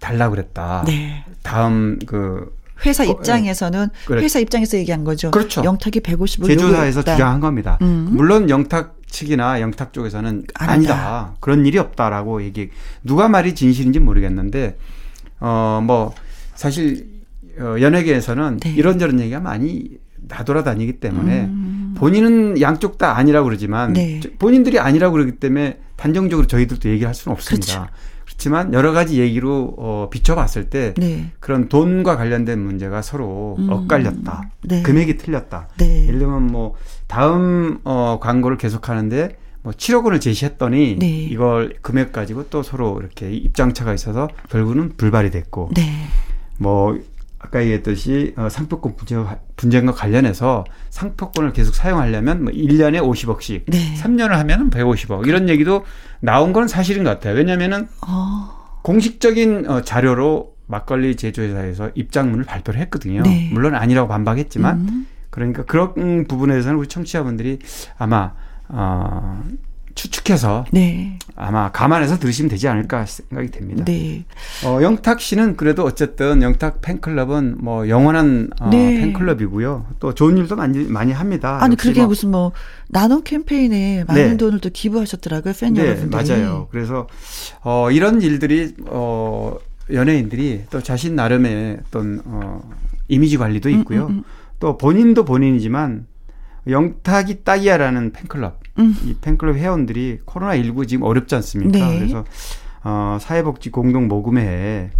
달라고 0.00 0.34
그랬다. 0.34 0.84
네. 0.86 1.24
다음 1.42 1.98
그 2.06 2.56
회사 2.86 3.02
어, 3.04 3.06
입장에서는 3.06 3.88
그래. 4.06 4.22
회사 4.22 4.38
입장에서 4.38 4.76
얘기한 4.78 5.04
거죠. 5.04 5.30
그렇죠. 5.30 5.62
영탁이 5.64 6.00
150을 6.00 6.46
제조사에서 6.46 7.00
요구했다. 7.00 7.12
주장한 7.14 7.40
겁니다. 7.40 7.78
음. 7.82 8.08
물론 8.12 8.48
영탁 8.48 8.96
측이나 9.08 9.60
영탁 9.60 9.92
쪽에서는 9.92 10.44
아니다. 10.54 10.72
아니다. 10.72 11.34
그런 11.40 11.66
일이 11.66 11.78
없다라고 11.78 12.42
얘기. 12.42 12.70
누가 13.02 13.28
말이 13.28 13.54
진실인지 13.54 13.98
모르겠는데 14.00 14.76
어 15.40 15.80
뭐 15.82 16.12
사실 16.54 17.06
어, 17.58 17.76
연예계에서는 17.80 18.58
네. 18.60 18.70
이런저런 18.74 19.20
얘기가 19.20 19.40
많이 19.40 19.88
나돌아다니기 20.16 20.94
때문에 21.00 21.44
음. 21.44 21.77
본인은 21.98 22.60
양쪽 22.60 22.98
다 22.98 23.16
아니라고 23.16 23.44
그러지만 23.46 23.92
네. 23.92 24.20
저- 24.22 24.28
본인들이 24.38 24.78
아니라고 24.78 25.14
그러기 25.14 25.32
때문에 25.32 25.78
단정적으로 25.96 26.46
저희들도 26.46 26.88
얘기할 26.90 27.14
수는 27.14 27.34
없습니다. 27.34 27.66
그렇죠. 27.66 27.92
그렇지만 28.24 28.72
여러 28.72 28.92
가지 28.92 29.18
얘기로 29.20 29.74
어, 29.78 30.08
비춰봤을 30.10 30.70
때 30.70 30.94
네. 30.96 31.32
그런 31.40 31.68
돈과 31.68 32.16
관련된 32.16 32.58
문제가 32.60 33.02
서로 33.02 33.56
음. 33.58 33.68
엇갈렸다. 33.70 34.50
네. 34.64 34.82
금액이 34.82 35.16
틀렸다. 35.16 35.68
네. 35.78 36.06
예를 36.06 36.18
들면 36.20 36.46
뭐 36.46 36.74
다음 37.08 37.78
어 37.84 38.18
광고를 38.20 38.56
계속 38.58 38.88
하는데 38.88 39.36
뭐 39.62 39.72
7억 39.72 40.04
원을 40.04 40.20
제시했더니 40.20 40.96
네. 41.00 41.08
이걸 41.24 41.74
금액 41.82 42.12
가지고 42.12 42.48
또 42.48 42.62
서로 42.62 42.98
이렇게 43.00 43.32
입장차가 43.32 43.92
있어서 43.94 44.28
결국은 44.50 44.92
불발이 44.96 45.30
됐고 45.30 45.70
네. 45.74 45.90
뭐 46.58 46.96
아까 47.38 47.60
얘기했듯이 47.60 48.34
어, 48.36 48.48
상표권 48.48 48.96
분쟁, 48.96 49.24
분쟁 49.56 49.86
과 49.86 49.92
관련해서 49.92 50.64
상표권을 50.90 51.52
계속 51.52 51.74
사용하려면 51.74 52.44
뭐 52.44 52.52
1년에 52.52 53.00
50억씩, 53.00 53.64
네. 53.66 53.94
3년을 53.94 54.30
하면은 54.30 54.70
150억 54.70 55.26
이런 55.26 55.48
얘기도 55.48 55.84
나온 56.20 56.52
건 56.52 56.66
사실인 56.66 57.04
것 57.04 57.10
같아요. 57.10 57.34
왜냐면은 57.34 57.88
어. 58.06 58.80
공식적인 58.82 59.68
어, 59.68 59.82
자료로 59.82 60.56
막걸리 60.66 61.16
제조회사에서 61.16 61.90
입장문을 61.94 62.44
발표를 62.44 62.80
했거든요. 62.82 63.22
네. 63.22 63.50
물론 63.52 63.74
아니라고 63.74 64.08
반박했지만 64.08 64.76
음. 64.80 65.06
그러니까 65.30 65.64
그런 65.64 66.26
부분에서는 66.26 66.76
우리 66.76 66.88
청취자분들이 66.88 67.60
아마 67.98 68.32
어, 68.68 69.42
추측해서 69.98 70.64
네. 70.70 71.18
아마 71.34 71.72
감안해서 71.72 72.18
들으시면 72.20 72.48
되지 72.48 72.68
않을까 72.68 73.04
생각이 73.04 73.50
됩니다. 73.50 73.84
네. 73.84 74.24
어, 74.64 74.78
영탁 74.80 75.20
씨는 75.20 75.56
그래도 75.56 75.82
어쨌든 75.84 76.40
영탁 76.40 76.80
팬클럽은 76.80 77.56
뭐 77.58 77.88
영원한 77.88 78.50
어, 78.60 78.70
네. 78.70 79.00
팬클럽이고요. 79.00 79.86
또 79.98 80.14
좋은 80.14 80.36
일도 80.36 80.54
많이 80.54 80.84
많이 80.84 81.12
합니다. 81.12 81.58
아니 81.60 81.74
그게 81.76 82.00
뭐- 82.00 82.08
무슨 82.08 82.30
뭐 82.30 82.52
나눔 82.88 83.22
캠페인에 83.24 84.04
많은 84.06 84.28
네. 84.30 84.36
돈을 84.36 84.60
또 84.60 84.70
기부하셨더라고요 84.72 85.52
팬 85.58 85.74
네, 85.74 85.80
여러분들이. 85.86 86.10
맞아요. 86.28 86.68
그래서 86.70 87.08
어, 87.62 87.90
이런 87.90 88.22
일들이 88.22 88.74
어, 88.86 89.56
연예인들이 89.92 90.64
또 90.70 90.80
자신 90.80 91.16
나름의 91.16 91.78
어떤 91.88 92.22
어, 92.24 92.60
이미지 93.08 93.36
관리도 93.36 93.68
있고요. 93.70 94.06
음, 94.06 94.10
음. 94.18 94.24
또 94.60 94.76
본인도 94.78 95.24
본인이지만 95.24 96.06
영탁이 96.68 97.44
딱이야라는 97.44 98.12
팬클럽 98.12 98.60
음. 98.78 98.94
이 99.04 99.14
팬클럽 99.20 99.56
회원들이 99.56 100.20
코로나 100.24 100.56
19 100.56 100.86
지금 100.86 101.04
어렵지 101.04 101.34
않습니까? 101.36 101.78
네. 101.78 101.98
그래서 101.98 102.24
어, 102.84 103.18
사회복지 103.20 103.70
공동 103.70 104.08
모금회에 104.08 104.90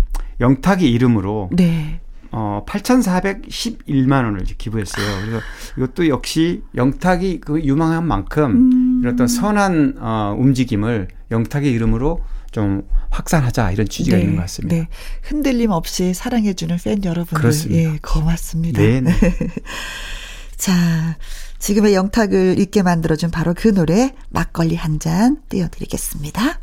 영탁의 0.41 0.91
이름으로 0.91 1.51
네. 1.53 2.01
어, 2.31 2.65
8,411만 2.67 4.25
원을 4.25 4.45
기부했어요. 4.45 5.07
그래서 5.21 5.41
이것도 5.77 6.09
역시 6.09 6.63
영탁이 6.75 7.41
그 7.41 7.63
유망한 7.63 8.07
만큼 8.07 8.51
음. 8.51 9.01
이런 9.03 9.15
어떤 9.15 9.27
선한 9.27 9.97
어, 9.99 10.37
움직임을 10.39 11.09
영탁의 11.31 11.71
이름으로 11.73 12.21
좀 12.51 12.83
확산하자 13.11 13.73
이런 13.73 13.89
취지가 13.89 14.17
있는 14.17 14.37
것 14.37 14.43
같습니다. 14.43 14.77
네. 14.77 14.89
흔들림 15.23 15.71
없이 15.71 16.15
사랑해주는 16.15 16.77
팬 16.83 17.05
여러분들. 17.05 17.39
그렇습니다. 17.39 17.93
예, 17.93 17.99
고맙습니다. 18.03 18.81
네, 18.81 19.01
네. 19.01 19.13
자, 20.59 21.17
지금의 21.59 21.95
영탁을 21.95 22.59
잊게 22.59 22.83
만들어준 22.83 23.31
바로 23.31 23.55
그 23.57 23.73
노래, 23.73 24.13
막걸리 24.31 24.75
한 24.75 24.99
잔 24.99 25.37
띄워드리겠습니다. 25.49 26.59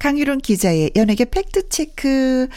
강유론 0.00 0.38
기자의 0.38 0.90
연예계 0.96 1.26
팩트체크. 1.26 2.48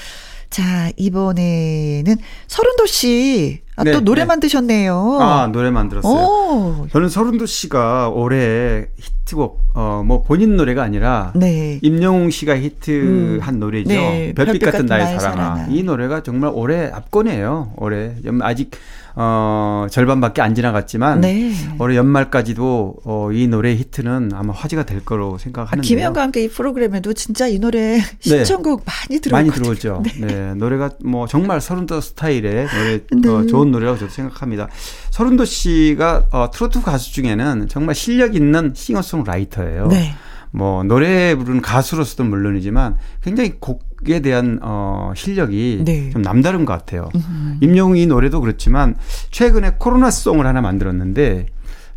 자, 0.49 0.89
이번에는 0.97 2.15
서른도 2.47 2.88
씨. 2.88 3.61
아, 3.76 3.84
네, 3.84 3.91
또 3.91 3.99
노래 3.99 4.21
네. 4.21 4.26
만드셨네요. 4.26 5.17
아, 5.21 5.47
노래 5.51 5.69
만들었어요. 5.69 6.13
오. 6.13 6.88
저는 6.91 7.09
서른도 7.09 7.45
씨가 7.45 8.09
올해 8.09 8.88
히트곡, 8.97 9.61
어, 9.76 10.03
뭐 10.05 10.23
본인 10.23 10.55
노래가 10.57 10.82
아니라 10.82 11.34
네. 11.36 11.78
임영웅 11.84 12.32
씨가 12.32 12.57
히트한 12.57 13.55
음. 13.55 13.59
노래죠. 13.59 13.89
네, 13.89 14.34
별빛, 14.34 14.63
같은 14.63 14.88
나의 14.88 15.05
사랑아. 15.19 15.19
사랑아. 15.19 15.67
이 15.69 15.84
노래가 15.84 16.23
정말 16.23 16.49
올해 16.53 16.89
압권이에요. 16.89 17.73
올해 17.78 18.15
아직 18.41 18.71
어, 19.18 19.88
절반밖에 19.89 20.41
안 20.41 20.55
지나갔지만 20.55 21.22
네. 21.22 21.53
올해 21.80 21.95
연말까지도 21.95 22.95
어, 23.05 23.30
이 23.32 23.47
노래 23.47 23.74
히트는 23.74 24.32
아마 24.34 24.53
화제가 24.53 24.84
될 24.84 25.05
거로 25.05 25.36
아, 25.36 25.38
생각하는데요. 25.38 25.88
김현과 25.88 26.22
함께 26.22 26.43
이 26.43 26.49
프로그램에도 26.49 27.13
진짜 27.13 27.47
이 27.47 27.57
노래 27.59 27.99
신청곡 28.20 28.84
많이 28.86 29.22
들어오거든요. 29.22 29.32
많이 29.32 29.51
들어오죠. 29.51 30.03
네. 30.20 30.53
노래가 30.55 30.91
뭐 31.03 31.28
정말 31.28 31.61
서른도 31.61 32.01
스타일의 32.01 32.68
노래 32.68 32.99
네. 33.22 33.30
어, 33.30 33.45
좋은 33.45 33.72
노래라고 33.72 33.97
저도 33.97 34.11
생각합니다. 34.11 34.68
서른도 35.11 35.45
씨가 35.45 36.26
어, 36.32 36.51
트로트 36.51 36.82
가수 36.82 37.13
중에는 37.13 37.70
정말 37.70 37.95
실력 37.95 38.36
있는 38.36 38.74
싱어송라이터예요. 38.76 39.88
네. 39.88 40.13
뭐 40.51 40.84
노래 40.84 41.36
부르는 41.36 41.61
가수로서도 41.61 42.24
물론이지만 42.24 42.97
굉장히 43.22 43.53
곡 43.59 43.95
에 44.10 44.20
대한 44.20 44.60
어 44.62 45.12
실력이 45.16 45.82
네. 45.86 46.10
좀 46.12 46.22
남다른 46.22 46.66
것 46.66 46.74
같아요. 46.74 47.10
음. 47.16 47.58
임영웅이 47.62 48.06
노래도 48.08 48.39
그렇지만 48.41 48.95
최근에 49.32 49.74
코로나 49.80 50.12
송을 50.12 50.45
하나 50.45 50.62
만들었는데 50.62 51.47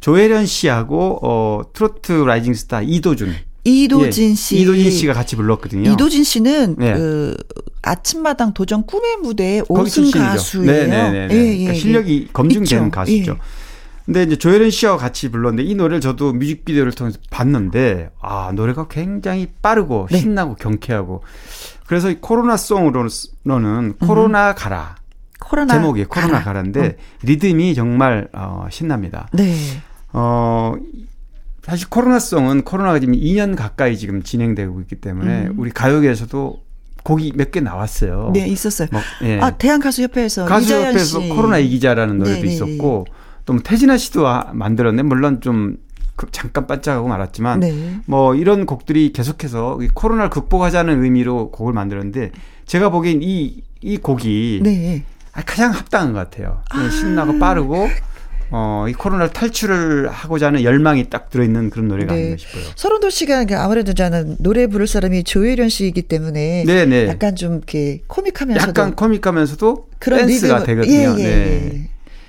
조혜련 0.00 0.46
씨하고 0.46 1.18
어 1.22 1.62
트로트 1.72 2.12
rising 2.12 2.54
star 2.54 2.80
이도준 2.82 3.34
이도진 3.64 4.30
예, 4.30 4.34
씨. 4.34 4.56
이도진 4.60 4.90
씨가 4.90 5.12
같이 5.12 5.36
불렀거든요. 5.36 5.90
이도진 5.90 6.24
씨는 6.24 6.76
네. 6.78 6.94
그 6.94 7.36
아침마당 7.82 8.54
도전 8.54 8.86
꿈의 8.86 9.16
무대의 9.22 9.62
거기 9.68 9.80
오승. 9.82 10.10
가수예요. 10.10 10.66
네 10.66 10.86
네네. 10.86 11.16
예, 11.16 11.20
예, 11.20 11.28
그러니까 11.28 11.74
예. 11.74 11.78
실력이 11.78 12.28
검증되는 12.32 12.84
있죠. 12.86 12.90
가수죠. 12.90 13.32
예. 13.32 13.36
근데 14.08 14.22
이제 14.22 14.36
조혜련 14.36 14.70
씨와 14.70 14.96
같이 14.96 15.30
불렀는데 15.30 15.68
이 15.68 15.74
노래를 15.74 16.00
저도 16.00 16.32
뮤직비디오를 16.32 16.92
통해서 16.92 17.18
봤는데 17.28 18.08
아 18.22 18.52
노래가 18.54 18.88
굉장히 18.88 19.48
빠르고 19.60 20.08
네. 20.10 20.16
신나고 20.18 20.54
경쾌하고 20.54 21.22
그래서 21.86 22.08
이 22.08 22.16
코로나 22.18 22.56
song으로는 22.56 23.10
음. 23.50 23.94
코로나 24.00 24.54
가라 24.54 24.96
코로나 25.38 25.74
제목이 25.74 26.06
코로나 26.06 26.32
가라. 26.40 26.44
가라인데 26.44 26.80
어. 26.80 26.92
리듬이 27.22 27.74
정말 27.74 28.28
어, 28.32 28.66
신납니다. 28.70 29.28
네. 29.34 29.54
어 30.14 30.74
사실 31.64 31.90
코로나송은 31.90 32.62
코로나가 32.62 32.98
지금 33.00 33.12
2년 33.14 33.54
가까이 33.56 33.98
지금 33.98 34.22
진행되고 34.22 34.80
있기 34.80 34.96
때문에 34.96 35.48
음. 35.48 35.54
우리 35.58 35.70
가요계에서도 35.70 36.62
곡이 37.04 37.32
몇 37.36 37.50
개 37.50 37.60
나왔어요. 37.60 38.30
네, 38.32 38.48
있었어요. 38.48 38.88
뭐, 38.90 39.02
예. 39.24 39.38
아, 39.38 39.50
대한가수협회에서 39.50 40.46
가수협회에서 40.46 41.20
씨. 41.20 41.28
코로나 41.28 41.58
이기자라는 41.58 42.16
노래도 42.16 42.40
네, 42.40 42.46
네, 42.46 42.54
있었고 42.54 43.04
또 43.48 43.54
뭐 43.54 43.62
태진아 43.64 43.96
씨도 43.96 44.26
아- 44.28 44.50
만들었네. 44.52 45.02
물론 45.04 45.40
좀 45.40 45.78
그- 46.16 46.26
잠깐 46.32 46.66
반짝하고 46.66 47.08
말았지만 47.08 47.60
네. 47.60 47.94
뭐 48.04 48.34
이런 48.34 48.66
곡들이 48.66 49.10
계속해서 49.14 49.78
이 49.80 49.88
코로나를 49.88 50.28
극복하자는 50.28 51.02
의미로 51.02 51.50
곡을 51.50 51.72
만들었는데 51.72 52.32
제가 52.66 52.90
보기엔 52.90 53.20
이, 53.22 53.62
이 53.80 53.96
곡이 53.96 54.60
네. 54.62 55.02
아, 55.32 55.40
가장 55.46 55.70
합당한 55.72 56.12
것 56.12 56.18
같아요. 56.18 56.62
그냥 56.70 56.90
신나고 56.90 57.38
빠르고 57.38 57.88
어, 58.50 58.84
이 58.88 58.92
코로나를 58.92 59.32
탈출을 59.32 60.08
하고자 60.10 60.48
하는 60.48 60.62
열망이 60.62 61.08
딱 61.08 61.30
들어있는 61.30 61.70
그런 61.70 61.88
노래가 61.88 62.12
네. 62.14 62.20
아닌가 62.20 62.36
싶어요. 62.38 62.64
서른도 62.76 63.08
씨가 63.08 63.44
그 63.44 63.56
아무래도 63.56 63.94
저는 63.94 64.36
노래 64.40 64.66
부를 64.66 64.86
사람이 64.86 65.24
조혜련 65.24 65.68
씨이기 65.70 66.02
때문에 66.02 66.64
네네. 66.66 67.08
약간 67.08 67.34
좀 67.36 67.54
이렇게 67.58 68.02
코믹하면서도 68.08 68.68
약간 68.68 68.94
코믹하면서도 68.96 69.88
그런 69.98 70.26
댄스가 70.26 70.58
리듬- 70.60 70.66
되거든요. 70.66 70.94
예, 70.96 71.02
예, 71.04 71.14
네. 71.14 71.70
예. 71.74 71.88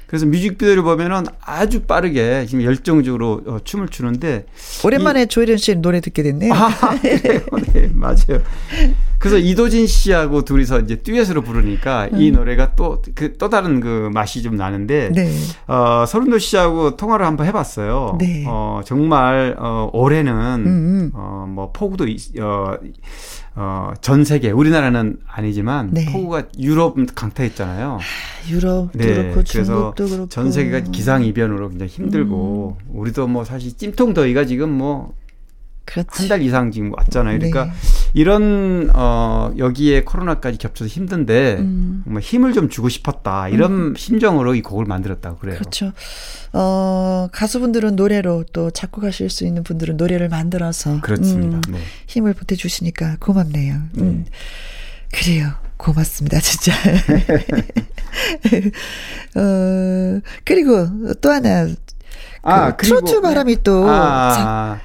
그래서 0.10 0.26
뮤직비디오를 0.26 0.82
보면은 0.82 1.26
아주 1.40 1.84
빠르게 1.84 2.46
지금 2.48 2.64
열정적으로 2.64 3.42
어, 3.46 3.58
춤을 3.64 3.90
추는데 3.90 4.46
오랜만에 4.84 5.28
조혜련 5.28 5.58
씨 5.58 5.76
노래 5.76 6.02
듣게 6.02 6.24
됐네요. 6.24 6.52
아, 6.52 6.70
그래요? 7.00 7.42
네, 7.74 7.90
맞아요. 7.94 8.42
그래서 9.20 9.38
이도진 9.38 9.86
씨하고 9.86 10.44
둘이서 10.46 10.80
이제 10.80 10.96
듀엣으로 10.96 11.42
부르니까 11.44 12.08
이 12.14 12.32
노래가 12.32 12.74
또 12.76 13.02
그 13.16 13.38
또 13.38 13.50
다른 13.50 13.80
그 13.82 14.10
맛이 14.14 14.42
좀 14.42 14.56
나는데 14.56 15.08
음. 15.10 15.14
네. 15.14 15.30
어, 15.68 16.06
서른도 16.08 16.40
씨하고 16.40 16.98
통화를 16.98 17.26
한번 17.26 17.46
해봤어요. 17.46 18.18
네. 18.20 18.46
어, 18.48 18.82
정말 18.86 19.56
어, 19.60 19.90
올해는 19.94 20.34
음. 20.66 21.12
어, 21.14 21.46
뭐 21.48 21.72
폭우도 21.72 22.08
있- 22.08 22.40
어, 22.40 22.78
어, 23.62 23.92
전 24.00 24.24
세계 24.24 24.52
우리나라는 24.52 25.18
아니지만 25.28 25.90
네. 25.92 26.06
폭우가 26.06 26.44
유럽 26.60 26.96
강타했잖아요. 27.14 28.00
유럽도 28.50 28.98
네, 28.98 29.06
그렇고 29.06 29.44
그래서 29.46 29.64
중국도 29.64 30.08
그렇고 30.08 30.30
전 30.30 30.50
세계가 30.50 30.92
기상 30.92 31.26
이변으로 31.26 31.68
굉장히 31.68 31.92
힘들고 31.92 32.78
음. 32.80 32.98
우리도 32.98 33.28
뭐 33.28 33.44
사실 33.44 33.76
찜통 33.76 34.14
더위가 34.14 34.46
지금 34.46 34.70
뭐 34.70 35.14
한. 35.96 36.28
달 36.28 36.42
이상 36.42 36.72
지금 36.72 36.94
왔잖아요. 36.94 37.38
그러니까 37.38 37.66
네. 37.66 37.72
이런 38.14 38.92
어 38.94 39.52
여기에 39.58 40.04
코로나까지 40.04 40.58
겹쳐서 40.58 40.88
힘든데 40.88 41.58
음. 41.60 42.02
정말 42.06 42.22
힘을 42.22 42.54
좀 42.54 42.70
주고 42.70 42.90
싶었다 42.90 43.50
이런 43.50 43.94
심정으로 43.98 44.56
이 44.56 44.62
곡을 44.62 44.86
만들었다고 44.86 45.38
그래요. 45.38 45.58
그렇죠. 45.58 45.92
어, 46.54 47.28
가수분들은 47.32 47.96
노래로 47.96 48.46
또 48.54 48.72
작곡하실 48.72 49.30
수 49.30 49.46
있는 49.46 49.64
분들은 49.64 49.98
노래를 49.98 50.30
만들어서 50.30 51.02
그렇습니다. 51.02 51.58
음, 51.58 51.74
네. 51.74 51.80
힘을 52.08 52.34
보태주시니까 52.34 53.18
고맙네요. 53.20 53.76
음. 54.00 54.26
그래요. 55.12 55.52
고맙습니다, 55.78 56.40
진짜. 56.40 56.74
어, 59.36 60.20
그리고 60.44 61.14
또 61.22 61.32
하나. 61.32 61.68
아, 62.42 62.76
그 62.76 62.86
트로트 62.86 63.22
바람이 63.22 63.64
또. 63.64 63.86
아, 63.88 64.80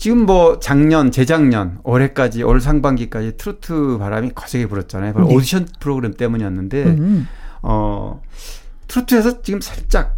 지금 0.00 0.24
뭐 0.24 0.58
작년, 0.60 1.10
재작년, 1.10 1.78
올해까지 1.84 2.42
올 2.42 2.62
상반기까지 2.62 3.36
트로트 3.36 3.98
바람이 3.98 4.30
거세게 4.34 4.64
불었잖아요. 4.64 5.12
바로 5.12 5.28
네. 5.28 5.34
오디션 5.34 5.68
프로그램 5.78 6.14
때문이었는데 6.14 6.84
음. 6.84 7.28
어 7.60 8.22
트로트에서 8.88 9.42
지금 9.42 9.60
살짝 9.60 10.16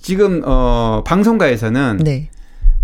지금 0.00 0.42
어 0.44 1.02
방송가에서는 1.04 1.96
네. 2.04 2.30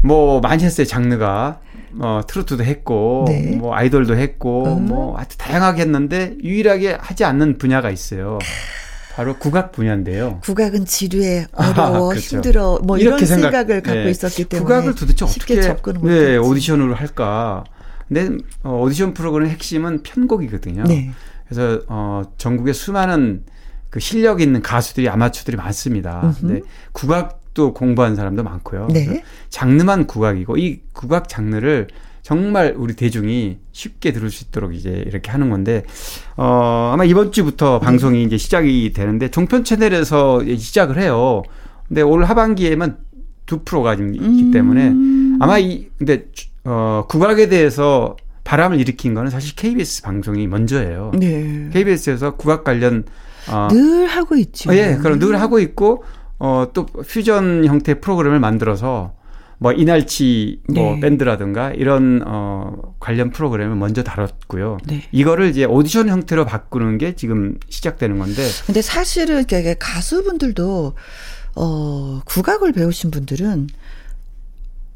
뭐 0.03 0.41
많이 0.41 0.65
했어요 0.65 0.89
장르가 0.89 1.61
어 2.01 2.23
트로트도 2.27 2.65
했고 2.65 3.27
네. 3.29 3.55
뭐 3.55 3.73
아이돌도 3.77 4.17
했고 4.17 4.77
음. 4.77 4.87
뭐 4.87 5.17
아주 5.21 5.39
다양하게 5.39 5.83
했는데 5.83 6.35
유일하게 6.43 6.99
하지 6.99 7.23
않는 7.23 7.59
분야가 7.59 7.91
있어요. 7.91 8.41
바로 9.15 9.37
국악 9.37 9.73
분야인데요. 9.73 10.41
국악은 10.43 10.85
지루해, 10.87 11.47
아, 11.53 11.71
어려워, 11.71 12.09
그렇죠. 12.11 12.37
힘들어, 12.37 12.79
뭐 12.85 12.97
이런 12.97 13.19
생각- 13.19 13.51
생각 13.51 13.71
을 13.71 13.83
갖고 13.83 14.01
네. 14.01 14.11
있었기 14.11 14.45
때문에. 14.45 14.65
국악을 14.67 14.95
도대체 14.95 15.25
어떻게 15.25 15.61
접근을 15.61 16.01
네. 16.03 16.37
오디션으로 16.37 16.95
할까? 16.95 17.65
근데 18.09 18.37
어, 18.63 18.81
오디션 18.83 19.15
프로그램의 19.15 19.53
핵심은 19.53 20.03
편곡이거든요. 20.03 20.85
네. 20.85 21.11
그래서 21.49 21.83
어, 21.89 22.23
전국에 22.39 22.73
수많은 22.73 23.45
그 23.89 23.99
실력 23.99 24.41
있는 24.41 24.63
가수들이 24.63 25.09
아마추어들이 25.09 25.57
많습니다. 25.57 26.21
음흠. 26.43 26.53
네, 26.53 26.61
국악도 26.93 27.75
공부한 27.75 28.15
사람도 28.15 28.43
많고요. 28.45 28.89
네. 28.93 29.23
장르만 29.49 30.07
국악이고 30.07 30.57
이 30.57 30.83
국악 30.93 31.29
장르를 31.29 31.89
정말 32.23 32.75
우리 32.77 32.95
대중이 32.95 33.59
쉽게 33.73 34.13
들을 34.13 34.31
수 34.31 34.45
있도록 34.45 34.75
이제 34.75 35.03
이렇게 35.07 35.31
하는 35.31 35.51
건데 35.51 35.85
어 36.37 36.91
아마 36.93 37.05
이번 37.05 37.33
주부터 37.33 37.81
방송이 37.81 38.23
이제 38.23 38.37
시작이 38.37 38.93
되는데 38.93 39.31
종편 39.31 39.65
채널에서 39.65 40.45
시작을 40.45 40.99
해요. 41.01 41.43
근데 41.89 42.03
올 42.03 42.25
하반기에만 42.25 42.99
두 43.47 43.65
프로가 43.65 43.97
지금 43.97 44.15
있기 44.15 44.45
음. 44.45 44.51
때문에 44.53 44.95
아마 45.41 45.59
이 45.59 45.89
근데 45.99 46.27
어 46.65 47.05
국악에 47.09 47.49
대해서 47.49 48.17
바람을 48.45 48.81
일으킨 48.81 49.15
거는 49.15 49.31
사실 49.31 49.55
KBS 49.55 50.03
방송이 50.03 50.47
먼저예요. 50.47 51.13
네. 51.19 51.69
KBS에서 51.73 52.37
국악 52.37 52.65
관련 52.65 53.05
어, 53.49 53.69
늘 53.71 54.07
하고 54.07 54.37
있죠. 54.37 54.71
어, 54.71 54.75
예, 54.75 54.99
그럼 55.01 55.19
늘 55.19 55.41
하고 55.41 55.59
있고 55.61 56.05
어또 56.39 56.87
퓨전 56.87 57.67
형태 57.67 57.93
의 57.93 58.01
프로그램을 58.01 58.41
만들어서 58.41 59.13
뭐 59.63 59.73
이날치 59.73 60.63
뭐 60.73 60.95
네. 60.95 61.01
밴드라든가 61.01 61.71
이런 61.73 62.23
어 62.27 62.95
관련 62.99 63.31
프로그램을 63.31 63.77
먼저 63.77 64.03
다뤘고요. 64.03 64.79
네. 64.87 65.03
이거를 65.13 65.51
이제 65.51 65.65
오디션 65.65 66.09
형태로 66.09 66.47
바꾸는 66.47 66.97
게 66.97 67.15
지금 67.15 67.59
시작되는 67.69 68.19
건데 68.19 68.43
근데 68.65 68.81
사실은 68.81 69.43
이게 69.43 69.77
가수분들도 69.79 70.95
어 71.57 72.21
국악을 72.25 72.73
배우신 72.73 73.11
분들은 73.11 73.69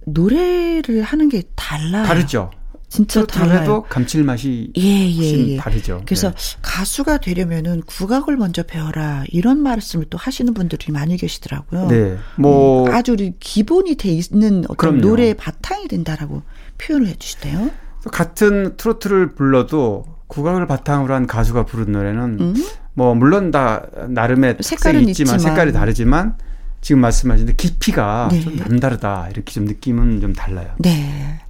노래를 0.07 1.03
하는 1.03 1.29
게 1.29 1.43
달라요. 1.55 2.05
다르죠. 2.07 2.51
진짜 2.89 3.27
달라요. 3.27 3.83
감칠맛이 3.89 4.73
예, 4.77 4.83
예, 4.83 5.49
예. 5.49 5.57
다르죠. 5.57 6.03
그래서 6.07 6.31
네. 6.31 6.37
가수가 6.63 7.19
되려면은 7.19 7.83
국악을 7.83 8.37
먼저 8.37 8.63
배워라 8.63 9.25
이런 9.29 9.63
말씀을 9.63 10.07
또 10.11 10.19
하시는 10.19 10.53
분들이 10.55 10.93
많이 10.93 11.17
계시더라고요. 11.17 11.89
네. 11.89 12.17
뭐 12.37 12.87
음, 12.87 12.95
아주 12.95 13.17
기본이 13.41 13.97
돼 13.97 14.11
있는 14.11 14.65
어떤 14.69 14.77
그럼요. 14.77 15.01
노래의 15.01 15.35
바탕이 15.35 15.89
된다라고 15.89 16.43
표현을 16.79 17.09
해주시대요. 17.09 17.71
같은 18.13 18.77
트로트를 18.77 19.35
불러도 19.35 20.05
국악을 20.29 20.67
바탕으로 20.67 21.15
한 21.15 21.27
가수가 21.27 21.65
부른 21.65 21.93
노래는 21.93 22.41
음? 22.41 22.55
뭐 22.93 23.15
물론 23.15 23.51
다 23.51 23.87
나름의 24.09 24.59
색깔은 24.61 25.09
있지만, 25.09 25.37
있지만. 25.37 25.39
색깔이 25.39 25.73
다르지만 25.73 26.37
지금 26.81 27.01
말씀하신 27.01 27.47
데 27.47 27.55
깊이가 27.57 28.29
네. 28.31 28.41
좀 28.41 28.57
남다르다 28.57 29.29
이렇게 29.31 29.53
좀 29.53 29.65
느낌은 29.65 30.21
좀 30.21 30.33
달라요. 30.33 30.69
네. 30.79 31.41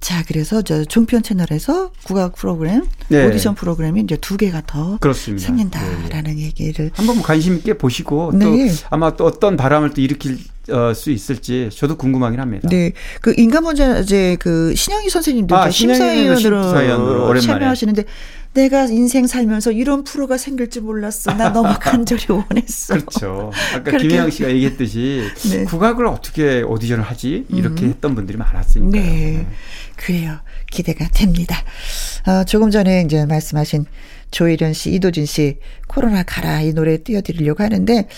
자, 0.00 0.22
그래서 0.26 0.62
저 0.62 0.84
종편 0.84 1.22
채널에서 1.22 1.90
국악 2.04 2.34
프로그램, 2.36 2.84
네. 3.08 3.26
오디션 3.26 3.54
프로그램이 3.54 4.00
이제 4.00 4.16
두 4.16 4.36
개가 4.36 4.62
더 4.66 4.98
그렇습니다. 4.98 5.42
네, 5.42 5.46
생긴다라는 5.46 6.38
얘기를 6.38 6.90
한번 6.94 7.20
관심 7.22 7.56
있게 7.56 7.74
보시고 7.76 8.32
네. 8.34 8.44
또 8.44 8.56
아마 8.90 9.16
또 9.16 9.26
어떤 9.26 9.56
바람을 9.56 9.94
또 9.94 10.00
일으킬 10.00 10.34
어, 10.34 10.57
수 10.94 11.10
있을지 11.10 11.68
저도 11.72 11.96
궁금하긴 11.96 12.40
합니다. 12.40 12.68
네, 12.70 12.92
그 13.20 13.34
인간문제제 13.36 14.36
그 14.40 14.74
신영희 14.74 15.08
선생님도 15.10 15.56
아, 15.56 15.70
신영희 15.70 15.98
심사위원으로, 15.98 16.62
심사위원으로. 16.62 17.40
참여하시는데 17.40 18.04
내가 18.54 18.84
인생 18.86 19.26
살면서 19.26 19.72
이런 19.72 20.04
프로가 20.04 20.36
생길지 20.36 20.80
몰랐어. 20.80 21.32
나 21.34 21.52
너무 21.52 21.74
간절히 21.80 22.24
원했어. 22.28 22.94
그렇죠. 22.94 23.52
아까 23.74 23.96
김혜영 23.96 24.30
씨가 24.30 24.50
얘기했듯이 24.50 25.22
네. 25.50 25.64
국악을 25.64 26.06
어떻게 26.06 26.62
오디션을 26.62 27.04
하지 27.04 27.44
이렇게 27.50 27.84
음. 27.84 27.90
했던 27.90 28.14
분들이 28.14 28.36
많았으니까. 28.38 28.90
네. 28.90 29.46
그래요. 29.96 30.38
기대가 30.70 31.08
됩니다. 31.08 31.56
어, 32.26 32.44
조금 32.44 32.70
전에 32.70 33.02
이제 33.02 33.26
말씀하신 33.26 33.84
조혜련 34.30 34.72
씨, 34.72 34.92
이도진 34.92 35.26
씨, 35.26 35.58
코로나 35.86 36.22
가라 36.22 36.60
이 36.60 36.72
노래 36.72 36.98
띄워드리려고 36.98 37.62
하는데 37.62 38.08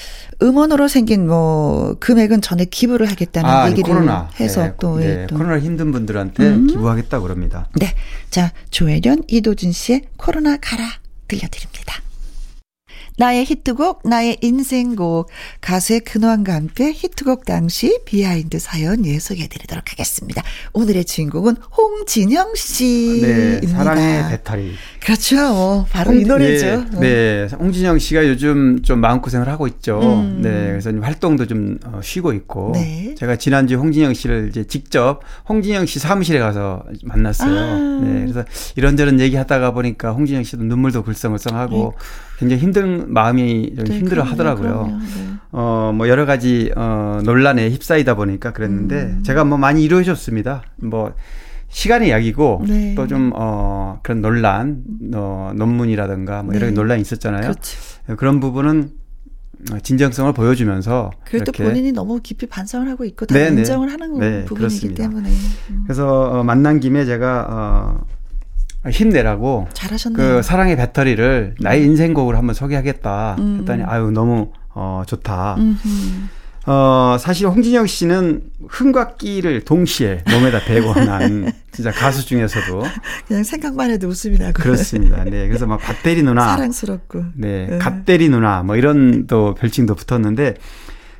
음원으로 0.42 0.88
생긴 0.88 1.26
뭐 1.26 1.96
금액은 2.00 2.40
전에 2.40 2.64
기부를 2.64 3.08
하겠다는 3.10 3.48
아, 3.48 3.68
얘기를 3.70 3.94
코로나 3.94 4.28
해서 4.40 4.64
네, 4.64 4.72
또, 4.80 4.98
네, 4.98 5.22
예, 5.22 5.26
또. 5.26 5.36
코로나 5.36 5.58
힘든 5.58 5.92
분들한테 5.92 6.46
음. 6.46 6.66
기부하겠다고 6.66 7.22
그럽니다. 7.22 7.68
네. 7.76 7.94
자, 8.30 8.52
조혜련, 8.70 9.24
이도진 9.28 9.72
씨의 9.72 10.02
코로나 10.16 10.56
가라 10.56 10.84
들려드립니다. 11.28 12.02
나의 13.20 13.44
히트곡, 13.44 14.00
나의 14.08 14.38
인생곡, 14.40 15.28
가수의 15.60 16.00
근황과 16.00 16.54
함께 16.54 16.90
히트곡 16.90 17.44
당시 17.44 18.00
behind 18.06 18.58
사연 18.58 19.04
예 19.04 19.18
소개해드리도록 19.18 19.92
하겠습니다. 19.92 20.42
오늘의 20.72 21.04
주인공은 21.04 21.56
홍진영 21.76 22.54
씨입니다. 22.54 23.26
네, 23.28 23.66
사랑의 23.66 24.30
배터리. 24.30 24.72
그렇죠. 25.02 25.84
바로 25.90 26.14
이 26.14 26.20
홍- 26.20 26.28
노래죠. 26.28 26.86
네, 26.98 27.46
네, 27.46 27.48
홍진영 27.58 27.98
씨가 27.98 28.26
요즘 28.26 28.80
좀 28.80 29.00
마음고생을 29.02 29.48
하고 29.50 29.66
있죠. 29.66 30.00
음. 30.00 30.40
네, 30.42 30.68
그래서 30.70 30.90
활동도 30.90 31.46
좀 31.46 31.76
어, 31.84 32.00
쉬고 32.02 32.32
있고. 32.32 32.70
네. 32.72 33.14
제가 33.18 33.36
지난주에 33.36 33.76
홍진영 33.76 34.14
씨를 34.14 34.48
이제 34.48 34.64
직접 34.66 35.20
홍진영 35.46 35.84
씨 35.84 35.98
사무실에 35.98 36.38
가서 36.38 36.84
만났어요. 37.04 37.58
아. 37.58 38.00
네, 38.02 38.20
그래서 38.22 38.44
이런저런 38.76 39.20
얘기하다가 39.20 39.72
보니까 39.72 40.12
홍진영 40.12 40.42
씨도 40.42 40.62
눈물도 40.64 41.02
글썽글썽하고 41.02 41.92
굉장히 42.40 42.62
힘든 42.62 43.12
마음이 43.12 43.74
좀 43.76 43.84
네, 43.84 43.98
힘들어 43.98 44.22
하더라고요. 44.22 44.86
네. 44.86 44.94
어, 45.52 45.92
뭐 45.94 46.08
여러 46.08 46.24
가지 46.24 46.72
어, 46.74 47.20
논란에 47.22 47.68
휩싸이다 47.68 48.14
보니까 48.14 48.54
그랬는데 48.54 49.02
음. 49.18 49.22
제가 49.22 49.44
뭐 49.44 49.58
많이 49.58 49.84
이루어 49.84 50.02
줬습니다. 50.02 50.62
뭐 50.76 51.12
시간의 51.68 52.10
약이고 52.10 52.64
네. 52.66 52.94
또좀 52.94 53.32
어, 53.34 54.00
그런 54.02 54.22
논란, 54.22 54.82
어, 55.14 55.52
논문이라든가 55.54 56.42
뭐 56.42 56.54
여러 56.54 56.64
가지 56.64 56.74
네. 56.74 56.80
논란이 56.80 57.02
있었잖아요. 57.02 57.42
그렇죠. 57.42 57.78
그런 58.16 58.40
부분은 58.40 58.92
진정성을 59.82 60.32
보여주면서 60.32 61.10
그래도 61.26 61.52
본인이 61.52 61.92
너무 61.92 62.20
깊이 62.22 62.46
반성을 62.46 62.88
하고 62.88 63.04
있고 63.04 63.26
다 63.26 63.34
네, 63.34 63.50
네. 63.50 63.58
인정을 63.58 63.92
하는 63.92 64.18
네, 64.18 64.44
부분이기 64.46 64.54
그렇습니다. 64.54 65.02
때문에 65.02 65.28
음, 65.28 65.82
그래서 65.84 66.22
어, 66.22 66.42
만난 66.42 66.80
김에 66.80 67.04
제가 67.04 67.46
어, 67.50 68.06
힘내라고 68.88 69.68
잘하셨네요. 69.74 70.16
그 70.16 70.42
사랑의 70.42 70.76
배터리를 70.76 71.56
나의 71.60 71.84
인생곡으로 71.84 72.38
한번 72.38 72.54
소개하겠다 72.54 73.36
음. 73.38 73.58
했더니 73.60 73.82
아유 73.84 74.10
너무 74.10 74.52
어, 74.74 75.02
좋다. 75.06 75.56
음흠. 75.58 75.78
어, 76.66 77.16
사실 77.18 77.46
홍진영 77.46 77.86
씨는 77.86 78.42
흥과 78.68 79.16
끼를 79.16 79.62
동시에 79.64 80.22
몸에다 80.30 80.60
배고 80.60 80.94
난 80.94 81.50
진짜 81.72 81.90
가수 81.90 82.26
중에서도 82.26 82.82
그냥 83.26 83.44
생각만 83.44 83.90
해도 83.90 84.08
웃음이 84.08 84.36
나고 84.38 84.52
그렇습니다. 84.54 85.24
네. 85.24 85.48
그래서 85.48 85.66
막 85.66 85.78
갓대리 85.78 86.22
누나, 86.22 86.48
사랑스럽고 86.48 87.24
네, 87.34 87.66
네. 87.70 87.78
갓대리 87.78 88.28
누나 88.28 88.62
뭐 88.62 88.76
이런 88.76 89.26
또 89.26 89.54
별칭도 89.54 89.94
붙었는데 89.94 90.54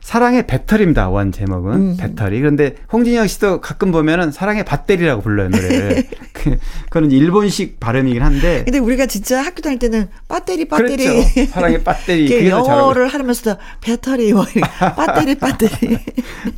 사랑의 0.00 0.46
배터리입니다. 0.46 1.08
원 1.10 1.30
제목은 1.30 1.72
음. 1.72 1.96
배터리. 1.98 2.40
그런데 2.40 2.74
홍진영 2.92 3.26
씨도 3.26 3.60
가끔 3.60 3.92
보면은 3.92 4.32
사랑의 4.32 4.64
배터리라고 4.64 5.22
불러요 5.22 5.48
노래를. 5.50 6.04
그, 6.32 6.56
그거는 6.84 7.10
일본식 7.10 7.78
발음이긴 7.80 8.22
한데. 8.22 8.64
근데 8.64 8.78
우리가 8.78 9.06
진짜 9.06 9.42
학교 9.42 9.60
다닐 9.60 9.78
때는 9.78 10.08
배터리 10.28 10.64
배터리 10.64 10.96
그렇죠. 10.96 11.46
사랑의 11.50 11.84
배터리. 11.84 12.28
그게. 12.28 12.48
영어를 12.48 13.08
하면서 13.08 13.56
배터리 13.80 14.32
뭐 14.32 14.44
배터리 14.44 15.34
배터리 15.38 15.98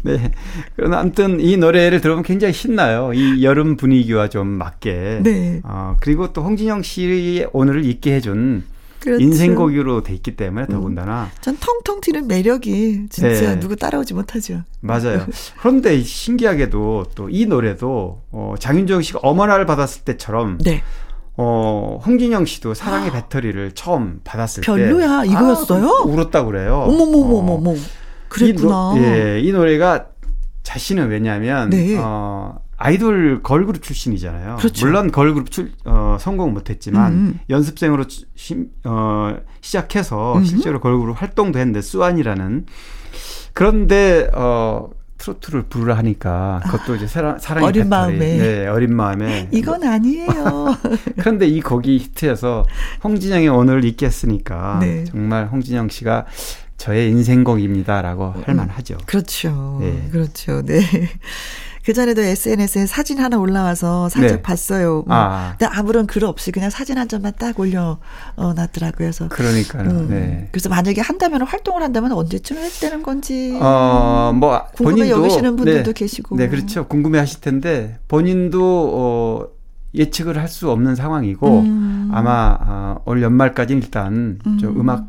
네. 0.03 0.31
그러나 0.77 1.01
아무튼 1.01 1.41
이 1.41 1.57
노래를 1.57 2.01
들어보면 2.01 2.25
굉장히 2.25 2.55
신나요. 2.55 3.13
이 3.13 3.45
여름 3.45 3.77
분위기와 3.77 4.29
좀 4.29 4.47
맞게. 4.47 5.21
네. 5.23 5.61
어, 5.65 5.97
그리고 6.01 6.33
또 6.33 6.43
홍진영 6.43 6.83
씨의 6.83 7.49
오늘을 7.53 7.85
잊게 7.85 8.15
해준 8.15 8.65
그렇죠. 9.03 9.23
인생곡으로 9.23 10.03
돼 10.03 10.15
있기 10.15 10.37
때문에 10.37 10.67
더군다나 10.67 11.29
전 11.41 11.57
통통 11.59 12.01
튀는 12.01 12.29
매력이 12.29 13.07
진짜 13.11 13.29
네. 13.55 13.61
누구 13.61 13.75
따라오지 13.77 14.15
못하죠. 14.15 14.63
맞아요. 14.81 15.27
그런데 15.59 16.01
신기하게도 16.03 17.07
또 17.15 17.29
이 17.31 17.47
노래도 17.47 18.23
어, 18.31 18.55
장윤정 18.59 19.03
씨가 19.03 19.21
어머나를 19.23 19.67
받았을 19.67 20.03
때처럼 20.03 20.59
네. 20.59 20.83
어, 21.37 21.99
홍진영 22.05 22.45
씨도 22.45 22.75
사랑의 22.75 23.11
배터리를 23.11 23.73
처음 23.73 24.21
받았을 24.23 24.63
때 24.63 24.67
별로야, 24.67 25.25
이거였어요? 25.25 25.87
아, 25.89 26.03
울었다고 26.05 26.51
그래요. 26.51 26.81
어머머머머머. 26.89 27.71
어, 27.71 27.75
그랬구나. 28.29 28.93
이, 28.97 29.01
노, 29.01 29.05
예, 29.07 29.41
이 29.41 29.51
노래가 29.53 30.07
자신은 30.63 31.09
왜냐하면 31.09 31.71
네. 31.71 31.97
어, 31.99 32.59
아이돌 32.85 33.43
걸그룹 33.43 33.81
출신이잖아요. 33.83 34.57
그렇죠. 34.57 34.85
물론 34.87 35.13
걸그룹 35.13 35.51
출, 35.53 35.71
어, 35.85 36.17
성공 36.19 36.53
못했지만 36.53 37.13
음. 37.13 37.41
연습생으로 37.49 38.05
시- 38.09 38.25
시, 38.35 38.57
어, 38.85 39.37
시작해서 39.61 40.37
음. 40.39 40.45
실제로 40.45 40.81
걸그룹 40.81 41.21
활동도 41.23 41.59
했는데 41.61 41.81
수완이라는 41.81 42.67
그런데 43.53 44.29
어, 44.35 44.91
트로트를 45.19 45.63
부르라 45.69 45.97
하니까 45.99 46.61
그것도 46.65 46.97
이제 46.97 47.07
사랑, 47.07 47.39
사랑의 47.39 47.69
어린 47.69 47.83
배터리. 47.85 47.89
마음에. 48.19 48.37
네, 48.39 48.67
어린 48.67 48.97
마음에 48.97 49.49
이건 49.53 49.85
아니에요. 49.85 50.77
그런데 51.21 51.47
이 51.47 51.61
곡이 51.61 51.97
히트해서 51.99 52.65
홍진영의 53.05 53.49
오늘 53.49 53.85
있겠으니까 53.85 54.79
네. 54.81 55.05
정말 55.05 55.47
홍진영 55.47 55.89
씨가 55.91 56.27
저의 56.77 57.11
인생곡입니다라고 57.11 58.35
할 58.45 58.55
만하죠. 58.57 58.99
그렇죠. 59.07 59.79
네. 59.81 60.09
그렇죠. 60.11 60.63
네. 60.63 60.81
그 61.85 61.93
전에도 61.93 62.23
SNS에 62.23 62.87
사진 62.87 63.19
하나 63.19 63.39
올라와서 63.39 64.09
살짝 64.09 64.37
네. 64.37 64.43
봤어요. 64.43 65.01
음. 65.07 65.11
아. 65.13 65.55
근데 65.59 65.67
아무런 65.67 66.07
글 66.07 66.25
없이 66.25 66.53
그냥 66.53 66.71
사진 66.71 66.97
한 66.97 67.09
장만 67.09 67.33
딱 67.39 67.59
올려 67.59 67.99
어, 68.37 68.53
놨더라고요. 68.55 68.93
그래서 68.97 69.29
그러니까요. 69.29 69.91
음. 69.91 70.07
네. 70.09 70.49
그래서 70.53 70.69
만약에 70.69 71.01
한다면 71.01 71.43
활동을 71.43 71.83
한다면 71.83 72.13
언제쯤 72.13 72.57
해야 72.57 72.69
되는 72.81 73.03
건지 73.03 73.59
어, 73.61 74.33
뭐 74.35 74.65
궁금해 74.77 75.09
본인도 75.09 75.23
여기시는 75.23 75.57
분들도 75.57 75.93
네, 75.93 75.93
계시고. 75.93 76.37
네, 76.37 76.49
그렇죠. 76.49 76.87
궁금해 76.87 77.19
하실 77.19 77.41
텐데 77.41 77.99
본인도 78.09 78.91
어 78.95 79.47
예측을 79.95 80.39
할 80.39 80.49
수 80.49 80.71
없는 80.71 80.95
상황이고 80.95 81.61
음. 81.61 82.11
아마 82.13 82.57
어, 82.61 83.03
올 83.07 83.23
연말까지 83.23 83.75
일단 83.75 84.39
좀 84.61 84.75
음. 84.77 84.81
음악 84.81 85.09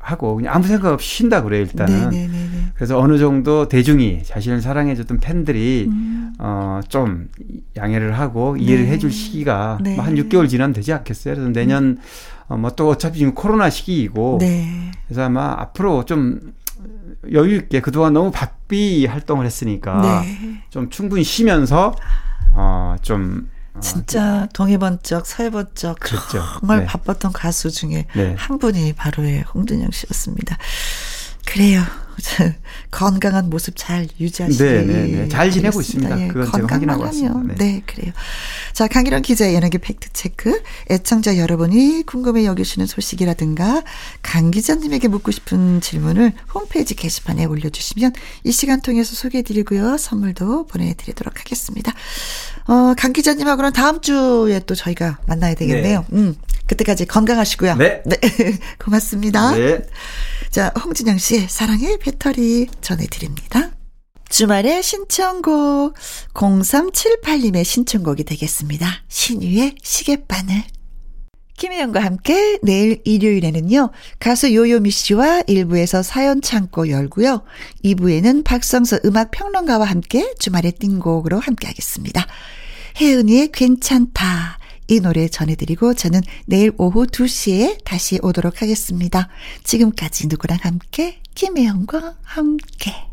하고 0.00 0.36
그냥 0.36 0.54
아무 0.54 0.66
생각 0.66 0.92
없이 0.92 1.16
쉰다 1.18 1.42
그래요, 1.42 1.62
일단은. 1.62 2.10
네네네네. 2.10 2.72
그래서 2.74 2.98
어느 2.98 3.18
정도 3.18 3.68
대중이 3.68 4.22
자신을 4.24 4.62
사랑해줬던 4.62 5.20
팬들이 5.20 5.86
음. 5.88 6.32
어, 6.38 6.80
좀 6.88 7.28
양해를 7.76 8.18
하고 8.18 8.56
이해를 8.56 8.86
네. 8.86 8.92
해줄 8.92 9.12
시기가 9.12 9.78
네. 9.82 9.94
뭐한 9.96 10.14
6개월 10.16 10.48
지나면 10.48 10.72
되지 10.72 10.92
않겠어요? 10.94 11.34
그래서 11.34 11.50
내년 11.52 11.98
어, 12.48 12.56
뭐 12.56 12.70
또 12.70 12.88
어차피 12.88 13.18
지금 13.18 13.34
코로나 13.34 13.68
시기이고 13.68 14.38
네. 14.40 14.90
그래서 15.06 15.22
아마 15.24 15.54
앞으로 15.58 16.04
좀 16.06 16.40
여유 17.30 17.56
있게 17.56 17.80
그동안 17.80 18.14
너무 18.14 18.30
바삐 18.30 19.04
활동을 19.04 19.44
했으니까 19.44 20.00
네. 20.22 20.62
좀 20.70 20.88
충분히 20.88 21.22
쉬면서 21.22 21.94
어좀 22.54 23.48
어, 23.48 23.59
진짜 23.80 24.48
동해번쩍 24.52 25.26
서해번쩍 25.26 26.00
그렇죠. 26.00 26.42
정말 26.58 26.80
네. 26.80 26.86
바빴던 26.86 27.32
가수 27.32 27.70
중에 27.70 28.06
네. 28.14 28.34
한 28.36 28.58
분이 28.58 28.94
바로의 28.94 29.42
홍준영 29.54 29.90
씨였습니다. 29.92 30.58
그래요. 31.46 31.82
건강한 32.90 33.48
모습 33.48 33.74
잘 33.76 34.06
유지하시길 34.18 34.86
네, 34.86 34.92
네, 34.92 35.06
네. 35.22 35.28
잘 35.28 35.50
지내고. 35.50 35.80
있습니다. 35.80 36.20
예, 36.20 36.28
그건 36.28 36.52
제가 36.52 36.74
확인하고. 36.74 37.02
왔습니다. 37.04 37.54
네. 37.56 37.82
그래요. 37.86 38.12
자, 38.74 38.86
강기령 38.88 39.22
기자의 39.22 39.54
연예계 39.54 39.78
팩트체크. 39.78 40.62
애청자 40.90 41.38
여러분이 41.38 42.02
궁금해 42.06 42.44
여기시는 42.44 42.86
소식이라든가 42.86 43.82
강 44.22 44.50
기자님에게 44.50 45.08
묻고 45.08 45.30
싶은 45.30 45.80
질문을 45.80 46.32
홈페이지 46.52 46.94
게시판에 46.94 47.46
올려주시면 47.46 48.12
이 48.44 48.52
시간 48.52 48.82
통해서 48.82 49.14
소개해드리고요. 49.14 49.96
선물도 49.96 50.66
보내드리도록 50.66 51.40
하겠습니다. 51.40 51.92
어, 52.66 52.94
강 52.98 53.12
기자님하고는 53.12 53.72
다음 53.72 54.00
주에 54.00 54.60
또 54.66 54.74
저희가 54.74 55.18
만나야 55.26 55.54
되겠네요. 55.54 56.04
음, 56.12 56.36
그때까지 56.66 57.06
건강하시고요. 57.06 57.76
네. 57.76 58.02
고맙습니다. 58.78 59.52
네. 59.52 59.80
자, 60.50 60.72
홍진영 60.84 61.16
씨의 61.18 61.48
사랑의 61.48 61.98
배터리 62.00 62.66
전해드립니다. 62.80 63.70
주말의 64.28 64.82
신청곡 64.82 65.94
0378님의 66.34 67.64
신청곡이 67.64 68.24
되겠습니다. 68.24 69.04
신유의 69.06 69.76
시계바늘. 69.80 70.64
김혜영과 71.56 72.02
함께 72.02 72.58
내일 72.62 73.00
일요일에는요, 73.04 73.90
가수 74.18 74.52
요요미 74.52 74.90
씨와 74.90 75.42
1부에서 75.42 76.02
사연 76.02 76.42
창고 76.42 76.88
열고요, 76.88 77.44
2부에는 77.84 78.42
박성서 78.42 79.00
음악 79.04 79.30
평론가와 79.30 79.84
함께 79.84 80.34
주말의 80.40 80.72
띵곡으로 80.72 81.38
함께 81.38 81.68
하겠습니다. 81.68 82.26
혜은이의 83.00 83.52
괜찮다. 83.52 84.58
이 84.90 84.98
노래 84.98 85.28
전해드리고 85.28 85.94
저는 85.94 86.20
내일 86.46 86.72
오후 86.76 87.06
2시에 87.06 87.84
다시 87.84 88.18
오도록 88.22 88.60
하겠습니다. 88.60 89.28
지금까지 89.62 90.26
누구랑 90.26 90.58
함께, 90.62 91.20
김혜영과 91.36 92.16
함께. 92.22 93.09